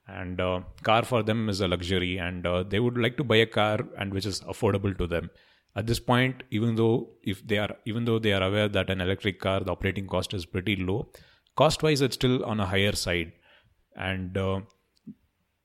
And 0.07 0.41
uh, 0.41 0.61
car 0.83 1.03
for 1.03 1.23
them 1.23 1.47
is 1.47 1.61
a 1.61 1.67
luxury 1.67 2.17
and 2.17 2.45
uh, 2.45 2.63
they 2.63 2.79
would 2.79 2.97
like 2.97 3.17
to 3.17 3.23
buy 3.23 3.37
a 3.37 3.45
car 3.45 3.79
and 3.97 4.13
which 4.13 4.25
is 4.25 4.41
affordable 4.41 4.97
to 4.97 5.07
them. 5.07 5.29
At 5.75 5.87
this 5.87 5.99
point 5.99 6.43
even 6.51 6.75
though 6.75 7.09
if 7.23 7.45
they 7.47 7.57
are 7.57 7.75
even 7.85 8.05
though 8.05 8.19
they 8.19 8.33
are 8.33 8.43
aware 8.43 8.67
that 8.67 8.89
an 8.89 9.01
electric 9.01 9.39
car 9.39 9.59
the 9.61 9.71
operating 9.71 10.07
cost 10.07 10.33
is 10.33 10.45
pretty 10.45 10.75
low 10.75 11.09
cost 11.55 11.81
wise 11.83 12.01
it's 12.01 12.15
still 12.15 12.43
on 12.45 12.59
a 12.59 12.65
higher 12.65 12.93
side. 12.93 13.31
And 13.95 14.37
uh, 14.37 14.61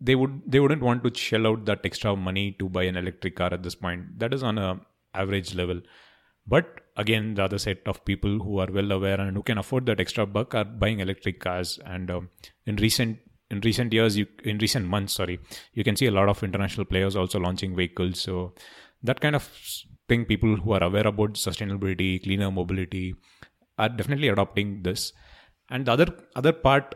they 0.00 0.14
would 0.14 0.42
they 0.46 0.60
wouldn't 0.60 0.82
want 0.82 1.02
to 1.04 1.14
shell 1.14 1.46
out 1.46 1.64
that 1.66 1.80
extra 1.84 2.14
money 2.14 2.52
to 2.58 2.68
buy 2.68 2.84
an 2.84 2.96
electric 2.96 3.36
car 3.36 3.52
at 3.52 3.62
this 3.62 3.74
point. 3.74 4.18
That 4.18 4.32
is 4.32 4.42
on 4.42 4.58
a 4.58 4.80
average 5.14 5.54
level. 5.54 5.80
But 6.46 6.80
again 6.96 7.34
the 7.34 7.44
other 7.44 7.58
set 7.58 7.78
of 7.86 8.04
people 8.04 8.38
who 8.38 8.58
are 8.58 8.68
well 8.70 8.92
aware 8.92 9.20
and 9.20 9.36
who 9.36 9.42
can 9.42 9.58
afford 9.58 9.86
that 9.86 10.00
extra 10.00 10.26
buck 10.26 10.54
are 10.54 10.64
buying 10.64 11.00
electric 11.00 11.40
cars. 11.40 11.78
And 11.84 12.10
um, 12.10 12.30
in 12.66 12.76
recent 12.76 13.18
in 13.50 13.60
recent 13.60 13.92
years 13.92 14.16
you 14.16 14.26
in 14.44 14.58
recent 14.58 14.86
months 14.86 15.14
sorry 15.14 15.40
you 15.72 15.82
can 15.82 15.96
see 15.96 16.06
a 16.06 16.10
lot 16.10 16.28
of 16.28 16.42
international 16.42 16.84
players 16.84 17.16
also 17.16 17.40
launching 17.40 17.74
vehicles. 17.74 18.20
So 18.20 18.54
that 19.02 19.20
kind 19.20 19.34
of 19.34 19.50
thing 20.08 20.24
people 20.24 20.56
who 20.56 20.72
are 20.72 20.82
aware 20.82 21.06
about 21.06 21.34
sustainability 21.34 22.22
cleaner 22.22 22.50
mobility 22.50 23.14
are 23.78 23.88
definitely 23.88 24.28
adopting 24.28 24.82
this. 24.82 25.12
And 25.70 25.86
the 25.86 25.92
other 25.92 26.06
other 26.36 26.52
part 26.52 26.94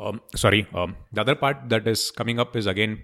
um, 0.00 0.20
sorry 0.34 0.66
um, 0.74 0.96
the 1.12 1.20
other 1.20 1.34
part 1.34 1.68
that 1.68 1.86
is 1.86 2.10
coming 2.10 2.38
up 2.38 2.56
is 2.56 2.66
again 2.66 3.02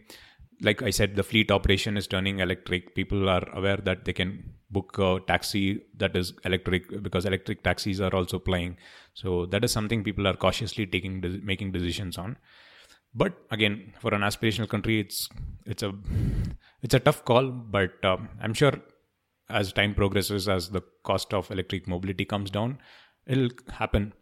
like 0.62 0.82
i 0.82 0.90
said 0.90 1.16
the 1.16 1.22
fleet 1.22 1.50
operation 1.50 1.96
is 1.96 2.06
turning 2.06 2.38
electric. 2.38 2.94
People 2.94 3.28
are 3.28 3.46
aware 3.52 3.78
that 3.78 4.04
they 4.04 4.12
can 4.12 4.54
book 4.70 4.96
a 4.98 5.20
taxi 5.26 5.82
that 5.96 6.16
is 6.16 6.32
electric 6.44 7.02
because 7.02 7.26
electric 7.26 7.62
taxis 7.62 8.00
are 8.00 8.14
also 8.14 8.38
plying 8.38 8.76
so 9.12 9.44
that 9.46 9.64
is 9.64 9.72
something 9.72 10.02
people 10.02 10.26
are 10.26 10.34
cautiously 10.34 10.86
taking 10.86 11.40
making 11.44 11.72
decisions 11.72 12.16
on. 12.16 12.36
But 13.14 13.34
again 13.50 13.92
for 14.00 14.14
an 14.14 14.22
aspirational 14.22 14.68
country 14.68 15.00
it's 15.00 15.28
it's 15.66 15.82
a 15.82 15.92
it's 16.82 16.94
a 16.94 17.00
tough 17.00 17.24
call 17.24 17.50
but 17.50 18.04
um, 18.04 18.28
i'm 18.40 18.54
sure 18.54 18.72
as 19.48 19.72
time 19.72 19.94
progresses 19.94 20.48
as 20.48 20.70
the 20.70 20.82
cost 21.04 21.34
of 21.34 21.50
electric 21.50 21.86
mobility 21.86 22.24
comes 22.24 22.50
down 22.50 22.78
it'll 23.26 23.50
happen 23.70 24.12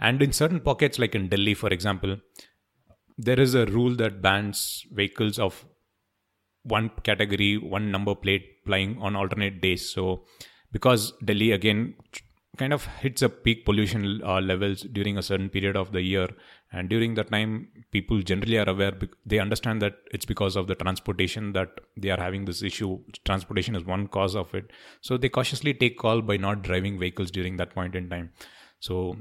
and 0.00 0.22
in 0.22 0.32
certain 0.32 0.60
pockets, 0.60 0.98
like 0.98 1.14
in 1.14 1.28
Delhi, 1.28 1.54
for 1.54 1.68
example, 1.68 2.16
there 3.16 3.40
is 3.40 3.54
a 3.54 3.66
rule 3.66 3.96
that 3.96 4.22
bans 4.22 4.86
vehicles 4.92 5.38
of 5.38 5.64
one 6.62 6.90
category, 7.02 7.56
one 7.56 7.90
number 7.90 8.14
plate 8.14 8.64
plying 8.64 8.98
on 9.00 9.16
alternate 9.16 9.60
days. 9.60 9.90
So, 9.90 10.24
because 10.70 11.12
Delhi 11.24 11.52
again 11.52 11.94
kind 12.56 12.72
of 12.72 12.84
hits 13.00 13.22
a 13.22 13.28
peak 13.28 13.64
pollution 13.64 14.20
uh, 14.24 14.40
levels 14.40 14.82
during 14.82 15.16
a 15.16 15.22
certain 15.22 15.48
period 15.48 15.76
of 15.76 15.92
the 15.92 16.02
year, 16.02 16.28
and 16.72 16.88
during 16.88 17.14
that 17.14 17.30
time, 17.30 17.68
people 17.92 18.20
generally 18.20 18.58
are 18.58 18.68
aware. 18.68 18.92
They 19.24 19.38
understand 19.38 19.80
that 19.82 19.94
it's 20.12 20.26
because 20.26 20.56
of 20.56 20.66
the 20.66 20.74
transportation 20.74 21.52
that 21.54 21.68
they 21.96 22.10
are 22.10 22.20
having 22.20 22.44
this 22.44 22.62
issue. 22.62 22.98
Transportation 23.24 23.74
is 23.74 23.84
one 23.84 24.06
cause 24.08 24.36
of 24.36 24.54
it, 24.54 24.70
so 25.00 25.16
they 25.16 25.28
cautiously 25.28 25.74
take 25.74 25.98
call 25.98 26.20
by 26.20 26.36
not 26.36 26.62
driving 26.62 26.98
vehicles 26.98 27.30
during 27.30 27.56
that 27.56 27.74
point 27.74 27.94
in 27.94 28.08
time. 28.10 28.30
So 28.80 29.16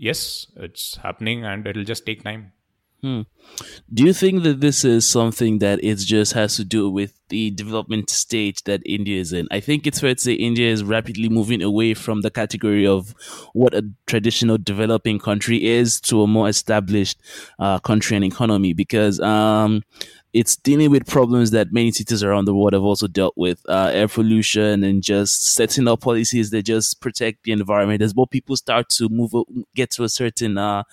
yes, 0.00 0.46
it's 0.56 0.96
happening 0.96 1.44
and 1.44 1.66
it'll 1.66 1.84
just 1.84 2.06
take 2.06 2.24
time. 2.24 2.52
Hmm. 3.02 3.22
Do 3.92 4.04
you 4.04 4.12
think 4.12 4.42
that 4.42 4.60
this 4.60 4.84
is 4.84 5.08
something 5.08 5.58
that 5.60 5.82
it 5.82 5.96
just 5.96 6.34
has 6.34 6.56
to 6.56 6.64
do 6.66 6.90
with 6.90 7.14
the 7.30 7.50
development 7.50 8.10
stage 8.10 8.62
that 8.64 8.82
India 8.84 9.18
is 9.18 9.32
in? 9.32 9.48
I 9.50 9.60
think 9.60 9.86
it's 9.86 10.00
fair 10.00 10.14
to 10.14 10.20
say 10.20 10.34
India 10.34 10.70
is 10.70 10.84
rapidly 10.84 11.30
moving 11.30 11.62
away 11.62 11.94
from 11.94 12.20
the 12.20 12.30
category 12.30 12.86
of 12.86 13.14
what 13.54 13.72
a 13.72 13.88
traditional 14.06 14.58
developing 14.58 15.18
country 15.18 15.64
is 15.64 15.98
to 16.02 16.20
a 16.22 16.26
more 16.26 16.48
established 16.50 17.22
uh, 17.58 17.78
country 17.78 18.16
and 18.16 18.24
economy 18.24 18.74
because 18.74 19.18
um, 19.20 19.82
it's 20.32 20.56
dealing 20.56 20.90
with 20.90 21.06
problems 21.06 21.50
that 21.50 21.72
many 21.72 21.90
cities 21.90 22.22
around 22.22 22.44
the 22.44 22.54
world 22.54 22.72
have 22.72 22.82
also 22.82 23.06
dealt 23.06 23.34
with 23.36 23.60
uh, 23.68 23.90
air 23.92 24.08
pollution 24.08 24.84
and 24.84 25.02
just 25.02 25.54
setting 25.54 25.88
up 25.88 26.00
policies 26.00 26.50
that 26.50 26.62
just 26.62 27.00
protect 27.00 27.42
the 27.44 27.52
environment. 27.52 28.02
As 28.02 28.14
more 28.14 28.26
people 28.26 28.56
start 28.56 28.88
to 28.90 29.08
move 29.08 29.32
get 29.74 29.90
to 29.92 30.04
a 30.04 30.08
certain 30.08 30.56
uh, 30.58 30.84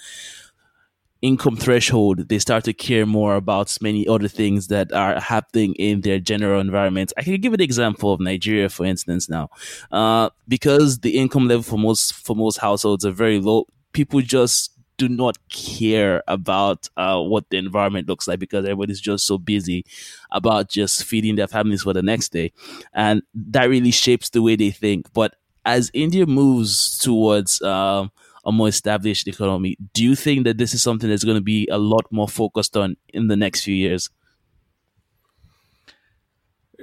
income 1.22 1.56
threshold 1.56 2.30
they 2.30 2.38
start 2.38 2.64
to 2.64 2.74
care 2.74 3.06
more 3.06 3.36
about 3.36 3.76
many 3.82 4.08
other 4.08 4.28
things 4.28 4.68
that 4.68 4.92
are 4.94 5.20
happening 5.20 5.74
in 5.76 6.02
their 6.02 6.20
general 6.20 6.62
environment. 6.62 7.12
I 7.18 7.24
can 7.24 7.42
give 7.42 7.54
an 7.54 7.62
example 7.62 8.14
of 8.14 8.20
nigeria 8.20 8.70
for 8.70 8.86
instance 8.86 9.28
now. 9.28 9.50
Uh, 9.92 10.30
because 10.48 11.00
the 11.00 11.18
income 11.18 11.48
level 11.48 11.64
for 11.64 11.80
most 11.80 12.14
for 12.14 12.36
most 12.36 12.58
households 12.58 13.04
are 13.04 13.12
very 13.12 13.40
low 13.40 13.66
people 13.94 14.22
just 14.22 14.77
do 14.98 15.08
not 15.08 15.38
care 15.50 16.24
about 16.28 16.90
uh, 16.98 17.22
what 17.22 17.50
the 17.50 17.58
environment 17.58 18.08
looks 18.08 18.28
like 18.28 18.40
because 18.40 18.66
everybody's 18.66 19.00
just 19.02 19.26
so 19.26 19.38
busy 19.38 19.86
about 20.32 20.70
just 20.70 21.04
feeding 21.04 21.36
their 21.36 21.48
families 21.48 21.84
for 21.84 21.94
the 21.94 22.02
next 22.02 22.30
day. 22.30 22.52
And 22.94 23.22
that 23.34 23.66
really 23.66 23.92
shapes 23.92 24.30
the 24.30 24.42
way 24.42 24.56
they 24.56 24.72
think. 24.72 25.12
But 25.14 25.36
as 25.66 25.92
India 25.94 26.26
moves 26.26 26.98
towards 26.98 27.62
um, 27.62 28.12
a 28.46 28.52
more 28.52 28.68
established 28.70 29.28
economy, 29.28 29.78
do 29.94 30.04
you 30.04 30.16
think 30.16 30.46
that 30.46 30.58
this 30.58 30.74
is 30.74 30.82
something 30.82 31.10
that's 31.10 31.24
going 31.24 31.38
to 31.38 31.42
be 31.42 31.68
a 31.72 31.78
lot 31.78 32.06
more 32.12 32.28
focused 32.28 32.76
on 32.78 32.98
in 33.10 33.28
the 33.28 33.36
next 33.36 33.64
few 33.64 33.76
years? 33.76 34.10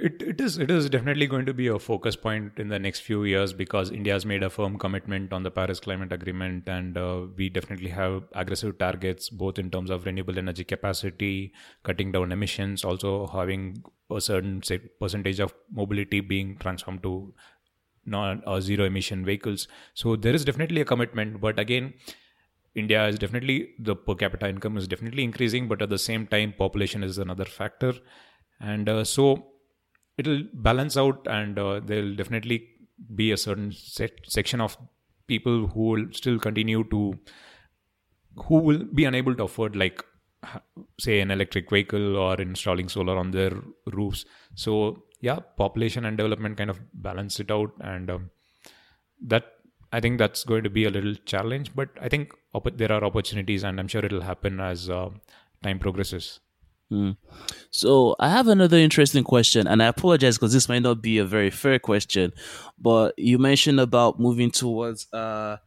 It, 0.05 0.21
it 0.21 0.39
is 0.39 0.59
it 0.59 0.69
is 0.69 0.87
definitely 0.87 1.25
going 1.25 1.47
to 1.47 1.53
be 1.59 1.65
a 1.65 1.79
focus 1.79 2.15
point 2.15 2.59
in 2.59 2.67
the 2.67 2.77
next 2.77 2.99
few 2.99 3.23
years 3.23 3.53
because 3.53 3.89
India 3.89 4.13
has 4.13 4.23
made 4.23 4.43
a 4.43 4.51
firm 4.51 4.77
commitment 4.77 5.33
on 5.33 5.41
the 5.41 5.49
Paris 5.49 5.79
Climate 5.79 6.11
Agreement 6.11 6.69
and 6.69 6.95
uh, 6.95 7.21
we 7.35 7.49
definitely 7.49 7.89
have 7.89 8.25
aggressive 8.33 8.77
targets 8.77 9.31
both 9.31 9.57
in 9.57 9.71
terms 9.71 9.89
of 9.89 10.05
renewable 10.05 10.37
energy 10.37 10.63
capacity, 10.63 11.53
cutting 11.81 12.11
down 12.11 12.31
emissions, 12.31 12.85
also 12.85 13.25
having 13.25 13.83
a 14.11 14.21
certain 14.21 14.61
say, 14.61 14.77
percentage 14.77 15.39
of 15.39 15.55
mobility 15.71 16.19
being 16.19 16.55
transformed 16.57 17.01
to 17.01 17.33
non 18.05 18.43
or 18.45 18.61
zero 18.61 18.85
emission 18.85 19.25
vehicles. 19.25 19.67
So 19.95 20.15
there 20.15 20.35
is 20.35 20.45
definitely 20.45 20.81
a 20.81 20.85
commitment, 20.85 21.41
but 21.41 21.57
again, 21.57 21.95
India 22.75 23.07
is 23.07 23.17
definitely 23.17 23.69
the 23.79 23.95
per 23.95 24.13
capita 24.13 24.47
income 24.47 24.77
is 24.77 24.87
definitely 24.87 25.23
increasing, 25.23 25.67
but 25.67 25.81
at 25.81 25.89
the 25.89 25.97
same 25.97 26.27
time, 26.27 26.53
population 26.55 27.03
is 27.03 27.17
another 27.17 27.45
factor, 27.45 27.93
and 28.59 28.87
uh, 28.87 29.03
so 29.03 29.54
it'll 30.17 30.43
balance 30.53 30.97
out, 30.97 31.27
and 31.27 31.57
uh, 31.59 31.79
there'll 31.83 32.15
definitely 32.15 32.69
be 33.13 33.31
a 33.31 33.37
certain 33.37 33.71
set, 33.71 34.11
section 34.25 34.61
of 34.61 34.77
people 35.27 35.67
who 35.67 35.89
will 35.89 36.05
still 36.11 36.39
continue 36.39 36.83
to 36.85 37.17
who 38.47 38.59
will 38.59 38.83
be 38.83 39.05
unable 39.05 39.33
to 39.35 39.43
afford 39.43 39.75
like 39.75 40.03
say 40.99 41.19
an 41.19 41.31
electric 41.31 41.69
vehicle 41.69 42.17
or 42.17 42.39
installing 42.39 42.87
solar 42.87 43.17
on 43.17 43.31
their 43.31 43.51
roofs. 43.87 44.25
So 44.53 45.05
yeah 45.21 45.39
population 45.57 46.05
and 46.05 46.17
development 46.17 46.57
kind 46.57 46.69
of 46.69 46.79
balance 46.93 47.39
it 47.39 47.51
out 47.51 47.71
and 47.79 48.09
um, 48.09 48.29
that 49.21 49.45
i 49.91 49.99
think 49.99 50.17
that's 50.17 50.43
going 50.43 50.63
to 50.63 50.69
be 50.69 50.85
a 50.85 50.89
little 50.89 51.15
challenge 51.33 51.71
but 51.75 51.89
i 52.01 52.09
think 52.09 52.33
op- 52.53 52.77
there 52.77 52.91
are 52.91 53.03
opportunities 53.03 53.63
and 53.63 53.79
i'm 53.79 53.87
sure 53.87 54.05
it'll 54.05 54.27
happen 54.31 54.59
as 54.59 54.89
uh, 54.89 55.09
time 55.63 55.79
progresses 55.79 56.39
Mm. 56.95 57.17
So 57.71 58.15
I 58.19 58.29
have 58.29 58.47
another 58.47 58.77
interesting 58.77 59.23
question, 59.23 59.67
and 59.67 59.83
I 59.83 59.87
apologize 59.87 60.37
because 60.37 60.53
this 60.53 60.69
might 60.69 60.81
not 60.81 61.01
be 61.01 61.17
a 61.17 61.25
very 61.25 61.49
fair 61.49 61.77
question, 61.77 62.31
but 62.79 63.13
you 63.17 63.37
mentioned 63.37 63.81
about 63.81 64.17
moving 64.19 64.49
towards 64.49 65.11
uh, 65.13 65.57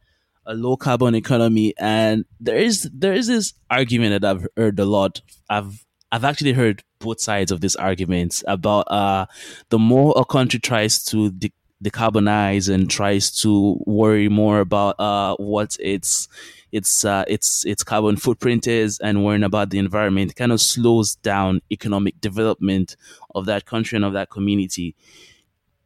a 0.47 0.55
low 0.55 0.77
carbon 0.79 1.15
economy, 1.15 1.75
and 1.79 2.25
there 2.41 2.57
is 2.57 2.89
there 2.95 3.13
is 3.13 3.27
this 3.27 3.53
argument 3.71 4.21
that 4.21 4.29
I've 4.29 4.47
heard 4.57 4.79
a 4.81 4.87
lot. 4.87 5.21
I've 5.51 5.85
I've 6.11 6.25
actually 6.25 6.55
heard 6.55 6.83
both 6.99 7.21
sides 7.21 7.53
of 7.53 7.61
this 7.61 7.77
argument 7.77 8.43
about 8.47 8.91
uh, 8.91 9.27
the 9.69 9.79
more 9.79 10.15
a 10.17 10.25
country 10.25 10.61
tries 10.61 11.05
to 11.05 11.31
de- 11.31 11.53
decarbonize 11.85 12.73
and 12.73 12.91
tries 12.91 13.31
to 13.43 13.79
worry 13.87 14.31
more 14.31 14.61
about 14.61 14.99
uh, 14.99 15.37
what 15.37 15.77
its 15.79 16.27
its 16.73 17.05
uh, 17.05 17.25
its 17.29 17.65
its 17.65 17.83
carbon 17.83 18.17
footprint 18.17 18.67
is 18.67 18.99
and 19.01 19.25
worrying 19.25 19.43
about 19.43 19.71
the 19.71 19.79
environment 19.79 20.37
kind 20.37 20.53
of 20.53 20.61
slows 20.61 21.15
down 21.17 21.61
economic 21.71 22.21
development 22.21 22.97
of 23.35 23.47
that 23.47 23.65
country 23.65 23.97
and 23.97 24.05
of 24.05 24.13
that 24.13 24.31
community. 24.31 24.95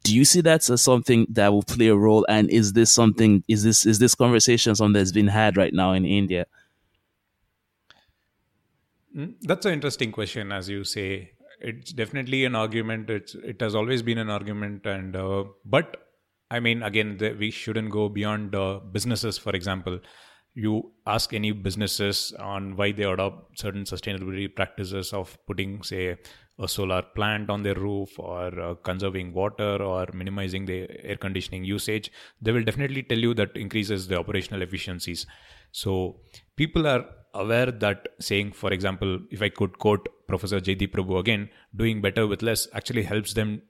Do 0.05 0.17
you 0.17 0.25
see 0.25 0.41
that 0.41 0.69
as 0.69 0.83
something 0.83 1.27
that 1.31 1.53
will 1.53 1.63
play 1.63 1.87
a 1.87 1.97
role? 1.97 2.27
And 2.29 2.51
is 2.51 2.73
this 2.73 2.93
something? 2.93 3.45
Is 3.47 3.63
this 3.63 3.87
is 3.87 3.99
this 3.99 4.15
conversation 4.15 4.75
something 4.75 4.93
that's 4.93 5.13
been 5.13 5.29
had 5.29 5.57
right 5.57 5.73
now 5.73 5.93
in 5.93 6.05
India? 6.05 6.47
Mm, 9.17 9.35
that's 9.43 9.67
an 9.67 9.75
interesting 9.75 10.11
question, 10.11 10.53
as 10.53 10.69
you 10.69 10.85
say. 10.85 11.33
It's 11.61 11.93
definitely 11.93 12.45
an 12.45 12.57
argument. 12.57 13.11
It's 13.11 13.37
it 13.37 13.61
has 13.61 13.77
always 13.77 14.03
been 14.03 14.19
an 14.19 14.29
argument, 14.29 14.87
and 14.87 15.15
uh, 15.15 15.45
but 15.65 15.97
I 16.51 16.59
mean, 16.59 16.83
again, 16.83 17.19
the, 17.19 17.33
we 17.39 17.51
shouldn't 17.51 17.91
go 17.91 18.09
beyond 18.09 18.55
uh, 18.55 18.81
businesses. 18.91 19.39
For 19.39 19.55
example, 19.55 20.01
you 20.55 20.93
ask 21.07 21.33
any 21.33 21.53
businesses 21.53 22.33
on 22.39 22.77
why 22.77 22.93
they 22.93 23.05
adopt 23.05 23.59
certain 23.59 23.85
sustainability 23.85 24.55
practices 24.55 25.13
of 25.13 25.39
putting, 25.47 25.83
say, 25.83 26.17
a 26.59 26.69
solar 26.69 27.03
plant 27.03 27.49
on 27.49 27.63
their 27.63 27.75
roof 27.75 28.19
or 28.19 28.61
uh, 28.61 28.75
conserving 28.75 29.33
water 29.33 29.83
or 29.83 30.07
minimizing 30.13 30.67
the 30.67 30.87
air 31.03 31.17
conditioning 31.17 31.65
usage, 31.65 32.13
they 32.41 32.53
will 32.53 32.63
definitely 32.63 33.03
tell 33.03 33.19
you 33.19 33.33
that 33.35 33.57
increases 33.57 34.07
the 34.07 34.19
operational 34.19 34.63
efficiencies. 34.63 35.27
So 35.73 36.21
people 36.57 36.87
are 36.87 37.05
aware 37.35 37.71
that 37.71 38.09
saying, 38.21 38.53
for 38.53 38.73
example, 38.73 39.21
if 39.31 39.41
I 39.41 39.49
could 39.49 39.79
quote 39.79 40.07
Professor 40.29 40.61
Jaideep 40.61 40.93
Prabhu 40.93 41.19
again, 41.19 41.49
doing 41.75 42.03
better 42.03 42.27
with 42.27 42.43
less 42.43 42.69
actually 42.75 43.03
helps 43.03 43.33
them 43.33 43.63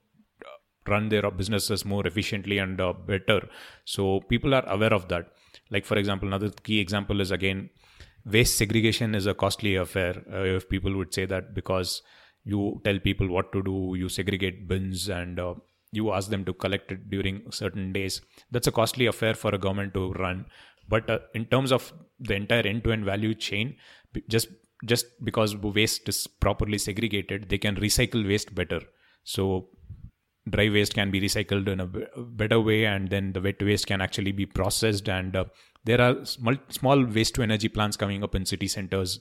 uh, 0.45 0.91
run 0.91 1.09
their 1.09 1.31
businesses 1.31 1.85
more 1.85 2.05
efficiently 2.07 2.59
and 2.59 2.81
uh, 2.81 2.93
better. 2.93 3.49
So 3.85 4.21
people 4.29 4.53
are 4.55 4.69
aware 4.69 4.93
of 4.93 5.09
that. 5.09 5.31
Like, 5.73 5.87
for 5.87 5.97
example, 5.97 6.29
another 6.29 6.51
key 6.51 6.79
example 6.81 7.21
is 7.21 7.31
again, 7.31 7.71
waste 8.25 8.59
segregation 8.59 9.15
is 9.15 9.27
a 9.27 9.35
costly 9.35 9.75
affair. 9.77 10.23
Uh, 10.33 10.45
if 10.57 10.69
people 10.69 10.95
would 10.97 11.13
say 11.13 11.25
that 11.27 11.55
because 11.55 12.03
you 12.45 12.81
tell 12.85 12.99
people 12.99 13.29
what 13.29 13.53
to 13.53 13.63
do, 13.63 13.95
you 13.97 14.09
segregate 14.09 14.69
bins 14.69 15.09
and 15.09 15.41
uh, 15.41 15.55
you 15.93 16.13
ask 16.13 16.31
them 16.31 16.45
to 16.45 16.53
collect 16.53 16.93
it 16.93 17.09
during 17.11 17.43
certain 17.51 17.93
days. 17.93 18.21
That's 18.51 18.67
a 18.67 18.73
costly 18.73 19.07
affair 19.07 19.35
for 19.35 19.55
a 19.55 19.59
government 19.59 19.95
to 19.95 20.13
run. 20.13 20.47
But 20.89 21.09
uh, 21.09 21.21
in 21.35 21.47
terms 21.47 21.73
of 21.73 21.93
the 22.21 22.35
entire 22.35 22.67
end-to-end 22.67 23.05
value 23.05 23.35
chain, 23.35 23.77
just 24.29 24.49
just 24.85 25.07
because 25.25 25.57
waste 25.57 26.09
is 26.09 26.27
properly 26.27 26.77
segregated, 26.77 27.49
they 27.49 27.59
can 27.59 27.77
recycle 27.77 28.27
waste 28.27 28.55
better. 28.55 28.81
So 29.23 29.69
dry 30.49 30.69
waste 30.69 30.95
can 30.95 31.11
be 31.11 31.21
recycled 31.21 31.69
in 31.69 31.81
a 31.81 31.87
better 31.87 32.61
way 32.61 32.85
and 32.85 33.11
then 33.11 33.33
the 33.33 33.41
wet 33.41 33.63
waste 33.63 33.87
can 33.87 34.01
actually 34.01 34.33
be 34.33 34.47
processed. 34.47 35.09
And 35.09 35.37
uh, 35.37 35.45
there 35.85 36.01
are 36.01 36.25
small, 36.25 36.57
small 36.69 37.05
waste 37.05 37.35
to 37.37 37.43
energy 37.43 37.69
plants 37.69 37.97
coming 37.97 38.23
up 38.25 38.35
in 38.35 38.45
city 38.47 38.69
centers 38.69 39.21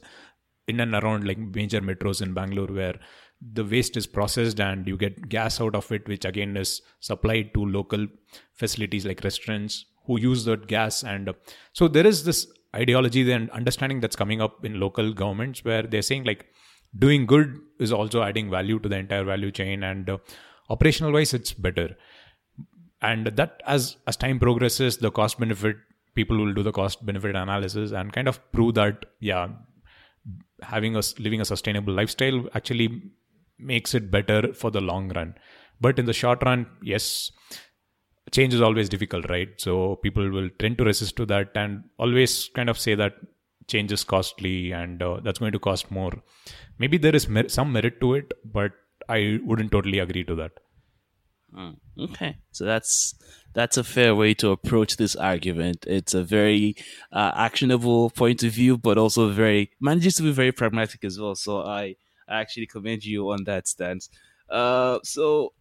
in 0.67 0.79
and 0.79 0.93
around 0.95 1.25
like 1.25 1.37
major 1.37 1.81
metros 1.81 2.21
in 2.21 2.33
bangalore 2.33 2.67
where 2.67 2.99
the 3.41 3.65
waste 3.65 3.97
is 3.97 4.05
processed 4.05 4.59
and 4.59 4.87
you 4.87 4.95
get 4.95 5.27
gas 5.27 5.59
out 5.59 5.75
of 5.75 5.91
it 5.91 6.07
which 6.07 6.25
again 6.25 6.55
is 6.55 6.81
supplied 6.99 7.53
to 7.53 7.65
local 7.65 8.07
facilities 8.53 9.05
like 9.05 9.23
restaurants 9.23 9.85
who 10.05 10.19
use 10.19 10.45
that 10.45 10.67
gas. 10.67 11.03
And 11.03 11.29
uh, 11.29 11.33
so 11.73 11.87
there 11.87 12.05
is 12.05 12.23
this 12.23 12.47
ideology 12.75 13.29
and 13.31 13.49
understanding 13.51 13.99
that's 13.99 14.15
coming 14.15 14.41
up 14.41 14.63
in 14.65 14.79
local 14.79 15.13
governments 15.13 15.63
where 15.63 15.83
they're 15.83 16.01
saying 16.01 16.23
like 16.23 16.45
doing 16.97 17.25
good 17.25 17.59
is 17.79 17.91
also 17.91 18.21
adding 18.21 18.49
value 18.49 18.79
to 18.79 18.89
the 18.89 18.97
entire 18.97 19.23
value 19.23 19.51
chain. 19.51 19.83
And 19.83 20.09
uh, 20.09 20.17
operational 20.71 21.11
wise 21.11 21.33
it's 21.33 21.53
better. 21.53 21.89
And 23.01 23.27
that 23.39 23.61
as 23.65 23.97
as 24.07 24.17
time 24.23 24.39
progresses 24.39 24.97
the 24.97 25.11
cost 25.11 25.39
benefit 25.39 25.77
people 26.19 26.37
will 26.37 26.53
do 26.53 26.63
the 26.63 26.71
cost 26.71 27.05
benefit 27.05 27.35
analysis 27.35 27.91
and 27.91 28.13
kind 28.13 28.27
of 28.27 28.39
prove 28.51 28.75
that 28.75 29.05
yeah 29.19 29.47
having 30.61 30.95
us 31.01 31.17
living 31.19 31.41
a 31.41 31.45
sustainable 31.45 31.93
lifestyle 31.93 32.43
actually 32.53 32.87
makes 33.57 33.95
it 33.95 34.11
better 34.11 34.53
for 34.53 34.71
the 34.71 34.81
long 34.81 35.09
run. 35.15 35.33
But 35.79 35.97
in 35.97 36.05
the 36.05 36.13
short 36.13 36.43
run 36.43 36.67
yes 36.81 37.31
change 38.31 38.53
is 38.53 38.61
always 38.61 38.89
difficult 38.89 39.29
right? 39.29 39.49
So 39.57 39.95
people 39.97 40.29
will 40.29 40.49
tend 40.59 40.77
to 40.77 40.83
resist 40.83 41.17
to 41.17 41.25
that 41.27 41.51
and 41.55 41.83
always 41.97 42.49
kind 42.55 42.69
of 42.69 42.79
say 42.79 42.95
that 42.95 43.15
change 43.67 43.91
is 43.91 44.03
costly 44.03 44.71
and 44.73 45.01
uh, 45.01 45.19
that's 45.23 45.39
going 45.39 45.53
to 45.53 45.59
cost 45.59 45.89
more. 45.89 46.13
Maybe 46.77 46.97
there 46.97 47.15
is 47.15 47.27
mer- 47.27 47.49
some 47.49 47.73
merit 47.73 47.99
to 48.01 48.13
it 48.15 48.31
but 48.45 48.73
I 49.09 49.39
wouldn't 49.43 49.71
totally 49.71 49.99
agree 49.99 50.23
to 50.25 50.35
that. 50.35 50.51
Mm, 51.53 51.75
okay, 51.99 52.37
so 52.51 52.63
that's 52.63 53.13
that's 53.53 53.75
a 53.75 53.83
fair 53.83 54.15
way 54.15 54.33
to 54.35 54.51
approach 54.51 54.95
this 54.95 55.15
argument. 55.15 55.85
It's 55.85 56.13
a 56.13 56.23
very 56.23 56.75
uh, 57.11 57.31
actionable 57.35 58.09
point 58.11 58.43
of 58.43 58.53
view, 58.53 58.77
but 58.77 58.97
also 58.97 59.29
very 59.29 59.71
manages 59.81 60.15
to 60.15 60.23
be 60.23 60.31
very 60.31 60.53
pragmatic 60.53 61.03
as 61.03 61.19
well. 61.19 61.35
So 61.35 61.63
I, 61.63 61.95
I 62.27 62.39
actually 62.39 62.67
commend 62.67 63.03
you 63.03 63.31
on 63.31 63.43
that 63.45 63.67
stance. 63.67 64.09
Uh, 64.49 64.99
so, 65.03 65.53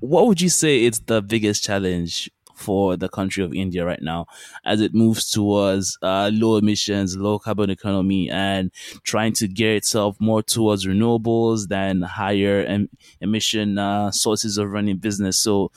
what 0.00 0.26
would 0.26 0.40
you 0.40 0.48
say 0.48 0.84
is 0.84 1.00
the 1.00 1.20
biggest 1.20 1.62
challenge 1.62 2.30
for 2.58 2.96
the 2.96 3.08
country 3.08 3.44
of 3.44 3.54
India 3.54 3.84
right 3.84 4.02
now 4.02 4.26
as 4.64 4.80
it 4.80 4.94
moves 4.94 5.30
towards 5.30 5.98
uh, 6.02 6.30
low 6.32 6.56
emissions, 6.56 7.16
low 7.16 7.38
carbon 7.38 7.70
economy, 7.70 8.28
and 8.30 8.70
trying 9.02 9.32
to 9.34 9.48
gear 9.48 9.76
itself 9.76 10.16
more 10.20 10.42
towards 10.42 10.86
renewables 10.86 11.68
than 11.68 12.02
higher 12.02 12.64
em- 12.66 12.88
emission 13.20 13.78
uh, 13.78 14.10
sources 14.10 14.58
of 14.58 14.70
running 14.70 14.98
business. 14.98 15.38
So, 15.38 15.70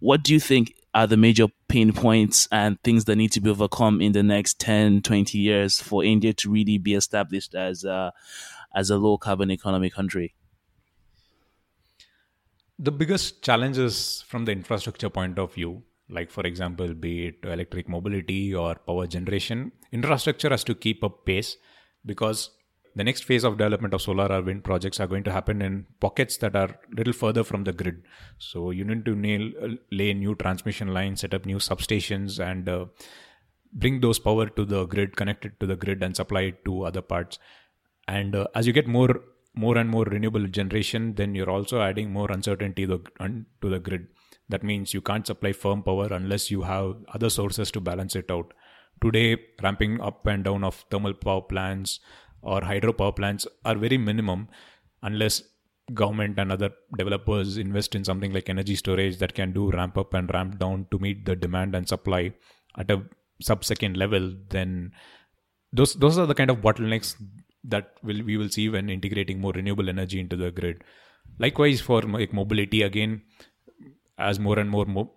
what 0.00 0.22
do 0.22 0.32
you 0.32 0.40
think 0.40 0.74
are 0.94 1.06
the 1.06 1.16
major 1.16 1.46
pain 1.68 1.92
points 1.92 2.48
and 2.52 2.80
things 2.82 3.06
that 3.06 3.16
need 3.16 3.32
to 3.32 3.40
be 3.40 3.50
overcome 3.50 4.00
in 4.00 4.12
the 4.12 4.22
next 4.22 4.58
10, 4.58 5.02
20 5.02 5.38
years 5.38 5.80
for 5.80 6.04
India 6.04 6.32
to 6.34 6.50
really 6.50 6.78
be 6.78 6.94
established 6.94 7.54
as 7.54 7.84
a, 7.84 8.12
as 8.74 8.90
a 8.90 8.98
low 8.98 9.16
carbon 9.16 9.50
economy 9.50 9.88
country? 9.88 10.34
The 12.78 12.92
biggest 12.92 13.42
challenges 13.42 14.24
from 14.26 14.44
the 14.44 14.52
infrastructure 14.52 15.08
point 15.08 15.38
of 15.38 15.54
view 15.54 15.82
like 16.12 16.30
for 16.30 16.44
example 16.46 16.94
be 16.94 17.26
it 17.28 17.36
electric 17.44 17.88
mobility 17.88 18.54
or 18.54 18.74
power 18.86 19.06
generation 19.06 19.72
infrastructure 19.92 20.50
has 20.50 20.64
to 20.64 20.74
keep 20.74 21.02
up 21.04 21.24
pace 21.24 21.56
because 22.04 22.50
the 22.94 23.04
next 23.04 23.24
phase 23.24 23.44
of 23.44 23.56
development 23.56 23.94
of 23.94 24.02
solar 24.02 24.26
or 24.30 24.42
wind 24.42 24.64
projects 24.64 25.00
are 25.00 25.06
going 25.06 25.24
to 25.24 25.32
happen 25.32 25.62
in 25.62 25.86
pockets 26.00 26.36
that 26.38 26.54
are 26.54 26.78
little 26.94 27.12
further 27.12 27.42
from 27.42 27.64
the 27.64 27.72
grid. 27.72 28.02
So 28.38 28.70
you 28.70 28.84
need 28.84 29.06
to 29.06 29.14
nail, 29.14 29.50
lay 29.90 30.12
new 30.12 30.34
transmission 30.34 30.88
lines 30.88 31.22
set 31.22 31.32
up 31.32 31.46
new 31.46 31.56
substations 31.56 32.38
and 32.38 32.68
uh, 32.68 32.86
bring 33.72 34.00
those 34.00 34.18
power 34.18 34.46
to 34.46 34.64
the 34.64 34.84
grid 34.84 35.16
connect 35.16 35.46
it 35.46 35.58
to 35.60 35.66
the 35.66 35.76
grid 35.76 36.02
and 36.02 36.14
supply 36.14 36.42
it 36.42 36.64
to 36.66 36.82
other 36.82 37.00
parts. 37.00 37.38
And 38.06 38.36
uh, 38.36 38.48
as 38.54 38.66
you 38.66 38.74
get 38.74 38.86
more 38.86 39.22
more 39.54 39.76
and 39.78 39.88
more 39.88 40.04
renewable 40.04 40.46
generation 40.46 41.14
then 41.14 41.34
you're 41.34 41.50
also 41.50 41.80
adding 41.80 42.10
more 42.10 42.30
uncertainty 42.32 42.86
to 42.86 42.96
the, 42.98 43.44
to 43.60 43.68
the 43.68 43.78
grid 43.78 44.06
that 44.48 44.62
means 44.62 44.94
you 44.94 45.00
can't 45.00 45.26
supply 45.26 45.52
firm 45.52 45.82
power 45.82 46.08
unless 46.10 46.50
you 46.50 46.62
have 46.62 46.96
other 47.14 47.30
sources 47.30 47.70
to 47.70 47.80
balance 47.80 48.16
it 48.16 48.30
out. 48.30 48.52
Today, 49.02 49.36
ramping 49.62 50.00
up 50.00 50.26
and 50.26 50.44
down 50.44 50.64
of 50.64 50.84
thermal 50.90 51.14
power 51.14 51.42
plants 51.42 52.00
or 52.42 52.60
hydropower 52.60 53.14
plants 53.14 53.46
are 53.64 53.76
very 53.76 53.98
minimum 53.98 54.48
unless 55.02 55.42
government 55.94 56.38
and 56.38 56.52
other 56.52 56.70
developers 56.96 57.56
invest 57.56 57.94
in 57.94 58.04
something 58.04 58.32
like 58.32 58.48
energy 58.48 58.76
storage 58.76 59.18
that 59.18 59.34
can 59.34 59.52
do 59.52 59.70
ramp 59.70 59.98
up 59.98 60.14
and 60.14 60.32
ramp 60.32 60.58
down 60.58 60.86
to 60.90 60.98
meet 60.98 61.24
the 61.24 61.34
demand 61.34 61.74
and 61.74 61.88
supply 61.88 62.32
at 62.78 62.90
a 62.90 63.02
sub-second 63.40 63.96
level, 63.96 64.34
then 64.50 64.92
those 65.72 65.94
those 65.94 66.18
are 66.18 66.26
the 66.26 66.34
kind 66.34 66.50
of 66.50 66.58
bottlenecks 66.58 67.16
that 67.64 67.94
will 68.02 68.22
we 68.22 68.36
will 68.36 68.48
see 68.48 68.68
when 68.68 68.90
integrating 68.90 69.40
more 69.40 69.52
renewable 69.52 69.88
energy 69.88 70.20
into 70.20 70.36
the 70.36 70.50
grid. 70.50 70.84
Likewise, 71.38 71.80
for 71.80 72.02
like 72.02 72.32
mobility, 72.32 72.82
again, 72.82 73.22
as 74.18 74.38
more 74.38 74.58
and 74.58 74.70
more 74.70 74.86
mo- 74.86 75.12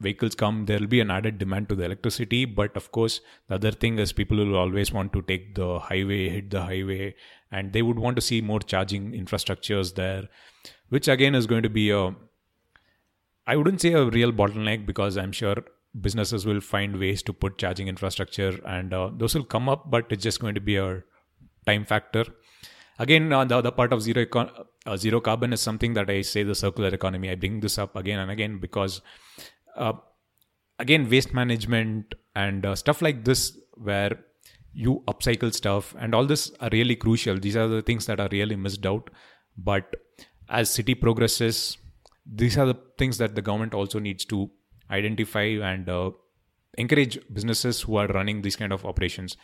vehicles 0.00 0.34
come, 0.34 0.66
there 0.66 0.78
will 0.78 0.86
be 0.86 1.00
an 1.00 1.10
added 1.10 1.38
demand 1.38 1.68
to 1.68 1.74
the 1.74 1.84
electricity. 1.84 2.44
But 2.44 2.76
of 2.76 2.90
course, 2.92 3.20
the 3.48 3.54
other 3.54 3.70
thing 3.70 3.98
is 3.98 4.12
people 4.12 4.36
will 4.36 4.56
always 4.56 4.92
want 4.92 5.12
to 5.12 5.22
take 5.22 5.54
the 5.54 5.78
highway, 5.78 6.28
hit 6.28 6.50
the 6.50 6.62
highway, 6.62 7.14
and 7.50 7.72
they 7.72 7.82
would 7.82 7.98
want 7.98 8.16
to 8.16 8.22
see 8.22 8.40
more 8.40 8.60
charging 8.60 9.12
infrastructures 9.12 9.94
there, 9.94 10.28
which 10.88 11.08
again 11.08 11.34
is 11.34 11.46
going 11.46 11.62
to 11.62 11.70
be 11.70 11.90
a 11.90 12.14
I 13.46 13.56
wouldn't 13.56 13.80
say 13.80 13.92
a 13.92 14.04
real 14.04 14.32
bottleneck 14.32 14.86
because 14.86 15.16
I'm 15.18 15.32
sure 15.32 15.56
businesses 16.00 16.46
will 16.46 16.60
find 16.60 16.98
ways 16.98 17.22
to 17.24 17.32
put 17.32 17.58
charging 17.58 17.88
infrastructure 17.88 18.60
and 18.64 18.94
uh, 18.94 19.10
those 19.16 19.34
will 19.34 19.44
come 19.44 19.68
up, 19.68 19.90
but 19.90 20.06
it's 20.10 20.22
just 20.22 20.40
going 20.40 20.54
to 20.54 20.60
be 20.60 20.76
a 20.76 21.02
time 21.66 21.84
factor. 21.84 22.24
Again, 23.02 23.32
uh, 23.32 23.44
the 23.44 23.56
other 23.58 23.72
part 23.72 23.92
of 23.92 24.00
zero 24.00 24.24
econ- 24.24 24.52
uh, 24.86 24.96
zero 24.96 25.20
carbon 25.20 25.52
is 25.52 25.60
something 25.60 25.94
that 25.94 26.08
I 26.08 26.20
say 26.20 26.44
the 26.44 26.54
circular 26.54 26.90
economy. 26.90 27.30
I 27.30 27.34
bring 27.34 27.58
this 27.58 27.76
up 27.76 27.96
again 27.96 28.20
and 28.20 28.30
again 28.30 28.58
because, 28.58 29.00
uh, 29.76 29.94
again, 30.78 31.08
waste 31.10 31.34
management 31.34 32.14
and 32.36 32.64
uh, 32.64 32.76
stuff 32.76 33.02
like 33.02 33.24
this, 33.24 33.58
where 33.72 34.12
you 34.72 35.02
upcycle 35.08 35.52
stuff 35.52 35.96
and 35.98 36.14
all 36.14 36.26
this 36.26 36.52
are 36.60 36.68
really 36.70 36.94
crucial. 36.94 37.40
These 37.40 37.56
are 37.56 37.66
the 37.66 37.82
things 37.82 38.06
that 38.06 38.20
are 38.20 38.28
really 38.30 38.54
missed 38.54 38.86
out. 38.86 39.10
But 39.58 39.96
as 40.48 40.70
city 40.70 40.94
progresses, 40.94 41.78
these 42.24 42.56
are 42.56 42.66
the 42.66 42.78
things 42.98 43.18
that 43.18 43.34
the 43.34 43.42
government 43.42 43.74
also 43.74 43.98
needs 43.98 44.24
to 44.26 44.48
identify 44.92 45.48
and 45.72 45.88
uh, 45.88 46.12
encourage 46.78 47.18
businesses 47.32 47.82
who 47.82 47.96
are 47.96 48.06
running 48.06 48.42
these 48.42 48.54
kind 48.54 48.72
of 48.72 48.86
operations 48.86 49.36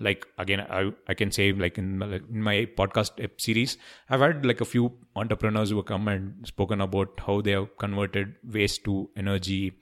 like 0.00 0.26
again 0.38 0.60
I, 0.60 0.90
I 1.08 1.14
can 1.14 1.30
say 1.30 1.52
like 1.52 1.78
in 1.78 1.98
my, 1.98 2.06
in 2.06 2.42
my 2.42 2.66
podcast 2.76 3.12
series 3.40 3.78
i've 4.10 4.20
had 4.20 4.44
like 4.44 4.60
a 4.60 4.64
few 4.64 4.92
entrepreneurs 5.14 5.70
who 5.70 5.76
have 5.76 5.86
come 5.86 6.08
and 6.08 6.46
spoken 6.46 6.80
about 6.80 7.20
how 7.26 7.40
they 7.40 7.52
have 7.52 7.76
converted 7.78 8.34
waste 8.44 8.84
to 8.84 9.08
energy 9.16 9.74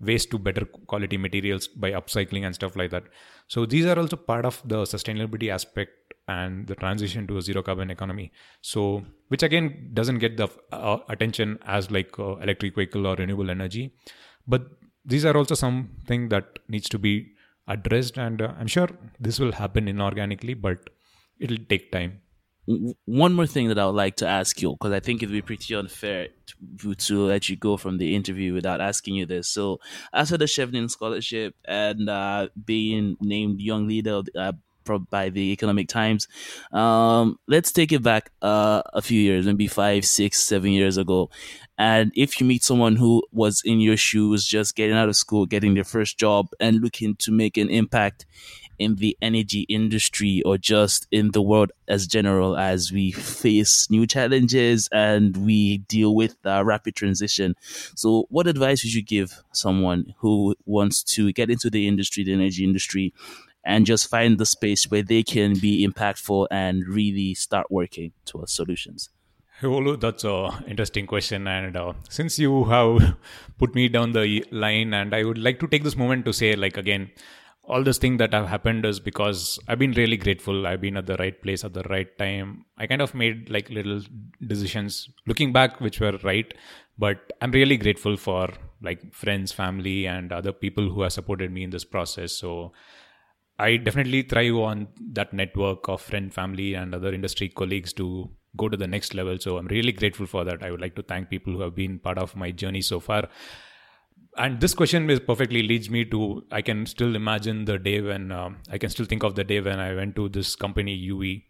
waste 0.00 0.30
to 0.30 0.38
better 0.38 0.64
quality 0.64 1.16
materials 1.16 1.68
by 1.68 1.92
upcycling 1.92 2.46
and 2.46 2.54
stuff 2.54 2.76
like 2.76 2.90
that. 2.90 3.04
So 3.48 3.66
these 3.66 3.86
are 3.86 3.98
also 3.98 4.16
part 4.16 4.44
of 4.44 4.60
the 4.64 4.82
sustainability 4.82 5.50
aspect 5.50 6.14
and 6.28 6.66
the 6.66 6.74
transition 6.74 7.26
to 7.26 7.38
a 7.38 7.42
zero 7.42 7.62
carbon 7.62 7.90
economy. 7.90 8.32
So 8.62 9.04
which 9.28 9.42
again 9.42 9.90
doesn't 9.92 10.18
get 10.18 10.36
the 10.36 10.48
uh, 10.72 10.98
attention 11.08 11.58
as 11.66 11.90
like 11.90 12.18
uh, 12.18 12.36
electric 12.36 12.74
vehicle 12.74 13.06
or 13.06 13.16
renewable 13.16 13.50
energy. 13.50 13.94
But 14.46 14.62
these 15.04 15.24
are 15.24 15.36
also 15.36 15.54
something 15.54 16.28
that 16.28 16.58
needs 16.68 16.88
to 16.90 16.98
be 16.98 17.32
addressed 17.74 18.18
and 18.26 18.42
uh, 18.42 18.52
i'm 18.58 18.72
sure 18.76 18.88
this 19.28 19.38
will 19.42 19.52
happen 19.60 19.86
inorganically 19.94 20.56
but 20.66 20.90
it'll 21.38 21.64
take 21.74 21.90
time 21.92 22.20
one 23.04 23.32
more 23.32 23.46
thing 23.46 23.68
that 23.68 23.78
I 23.78 23.86
would 23.86 23.94
like 23.94 24.16
to 24.16 24.26
ask 24.26 24.60
you, 24.62 24.72
because 24.72 24.92
I 24.92 25.00
think 25.00 25.22
it'd 25.22 25.32
be 25.32 25.42
pretty 25.42 25.74
unfair 25.74 26.28
to, 26.80 26.94
to, 26.94 27.22
let 27.24 27.48
you 27.48 27.56
go 27.56 27.76
from 27.76 27.98
the 27.98 28.14
interview 28.14 28.54
without 28.54 28.80
asking 28.80 29.16
you 29.16 29.26
this. 29.26 29.48
So, 29.48 29.80
after 30.12 30.36
the 30.36 30.44
Chevening 30.44 30.90
Scholarship 30.90 31.54
and 31.64 32.08
uh, 32.08 32.48
being 32.64 33.16
named 33.20 33.60
Young 33.60 33.88
Leader 33.88 34.22
uh, 34.36 34.52
by 34.84 35.30
the 35.30 35.52
Economic 35.52 35.88
Times, 35.88 36.28
um, 36.72 37.38
let's 37.46 37.72
take 37.72 37.92
it 37.92 38.02
back 38.02 38.30
uh, 38.42 38.82
a 38.92 39.02
few 39.02 39.20
years, 39.20 39.46
maybe 39.46 39.66
five, 39.66 40.04
six, 40.04 40.40
seven 40.40 40.72
years 40.72 40.96
ago. 40.96 41.30
And 41.78 42.12
if 42.14 42.40
you 42.40 42.46
meet 42.46 42.62
someone 42.62 42.96
who 42.96 43.22
was 43.32 43.62
in 43.64 43.80
your 43.80 43.96
shoes, 43.96 44.44
just 44.44 44.76
getting 44.76 44.96
out 44.96 45.08
of 45.08 45.16
school, 45.16 45.46
getting 45.46 45.74
their 45.74 45.84
first 45.84 46.18
job, 46.18 46.48
and 46.60 46.80
looking 46.80 47.16
to 47.16 47.32
make 47.32 47.56
an 47.56 47.70
impact 47.70 48.26
in 48.80 48.96
the 48.96 49.16
energy 49.20 49.60
industry 49.68 50.42
or 50.44 50.56
just 50.56 51.06
in 51.12 51.30
the 51.32 51.42
world 51.42 51.70
as 51.86 52.06
general 52.06 52.56
as 52.56 52.90
we 52.90 53.12
face 53.12 53.88
new 53.90 54.06
challenges 54.06 54.88
and 54.90 55.36
we 55.36 55.78
deal 55.78 56.14
with 56.14 56.34
uh, 56.46 56.64
rapid 56.64 56.96
transition. 56.96 57.54
So, 57.94 58.26
what 58.30 58.46
advice 58.46 58.82
would 58.82 58.94
you 58.94 59.02
give 59.02 59.42
someone 59.52 60.14
who 60.18 60.56
wants 60.64 61.04
to 61.14 61.30
get 61.32 61.50
into 61.50 61.68
the 61.70 61.86
industry, 61.86 62.24
the 62.24 62.32
energy 62.32 62.64
industry, 62.64 63.12
and 63.64 63.86
just 63.86 64.08
find 64.08 64.38
the 64.38 64.46
space 64.46 64.90
where 64.90 65.02
they 65.02 65.22
can 65.22 65.58
be 65.58 65.86
impactful 65.86 66.46
and 66.50 66.86
really 66.86 67.34
start 67.34 67.66
working 67.70 68.12
towards 68.24 68.52
solutions? 68.52 69.10
Olu, 69.62 70.00
that's 70.00 70.24
a 70.24 70.64
interesting 70.66 71.06
question, 71.06 71.46
and 71.46 71.76
uh, 71.76 71.92
since 72.08 72.38
you 72.38 72.64
have 72.64 73.16
put 73.58 73.74
me 73.74 73.88
down 73.88 74.12
the 74.12 74.44
line, 74.50 74.94
and 74.94 75.14
I 75.14 75.22
would 75.24 75.36
like 75.36 75.60
to 75.60 75.66
take 75.66 75.84
this 75.84 75.96
moment 75.96 76.24
to 76.24 76.32
say, 76.32 76.56
like 76.56 76.78
again, 76.78 77.10
all 77.64 77.82
this 77.82 77.98
thing 77.98 78.16
that 78.16 78.32
have 78.32 78.48
happened 78.48 78.86
is 78.86 78.98
because 78.98 79.58
I've 79.68 79.78
been 79.78 79.92
really 79.92 80.16
grateful. 80.16 80.66
I've 80.66 80.80
been 80.80 80.96
at 80.96 81.06
the 81.06 81.16
right 81.18 81.40
place 81.40 81.62
at 81.62 81.74
the 81.74 81.82
right 81.84 82.16
time. 82.18 82.64
I 82.78 82.86
kind 82.86 83.02
of 83.02 83.14
made 83.14 83.50
like 83.50 83.68
little 83.68 84.00
decisions, 84.46 85.10
looking 85.26 85.52
back, 85.52 85.78
which 85.78 86.00
were 86.00 86.18
right, 86.22 86.52
but 86.98 87.32
I'm 87.42 87.50
really 87.50 87.76
grateful 87.76 88.16
for 88.16 88.48
like 88.82 89.12
friends, 89.12 89.52
family, 89.52 90.06
and 90.06 90.32
other 90.32 90.52
people 90.52 90.88
who 90.88 91.02
have 91.02 91.12
supported 91.12 91.52
me 91.52 91.64
in 91.64 91.70
this 91.70 91.84
process. 91.84 92.32
So. 92.32 92.72
I 93.60 93.76
definitely 93.76 94.22
thrive 94.22 94.56
on 94.56 94.88
that 95.12 95.32
network 95.34 95.88
of 95.88 96.00
friend, 96.00 96.32
family, 96.32 96.74
and 96.74 96.94
other 96.94 97.12
industry 97.12 97.48
colleagues 97.48 97.92
to 97.94 98.30
go 98.56 98.68
to 98.68 98.76
the 98.76 98.86
next 98.86 99.14
level. 99.14 99.38
So 99.38 99.58
I'm 99.58 99.66
really 99.66 99.92
grateful 99.92 100.26
for 100.26 100.44
that. 100.44 100.62
I 100.62 100.70
would 100.70 100.80
like 100.80 100.94
to 100.96 101.02
thank 101.02 101.28
people 101.28 101.52
who 101.52 101.60
have 101.60 101.74
been 101.74 101.98
part 101.98 102.16
of 102.16 102.34
my 102.34 102.50
journey 102.50 102.80
so 102.80 103.00
far. 103.00 103.28
And 104.36 104.60
this 104.60 104.72
question 104.74 105.10
is 105.10 105.20
perfectly 105.20 105.62
leads 105.62 105.90
me 105.90 106.04
to 106.06 106.44
I 106.50 106.62
can 106.62 106.86
still 106.86 107.16
imagine 107.16 107.64
the 107.66 107.78
day 107.78 108.00
when 108.00 108.32
uh, 108.32 108.50
I 108.70 108.78
can 108.78 108.88
still 108.88 109.04
think 109.04 109.24
of 109.24 109.34
the 109.34 109.44
day 109.44 109.60
when 109.60 109.78
I 109.78 109.94
went 109.94 110.16
to 110.16 110.28
this 110.28 110.56
company 110.56 110.96
juwi. 111.06 111.42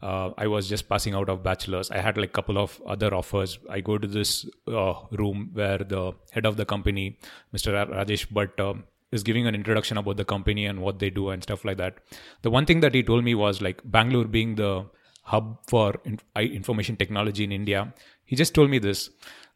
Uh, 0.00 0.30
I 0.38 0.46
was 0.46 0.68
just 0.68 0.88
passing 0.88 1.14
out 1.14 1.28
of 1.28 1.42
bachelor's. 1.42 1.90
I 1.90 1.98
had 1.98 2.16
like 2.16 2.30
a 2.30 2.32
couple 2.32 2.56
of 2.56 2.80
other 2.86 3.12
offers. 3.12 3.58
I 3.68 3.80
go 3.80 3.98
to 3.98 4.06
this 4.06 4.48
uh, 4.68 4.94
room 5.10 5.50
where 5.52 5.78
the 5.78 6.12
head 6.30 6.46
of 6.46 6.56
the 6.56 6.64
company, 6.64 7.18
Mr. 7.54 7.74
Rajesh 7.92 8.28
Bhatt, 8.28 8.60
uh, 8.60 8.80
is 9.10 9.22
giving 9.22 9.46
an 9.46 9.54
introduction 9.54 9.96
about 9.96 10.16
the 10.16 10.24
company 10.24 10.66
and 10.66 10.80
what 10.80 10.98
they 10.98 11.10
do 11.10 11.30
and 11.30 11.42
stuff 11.42 11.64
like 11.64 11.78
that. 11.78 11.98
The 12.42 12.50
one 12.50 12.66
thing 12.66 12.80
that 12.80 12.94
he 12.94 13.02
told 13.02 13.24
me 13.24 13.34
was 13.34 13.62
like 13.62 13.80
Bangalore 13.84 14.26
being 14.26 14.54
the 14.56 14.86
hub 15.22 15.58
for 15.68 15.94
information 16.36 16.96
technology 16.96 17.44
in 17.44 17.52
India. 17.52 17.92
He 18.24 18.36
just 18.36 18.54
told 18.54 18.70
me 18.70 18.78
this 18.78 19.10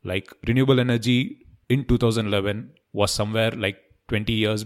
like 0.04 0.32
renewable 0.46 0.80
energy 0.80 1.46
in 1.68 1.84
2011 1.84 2.72
was 2.92 3.10
somewhere 3.10 3.50
like 3.50 3.78
20 4.08 4.32
years 4.32 4.64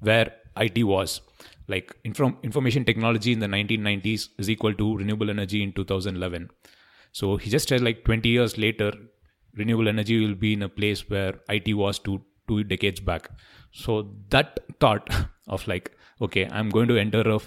where 0.00 0.32
IT 0.56 0.84
was. 0.84 1.20
Like 1.66 1.94
inform- 2.04 2.38
information 2.42 2.84
technology 2.84 3.32
in 3.32 3.40
the 3.40 3.46
1990s 3.46 4.28
is 4.38 4.48
equal 4.48 4.74
to 4.74 4.96
renewable 4.96 5.30
energy 5.30 5.62
in 5.62 5.72
2011. 5.72 6.50
So 7.12 7.36
he 7.36 7.50
just 7.50 7.68
said 7.68 7.82
like 7.82 8.04
20 8.04 8.28
years 8.28 8.56
later, 8.58 8.92
renewable 9.56 9.88
energy 9.88 10.24
will 10.24 10.34
be 10.34 10.52
in 10.52 10.62
a 10.62 10.68
place 10.68 11.08
where 11.10 11.34
IT 11.48 11.74
was 11.74 11.98
two 11.98 12.22
two 12.46 12.64
decades 12.64 13.00
back. 13.00 13.30
So 13.72 14.10
that 14.30 14.60
thought 14.80 15.08
of 15.48 15.66
like, 15.68 15.92
okay, 16.20 16.48
I'm 16.50 16.70
going 16.70 16.88
to 16.88 16.98
enter 16.98 17.20
a 17.20 17.40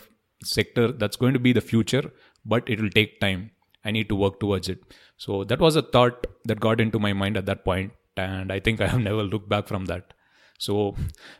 sector 0.43 0.91
that's 0.91 1.15
going 1.15 1.33
to 1.33 1.39
be 1.39 1.53
the 1.53 1.61
future 1.61 2.11
but 2.45 2.69
it 2.69 2.81
will 2.81 2.89
take 2.89 3.19
time. 3.19 3.51
I 3.83 3.91
need 3.91 4.09
to 4.09 4.15
work 4.15 4.39
towards 4.39 4.69
it. 4.69 4.79
So 5.17 5.43
that 5.45 5.59
was 5.59 5.75
a 5.75 5.81
thought 5.81 6.27
that 6.45 6.59
got 6.59 6.79
into 6.79 6.99
my 6.99 7.13
mind 7.13 7.37
at 7.37 7.45
that 7.47 7.65
point, 7.65 7.93
and 8.15 8.51
I 8.51 8.59
think 8.59 8.81
I 8.81 8.87
have 8.87 9.01
never 9.01 9.23
looked 9.23 9.49
back 9.49 9.67
from 9.67 9.85
that. 9.85 10.13
So 10.59 10.95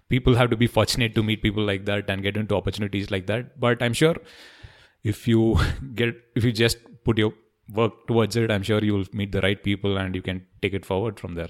people 0.10 0.36
have 0.36 0.50
to 0.50 0.58
be 0.58 0.68
fortunate 0.68 1.14
to 1.16 1.24
meet 1.24 1.44
people 1.44 1.64
like 1.64 1.86
that 1.86 2.10
and 2.10 2.24
get 2.24 2.38
into 2.38 2.56
opportunities 2.56 3.12
like 3.12 3.28
that. 3.28 3.60
But 3.60 3.82
I'm 3.84 3.94
sure 3.94 4.16
if 5.04 5.28
you 5.28 5.60
get 5.96 6.16
if 6.36 6.44
you 6.44 6.52
just 6.52 6.78
put 7.04 7.18
your 7.18 7.34
work 7.72 8.08
towards 8.08 8.36
it, 8.36 8.50
I'm 8.50 8.64
sure 8.64 8.84
you'll 8.84 9.06
meet 9.14 9.32
the 9.32 9.42
right 9.42 9.64
people 9.64 9.98
and 9.98 10.16
you 10.16 10.24
can 10.24 10.48
take 10.62 10.74
it 10.74 10.86
forward 10.86 11.20
from 11.20 11.36
there. 11.36 11.50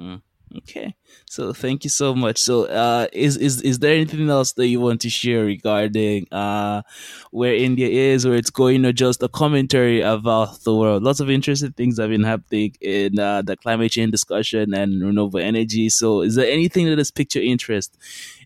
Mm. 0.00 0.22
Okay, 0.54 0.94
so 1.28 1.52
thank 1.52 1.82
you 1.82 1.90
so 1.90 2.14
much. 2.14 2.38
So, 2.38 2.66
uh, 2.66 3.08
is 3.12 3.36
is 3.36 3.60
is 3.62 3.80
there 3.80 3.92
anything 3.92 4.30
else 4.30 4.52
that 4.52 4.68
you 4.68 4.80
want 4.80 5.00
to 5.00 5.10
share 5.10 5.44
regarding 5.44 6.28
uh 6.30 6.82
where 7.32 7.54
India 7.54 7.88
is, 7.88 8.24
where 8.24 8.36
it's 8.36 8.50
going, 8.50 8.86
or 8.86 8.92
just 8.92 9.24
a 9.24 9.28
commentary 9.28 10.02
about 10.02 10.62
the 10.62 10.72
world? 10.74 11.02
Lots 11.02 11.18
of 11.18 11.30
interesting 11.30 11.72
things 11.72 11.98
have 11.98 12.10
been 12.10 12.22
happening 12.22 12.76
in 12.80 13.18
uh, 13.18 13.42
the 13.42 13.56
climate 13.56 13.90
change 13.90 14.12
discussion 14.12 14.72
and 14.72 15.02
renewable 15.02 15.40
energy. 15.40 15.88
So, 15.88 16.20
is 16.22 16.36
there 16.36 16.50
anything 16.50 16.86
that 16.86 16.98
has 16.98 17.10
piqued 17.10 17.34
your 17.34 17.44
interest 17.44 17.98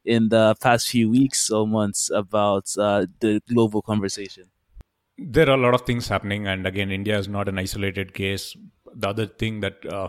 in 0.03 0.31
the 0.31 0.55
past 0.63 0.89
few 0.89 1.11
weeks 1.11 1.51
or 1.51 1.67
months 1.67 2.09
about 2.09 2.65
uh, 2.79 3.07
the 3.21 3.43
global 3.47 3.83
conversation? 3.83 4.45
There 5.19 5.51
are 5.51 5.59
a 5.59 5.61
lot 5.61 5.75
of 5.75 5.83
things 5.83 6.09
happening, 6.09 6.47
and 6.47 6.67
again, 6.67 6.91
India 6.91 7.19
is 7.19 7.29
not 7.29 7.47
an 7.47 7.59
isolated 7.59 8.15
case. 8.15 8.57
The 8.95 9.09
other 9.11 9.27
thing 9.27 9.61
that 9.61 9.85
uh, 9.85 10.09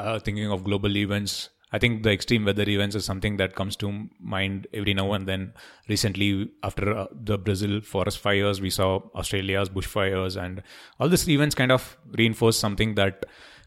uh, 0.00 0.18
thinking 0.18 0.50
of 0.50 0.64
global 0.64 0.96
events 0.96 1.50
I 1.72 1.78
think 1.78 2.02
the 2.02 2.10
extreme 2.10 2.44
weather 2.44 2.68
events 2.68 2.96
is 2.96 3.04
something 3.04 3.36
that 3.36 3.54
comes 3.54 3.76
to 3.76 4.08
mind 4.18 4.66
every 4.74 4.92
now 4.92 5.12
and 5.12 5.26
then. 5.26 5.52
Recently, 5.88 6.50
after 6.64 6.96
uh, 6.96 7.06
the 7.12 7.38
Brazil 7.38 7.80
forest 7.80 8.18
fires, 8.18 8.60
we 8.60 8.70
saw 8.70 9.00
Australia's 9.14 9.68
bushfires, 9.68 10.40
and 10.42 10.62
all 10.98 11.08
these 11.08 11.28
events 11.28 11.54
kind 11.54 11.70
of 11.70 11.96
reinforce 12.18 12.58
something 12.58 12.96
that 12.96 13.24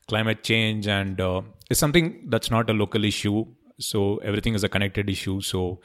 climate 0.09 0.43
change 0.43 0.85
and 0.85 1.21
uh, 1.21 1.41
is 1.69 1.79
something 1.79 2.25
that's 2.27 2.51
not 2.51 2.69
a 2.69 2.73
local 2.73 3.05
issue. 3.05 3.45
So 3.79 4.17
everything 4.17 4.53
is 4.53 4.65
a 4.65 4.69
connected 4.69 5.09
issue. 5.09 5.39
So 5.39 5.79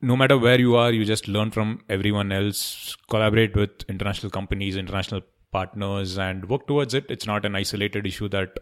no 0.00 0.16
matter 0.16 0.38
where 0.38 0.58
you 0.58 0.74
are, 0.76 0.90
you 0.90 1.04
just 1.04 1.28
learn 1.28 1.50
from 1.50 1.82
everyone 1.90 2.32
else, 2.32 2.96
collaborate 3.10 3.54
with 3.54 3.84
international 3.90 4.30
companies, 4.30 4.76
international 4.76 5.20
partners, 5.52 6.16
and 6.16 6.48
work 6.48 6.66
towards 6.66 6.94
it. 6.94 7.04
It's 7.10 7.26
not 7.26 7.44
an 7.44 7.56
isolated 7.56 8.06
issue 8.06 8.28
that 8.30 8.58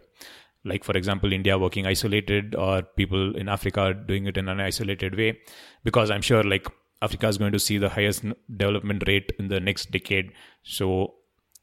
like 0.65 0.83
for 0.83 0.97
example 0.97 1.31
india 1.31 1.57
working 1.57 1.85
isolated 1.85 2.55
or 2.55 2.81
people 2.81 3.35
in 3.35 3.47
africa 3.47 3.93
doing 4.07 4.25
it 4.25 4.37
in 4.37 4.49
an 4.49 4.59
isolated 4.59 5.15
way. 5.15 5.37
Because 5.83 6.11
i'm 6.11 6.21
sure 6.21 6.43
like 6.43 6.67
africa 7.01 7.27
is 7.27 7.37
going 7.37 7.51
to 7.51 7.59
see 7.59 7.77
the 7.77 7.89
highest 7.89 8.25
development 8.55 9.03
rate 9.07 9.31
in 9.39 9.47
the 9.47 9.59
next 9.59 9.91
decade. 9.91 10.31
So 10.63 11.15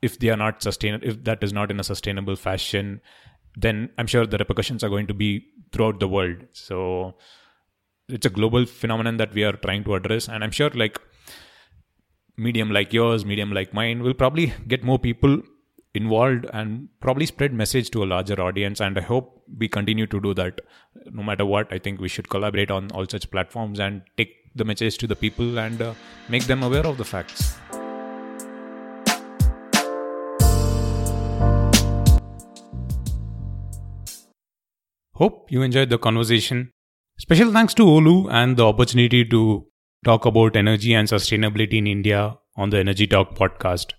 if 0.03 0.19
they 0.19 0.31
are 0.31 0.37
not 0.37 0.63
sustainable 0.63 1.09
if 1.09 1.25
that 1.25 1.43
is 1.43 1.53
not 1.53 1.71
in 1.71 1.81
a 1.81 1.85
sustainable 1.85 2.37
fashion 2.37 3.01
then 3.57 3.89
i'm 3.99 4.07
sure 4.07 4.27
the 4.27 4.39
repercussions 4.39 4.83
are 4.83 4.89
going 4.89 5.07
to 5.07 5.15
be 5.15 5.47
throughout 5.73 6.01
the 6.01 6.09
world. 6.09 6.37
So 6.53 7.15
it's 8.09 8.27
a 8.27 8.31
global 8.31 8.67
phenomenon 8.67 9.17
that 9.17 9.33
we 9.33 9.45
are 9.45 9.53
trying 9.53 9.85
to 9.85 9.95
address. 9.95 10.29
And 10.29 10.45
i'm 10.45 10.51
sure 10.51 10.71
like 10.71 11.01
medium 12.37 12.71
like 12.71 12.93
yours 12.93 13.25
medium 13.25 13.53
like 13.53 13.73
mine 13.73 14.03
will 14.03 14.15
probably 14.15 14.53
get 14.67 14.83
more 14.83 14.99
people 14.99 15.41
involved 15.95 16.47
and 16.53 16.89
probably 17.01 17.27
spread 17.27 17.53
message 17.53 17.91
to 17.91 18.03
a 18.03 18.07
larger 18.07 18.41
audience. 18.41 18.81
And 18.81 18.99
i 18.99 19.01
hope 19.01 19.43
we 19.59 19.69
continue 19.69 20.07
to 20.07 20.21
do 20.21 20.35
that. 20.35 20.61
No 21.11 21.23
matter 21.23 21.45
what 21.45 21.73
i 21.73 21.79
think 21.79 22.01
we 22.01 22.09
should 22.09 22.29
collaborate 22.29 22.71
on 22.71 22.91
all 22.93 23.07
such 23.07 23.31
platforms 23.31 23.81
and 23.81 24.03
take 24.17 24.37
the 24.55 24.65
message 24.65 24.99
to 24.99 25.07
the 25.07 25.17
people 25.17 25.59
and 25.59 25.83
uh, 25.83 25.95
make 26.29 26.45
them 26.45 26.63
aware 26.63 26.87
of 26.87 26.97
the 26.99 27.05
facts. 27.05 27.57
Hope 35.17 35.51
you 35.51 35.63
enjoyed 35.63 35.91
the 35.91 35.99
conversation. 35.99 36.71
Special 37.19 37.53
thanks 37.53 37.75
to 37.75 37.85
olu 37.85 38.29
and 38.31 38.57
the 38.57 38.67
opportunity 38.67 39.25
to 39.25 39.67
talk 40.05 40.27
about 40.27 40.57
energy 40.57 40.93
and 40.93 41.09
sustainability 41.09 41.79
in 41.83 41.87
india 41.87 42.23
on 42.57 42.71
the 42.71 42.79
energy 42.79 43.07
talk 43.07 43.31
podcast 43.37 43.95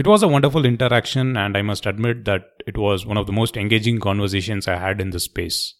it 0.00 0.06
was 0.06 0.22
a 0.22 0.28
wonderful 0.28 0.64
interaction, 0.64 1.36
and 1.36 1.58
I 1.58 1.60
must 1.60 1.84
admit 1.84 2.24
that 2.24 2.44
it 2.66 2.78
was 2.78 3.04
one 3.04 3.18
of 3.18 3.26
the 3.26 3.34
most 3.34 3.58
engaging 3.58 4.00
conversations 4.00 4.66
I 4.66 4.76
had 4.76 4.98
in 4.98 5.10
this 5.10 5.24
space. 5.24 5.74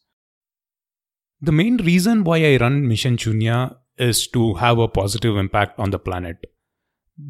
The 1.40 1.52
main 1.52 1.78
reason 1.78 2.22
why 2.22 2.36
I 2.44 2.58
run 2.58 2.86
Mission 2.86 3.16
Shunya 3.16 3.76
is 3.96 4.28
to 4.28 4.54
have 4.54 4.78
a 4.78 4.88
positive 4.88 5.38
impact 5.38 5.78
on 5.78 5.90
the 5.90 5.98
planet, 5.98 6.36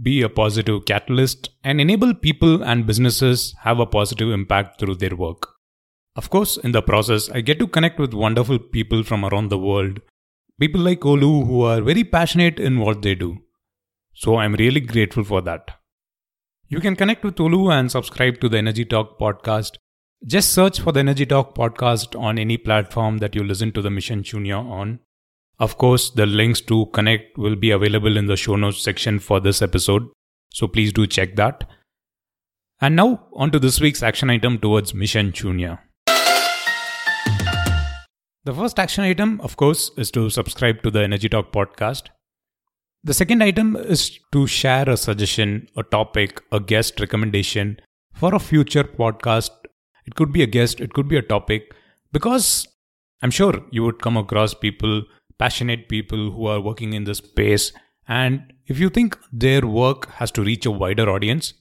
be 0.03 0.22
a 0.22 0.28
positive 0.28 0.84
catalyst, 0.84 1.51
and 1.62 1.80
enable 1.80 2.12
people 2.12 2.64
and 2.64 2.88
businesses 2.88 3.55
have 3.61 3.78
a 3.78 3.86
positive 3.86 4.30
impact 4.30 4.80
through 4.80 4.97
their 4.97 5.14
work. 5.14 5.47
Of 6.16 6.28
course, 6.28 6.57
in 6.57 6.72
the 6.72 6.82
process, 6.82 7.30
I 7.30 7.41
get 7.41 7.61
to 7.61 7.68
connect 7.68 8.01
with 8.01 8.14
wonderful 8.14 8.59
people 8.59 9.05
from 9.05 9.24
around 9.24 9.51
the 9.51 9.59
world, 9.59 10.01
people 10.59 10.80
like 10.80 11.01
Olu 11.01 11.47
who 11.47 11.62
are 11.62 11.80
very 11.80 12.03
passionate 12.03 12.59
in 12.59 12.80
what 12.80 13.03
they 13.03 13.14
do. 13.14 13.38
So 14.12 14.38
I'm 14.38 14.55
really 14.55 14.80
grateful 14.80 15.22
for 15.22 15.41
that. 15.43 15.70
You 16.72 16.78
can 16.78 16.94
connect 16.94 17.24
with 17.24 17.34
Olu 17.34 17.72
and 17.72 17.90
subscribe 17.90 18.40
to 18.40 18.48
the 18.48 18.56
Energy 18.56 18.84
Talk 18.84 19.18
podcast. 19.18 19.72
Just 20.24 20.52
search 20.52 20.78
for 20.78 20.92
the 20.92 21.00
Energy 21.00 21.26
Talk 21.26 21.52
podcast 21.56 22.16
on 22.16 22.38
any 22.38 22.56
platform 22.58 23.18
that 23.18 23.34
you 23.34 23.42
listen 23.42 23.72
to 23.72 23.82
the 23.82 23.90
Mission 23.90 24.22
Shunya 24.22 24.56
on. 24.56 25.00
Of 25.58 25.78
course, 25.78 26.10
the 26.10 26.26
links 26.26 26.60
to 26.60 26.86
connect 26.92 27.36
will 27.36 27.56
be 27.56 27.72
available 27.72 28.16
in 28.16 28.26
the 28.26 28.36
show 28.36 28.54
notes 28.54 28.80
section 28.80 29.18
for 29.18 29.40
this 29.40 29.62
episode, 29.62 30.10
so 30.50 30.68
please 30.68 30.92
do 30.92 31.08
check 31.08 31.34
that. 31.34 31.68
And 32.80 32.94
now, 32.94 33.26
on 33.32 33.50
to 33.50 33.58
this 33.58 33.80
week's 33.80 34.04
action 34.04 34.30
item 34.30 34.60
towards 34.60 34.94
Mission 34.94 35.32
Shunya. 35.32 35.80
The 38.44 38.54
first 38.54 38.78
action 38.78 39.02
item, 39.02 39.40
of 39.40 39.56
course, 39.56 39.90
is 39.96 40.12
to 40.12 40.30
subscribe 40.30 40.84
to 40.84 40.92
the 40.92 41.02
Energy 41.02 41.28
Talk 41.28 41.52
podcast. 41.52 42.10
The 43.03 43.14
second 43.14 43.42
item 43.42 43.76
is 43.76 44.18
to 44.32 44.46
share 44.46 44.86
a 44.86 44.94
suggestion, 44.94 45.68
a 45.74 45.82
topic, 45.82 46.42
a 46.53 46.61
guest 46.61 47.01
recommendation 47.01 47.80
for 48.12 48.34
a 48.34 48.38
future 48.38 48.84
podcast. 48.84 49.53
It 50.05 50.16
could 50.16 50.34
be 50.34 50.42
a 50.42 50.46
guest, 50.46 50.80
it 50.80 50.92
could 50.92 51.09
be 51.09 51.16
a 51.16 51.22
topic, 51.22 51.74
because 52.12 52.68
I'm 53.22 53.30
sure 53.30 53.55
you 53.70 53.84
would 53.84 54.03
come 54.03 54.18
across 54.18 54.53
people, 54.53 55.05
passionate 55.38 55.88
people 55.88 56.30
who 56.30 56.44
are 56.44 56.61
working 56.61 56.92
in 56.92 57.05
this 57.05 57.18
space. 57.18 57.72
And 58.07 58.53
if 58.66 58.78
you 58.78 58.90
think 58.90 59.18
their 59.32 59.66
work 59.66 60.11
has 60.16 60.30
to 60.32 60.42
reach 60.42 60.66
a 60.66 60.70
wider 60.70 61.09
audience, 61.09 61.55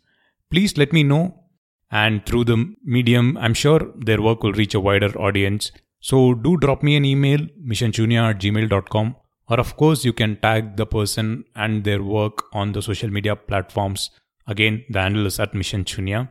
please 0.51 0.77
let 0.77 0.91
me 0.91 1.03
know. 1.03 1.45
And 1.89 2.25
through 2.25 2.45
the 2.45 2.75
medium, 2.83 3.37
I'm 3.37 3.53
sure 3.53 3.93
their 3.95 4.21
work 4.21 4.43
will 4.43 4.51
reach 4.51 4.73
a 4.73 4.81
wider 4.81 5.17
audience. 5.17 5.71
So 6.01 6.33
do 6.33 6.57
drop 6.57 6.83
me 6.83 6.97
an 6.97 7.05
email, 7.05 7.47
missionshunya 7.65 8.31
at 8.31 8.39
gmail.com 8.41 9.15
or 9.49 9.59
of 9.59 9.75
course, 9.75 10.05
you 10.05 10.13
can 10.13 10.37
tag 10.37 10.77
the 10.77 10.85
person 10.85 11.43
and 11.55 11.83
their 11.83 12.03
work 12.03 12.43
on 12.53 12.71
the 12.71 12.81
social 12.81 13.09
media 13.09 13.35
platforms. 13.35 14.11
Again, 14.47 14.83
the 14.89 15.01
handle 15.01 15.25
is 15.25 15.39
at 15.39 15.53
Mission 15.53 15.83
Shunya. 15.83 16.29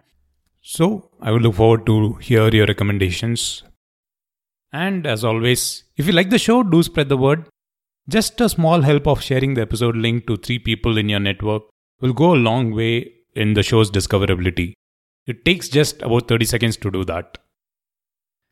So 0.62 1.10
I 1.20 1.32
will 1.32 1.40
look 1.40 1.56
forward 1.56 1.86
to 1.86 2.14
hear 2.14 2.48
your 2.48 2.66
recommendations. 2.66 3.64
And 4.72 5.06
as 5.06 5.24
always, 5.24 5.84
if 5.96 6.06
you 6.06 6.12
like 6.12 6.30
the 6.30 6.38
show, 6.38 6.62
do 6.62 6.82
spread 6.82 7.08
the 7.08 7.16
word. 7.16 7.46
Just 8.08 8.40
a 8.40 8.48
small 8.48 8.82
help 8.82 9.06
of 9.06 9.22
sharing 9.22 9.54
the 9.54 9.62
episode 9.62 9.96
link 9.96 10.26
to 10.26 10.36
three 10.36 10.58
people 10.58 10.96
in 10.96 11.08
your 11.08 11.20
network 11.20 11.62
will 12.00 12.12
go 12.12 12.34
a 12.34 12.36
long 12.36 12.74
way 12.74 13.12
in 13.34 13.54
the 13.54 13.62
show's 13.62 13.90
discoverability. 13.90 14.74
It 15.26 15.44
takes 15.44 15.68
just 15.68 16.02
about 16.02 16.28
30 16.28 16.44
seconds 16.46 16.76
to 16.78 16.90
do 16.90 17.04
that. 17.04 17.38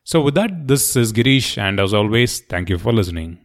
So, 0.04 0.20
with 0.20 0.34
that, 0.34 0.68
this 0.68 0.94
is 0.94 1.12
Girish, 1.12 1.58
and 1.58 1.80
as 1.80 1.92
always, 1.92 2.40
thank 2.40 2.68
you 2.68 2.78
for 2.78 2.92
listening. 2.92 3.38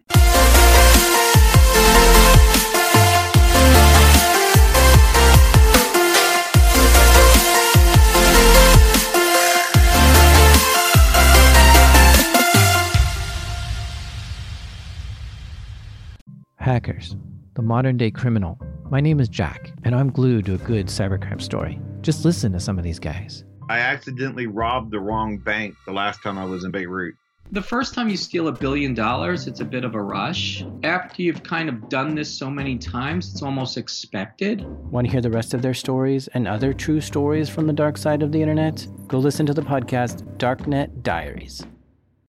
Hackers, 16.62 17.16
the 17.55 17.64
modern 17.64 17.97
day 17.97 18.12
criminal. 18.12 18.59
My 18.91 19.01
name 19.01 19.20
is 19.20 19.28
Jack, 19.28 19.72
and 19.84 19.95
I'm 19.95 20.12
glued 20.12 20.45
to 20.45 20.53
a 20.53 20.59
good 20.59 20.86
cybercrime 20.86 21.41
story. 21.41 21.82
Just 22.01 22.24
listen 22.24 22.51
to 22.51 22.59
some 22.59 22.78
of 22.78 22.84
these 22.84 22.99
guys. 22.99 23.43
I 23.68 23.80
accidentally 23.80 24.45
robbed 24.45 24.91
the 24.91 24.99
wrong 24.99 25.39
bank 25.39 25.74
the 25.88 25.91
last 25.91 26.22
time 26.22 26.38
I 26.38 26.45
was 26.45 26.64
in 26.64 26.70
Beirut. 26.70 27.16
The 27.51 27.64
first 27.64 27.95
time 27.95 28.09
you 28.09 28.16
steal 28.16 28.47
a 28.47 28.51
billion 28.51 28.93
dollars, 28.93 29.47
it's 29.47 29.59
a 29.59 29.66
bit 29.66 29.84
of 29.84 29.95
a 29.95 30.01
rush. 30.03 30.64
After 30.84 31.24
you've 31.24 31.41
kind 31.41 31.68
of 31.68 31.89
done 31.89 32.14
this 32.14 32.32
so 32.32 32.47
many 32.47 32.78
times, 32.78 33.32
it's 33.32 33.41
almost 33.41 33.76
expected. 33.76 34.64
Want 34.91 35.07
to 35.07 35.12
hear 35.12 35.22
the 35.22 35.32
rest 35.32 35.55
of 35.55 35.64
their 35.64 35.74
stories 35.74 36.28
and 36.28 36.47
other 36.47 36.74
true 36.74 37.01
stories 37.01 37.49
from 37.49 37.66
the 37.66 37.74
dark 37.74 37.97
side 37.97 38.22
of 38.22 38.32
the 38.32 38.41
internet? 38.41 38.88
Go 39.07 39.18
listen 39.18 39.47
to 39.47 39.53
the 39.55 39.64
podcast 39.64 40.38
Darknet 40.38 41.01
Diaries. 41.01 41.66